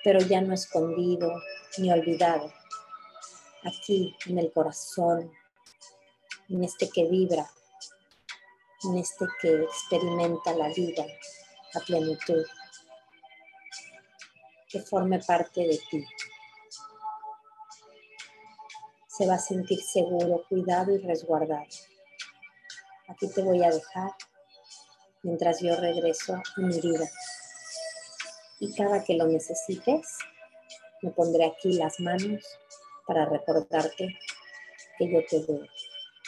pero 0.06 0.20
ya 0.20 0.40
no 0.40 0.54
escondido 0.54 1.34
ni 1.78 1.92
olvidado, 1.92 2.52
aquí 3.64 4.16
en 4.28 4.40
el 4.40 4.52
corazón, 4.52 5.32
en 6.50 6.64
este 6.64 6.90
que 6.90 7.06
vibra 7.06 7.50
en 8.84 8.98
este 8.98 9.26
que 9.42 9.64
experimenta 9.64 10.54
la 10.54 10.68
vida 10.70 11.06
la 11.74 11.82
plenitud, 11.82 12.46
que 14.68 14.80
forme 14.82 15.20
parte 15.20 15.62
de 15.62 15.80
ti. 15.90 16.06
Se 19.08 19.26
va 19.26 19.36
a 19.36 19.40
sentir 19.40 19.82
seguro, 19.82 20.44
cuidado 20.48 20.94
y 20.94 21.00
resguardado. 21.00 21.66
Aquí 23.08 23.28
te 23.28 23.42
voy 23.42 23.64
a 23.64 23.72
dejar 23.72 24.12
mientras 25.24 25.62
yo 25.62 25.76
regreso 25.76 26.36
a 26.36 26.62
mi 26.62 26.80
vida. 26.80 27.10
Y 28.60 28.76
cada 28.76 29.04
que 29.04 29.16
lo 29.16 29.26
necesites, 29.26 30.18
me 31.04 31.12
pondré 31.12 31.46
aquí 31.46 31.74
las 31.74 32.00
manos 32.00 32.44
para 33.06 33.26
recordarte 33.26 34.18
que 34.98 35.12
yo 35.12 35.20
te 35.30 35.40
veo, 35.46 35.68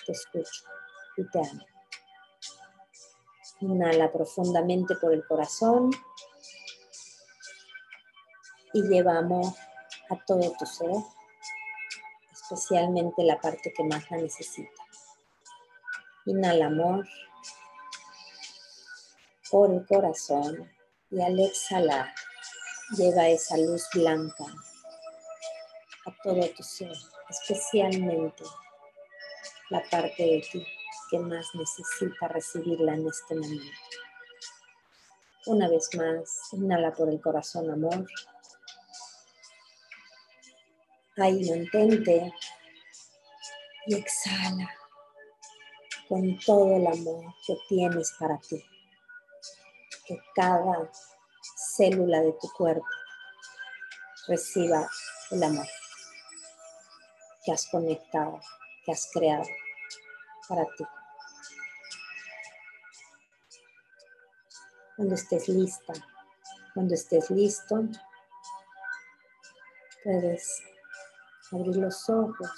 te 0.06 0.12
escucho 0.12 0.66
y 1.18 1.28
te 1.30 1.40
amo. 1.40 1.66
Inhala 3.62 4.12
profundamente 4.12 4.96
por 4.96 5.14
el 5.14 5.26
corazón 5.26 5.92
y 8.74 8.82
llevamos 8.84 9.56
a 10.10 10.26
todo 10.26 10.54
tu 10.60 10.66
ser, 10.66 10.92
especialmente 12.34 13.24
la 13.24 13.40
parte 13.40 13.72
que 13.72 13.84
más 13.86 14.12
la 14.12 14.18
necesita. 14.18 14.84
Inhala 16.26 16.66
amor 16.66 17.08
por 19.50 19.72
el 19.72 19.86
corazón 19.88 20.70
y 21.10 21.22
al 21.22 21.40
exhalar 21.40 22.14
lleva 22.92 23.28
esa 23.28 23.58
luz 23.58 23.88
blanca 23.94 24.46
a 26.06 26.12
todo 26.24 26.48
tu 26.56 26.64
ser, 26.64 26.92
especialmente 27.30 28.44
la 29.70 29.82
parte 29.90 30.24
de 30.24 30.48
ti 30.52 30.66
que 31.10 31.20
más 31.20 31.48
necesita 31.54 32.28
recibirla 32.28 32.94
en 32.94 33.08
este 33.08 33.36
momento. 33.36 33.72
Una 35.48 35.70
vez 35.70 35.90
más, 35.96 36.54
inhala 36.54 36.94
por 36.94 37.10
el 37.10 37.22
corazón 37.22 37.70
amor. 37.70 38.06
Ahí 41.18 41.50
mantente 41.50 42.34
y 43.88 43.96
exhala 43.96 44.76
con 46.10 46.38
todo 46.40 46.76
el 46.76 46.88
amor 46.88 47.34
que 47.46 47.56
tienes 47.70 48.14
para 48.20 48.38
ti. 48.40 48.64
Que 50.08 50.20
cada 50.36 50.90
célula 51.76 52.22
de 52.22 52.34
tu 52.34 52.50
cuerpo 52.54 52.86
reciba 54.28 54.90
el 55.32 55.44
amor 55.44 55.68
que 57.44 57.52
has 57.52 57.68
conectado, 57.68 58.40
que 58.84 58.92
has 58.92 59.10
creado 59.14 59.46
para 60.48 60.66
ti. 60.66 60.86
Cuando 64.96 65.16
estés 65.16 65.50
lista, 65.50 65.94
cuando 66.74 66.94
estés 66.96 67.30
listo, 67.30 67.84
puedes 70.04 70.64
abrir 71.52 71.76
los 71.76 72.10
ojos 72.10 72.52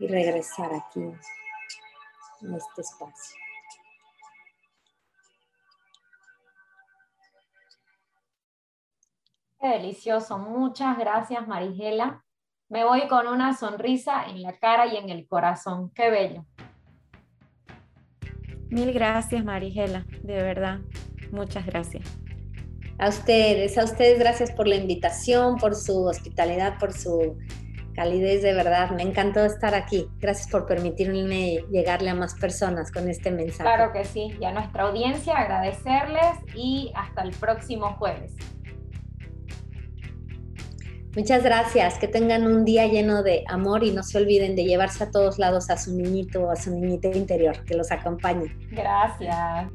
y 0.00 0.08
regresar 0.08 0.70
aquí, 0.74 1.00
en 2.42 2.54
este 2.54 2.80
espacio. 2.82 3.43
Qué 9.64 9.70
delicioso. 9.70 10.36
Muchas 10.36 10.98
gracias, 10.98 11.48
Marigela. 11.48 12.22
Me 12.68 12.84
voy 12.84 13.08
con 13.08 13.26
una 13.26 13.56
sonrisa 13.56 14.26
en 14.28 14.42
la 14.42 14.52
cara 14.58 14.86
y 14.86 14.98
en 14.98 15.08
el 15.08 15.26
corazón. 15.26 15.90
Qué 15.94 16.10
bello. 16.10 16.44
Mil 18.68 18.92
gracias, 18.92 19.42
Marigela, 19.42 20.04
de 20.22 20.34
verdad. 20.34 20.80
Muchas 21.32 21.64
gracias. 21.64 22.04
A 22.98 23.08
ustedes, 23.08 23.78
a 23.78 23.84
ustedes 23.84 24.18
gracias 24.18 24.52
por 24.52 24.68
la 24.68 24.74
invitación, 24.74 25.56
por 25.56 25.74
su 25.74 26.04
hospitalidad, 26.04 26.78
por 26.78 26.92
su 26.92 27.38
calidez, 27.94 28.42
de 28.42 28.52
verdad. 28.52 28.90
Me 28.90 29.02
encantó 29.02 29.46
estar 29.46 29.74
aquí. 29.74 30.06
Gracias 30.18 30.50
por 30.50 30.66
permitirme 30.66 31.64
llegarle 31.70 32.10
a 32.10 32.14
más 32.14 32.34
personas 32.34 32.92
con 32.92 33.08
este 33.08 33.30
mensaje. 33.30 33.62
Claro 33.62 33.94
que 33.94 34.04
sí. 34.04 34.36
Y 34.38 34.44
a 34.44 34.52
nuestra 34.52 34.82
audiencia 34.82 35.38
agradecerles 35.38 36.36
y 36.54 36.92
hasta 36.94 37.22
el 37.22 37.30
próximo 37.30 37.94
jueves. 37.94 38.36
Muchas 41.16 41.44
gracias, 41.44 41.98
que 41.98 42.08
tengan 42.08 42.44
un 42.44 42.64
día 42.64 42.86
lleno 42.86 43.22
de 43.22 43.44
amor 43.46 43.84
y 43.84 43.92
no 43.92 44.02
se 44.02 44.18
olviden 44.18 44.56
de 44.56 44.64
llevarse 44.64 45.04
a 45.04 45.10
todos 45.10 45.38
lados 45.38 45.70
a 45.70 45.76
su 45.76 45.94
niñito 45.94 46.42
o 46.42 46.50
a 46.50 46.56
su 46.56 46.72
niñita 46.72 47.08
interior, 47.08 47.64
que 47.64 47.74
los 47.74 47.92
acompañe. 47.92 48.52
Gracias. 48.70 49.70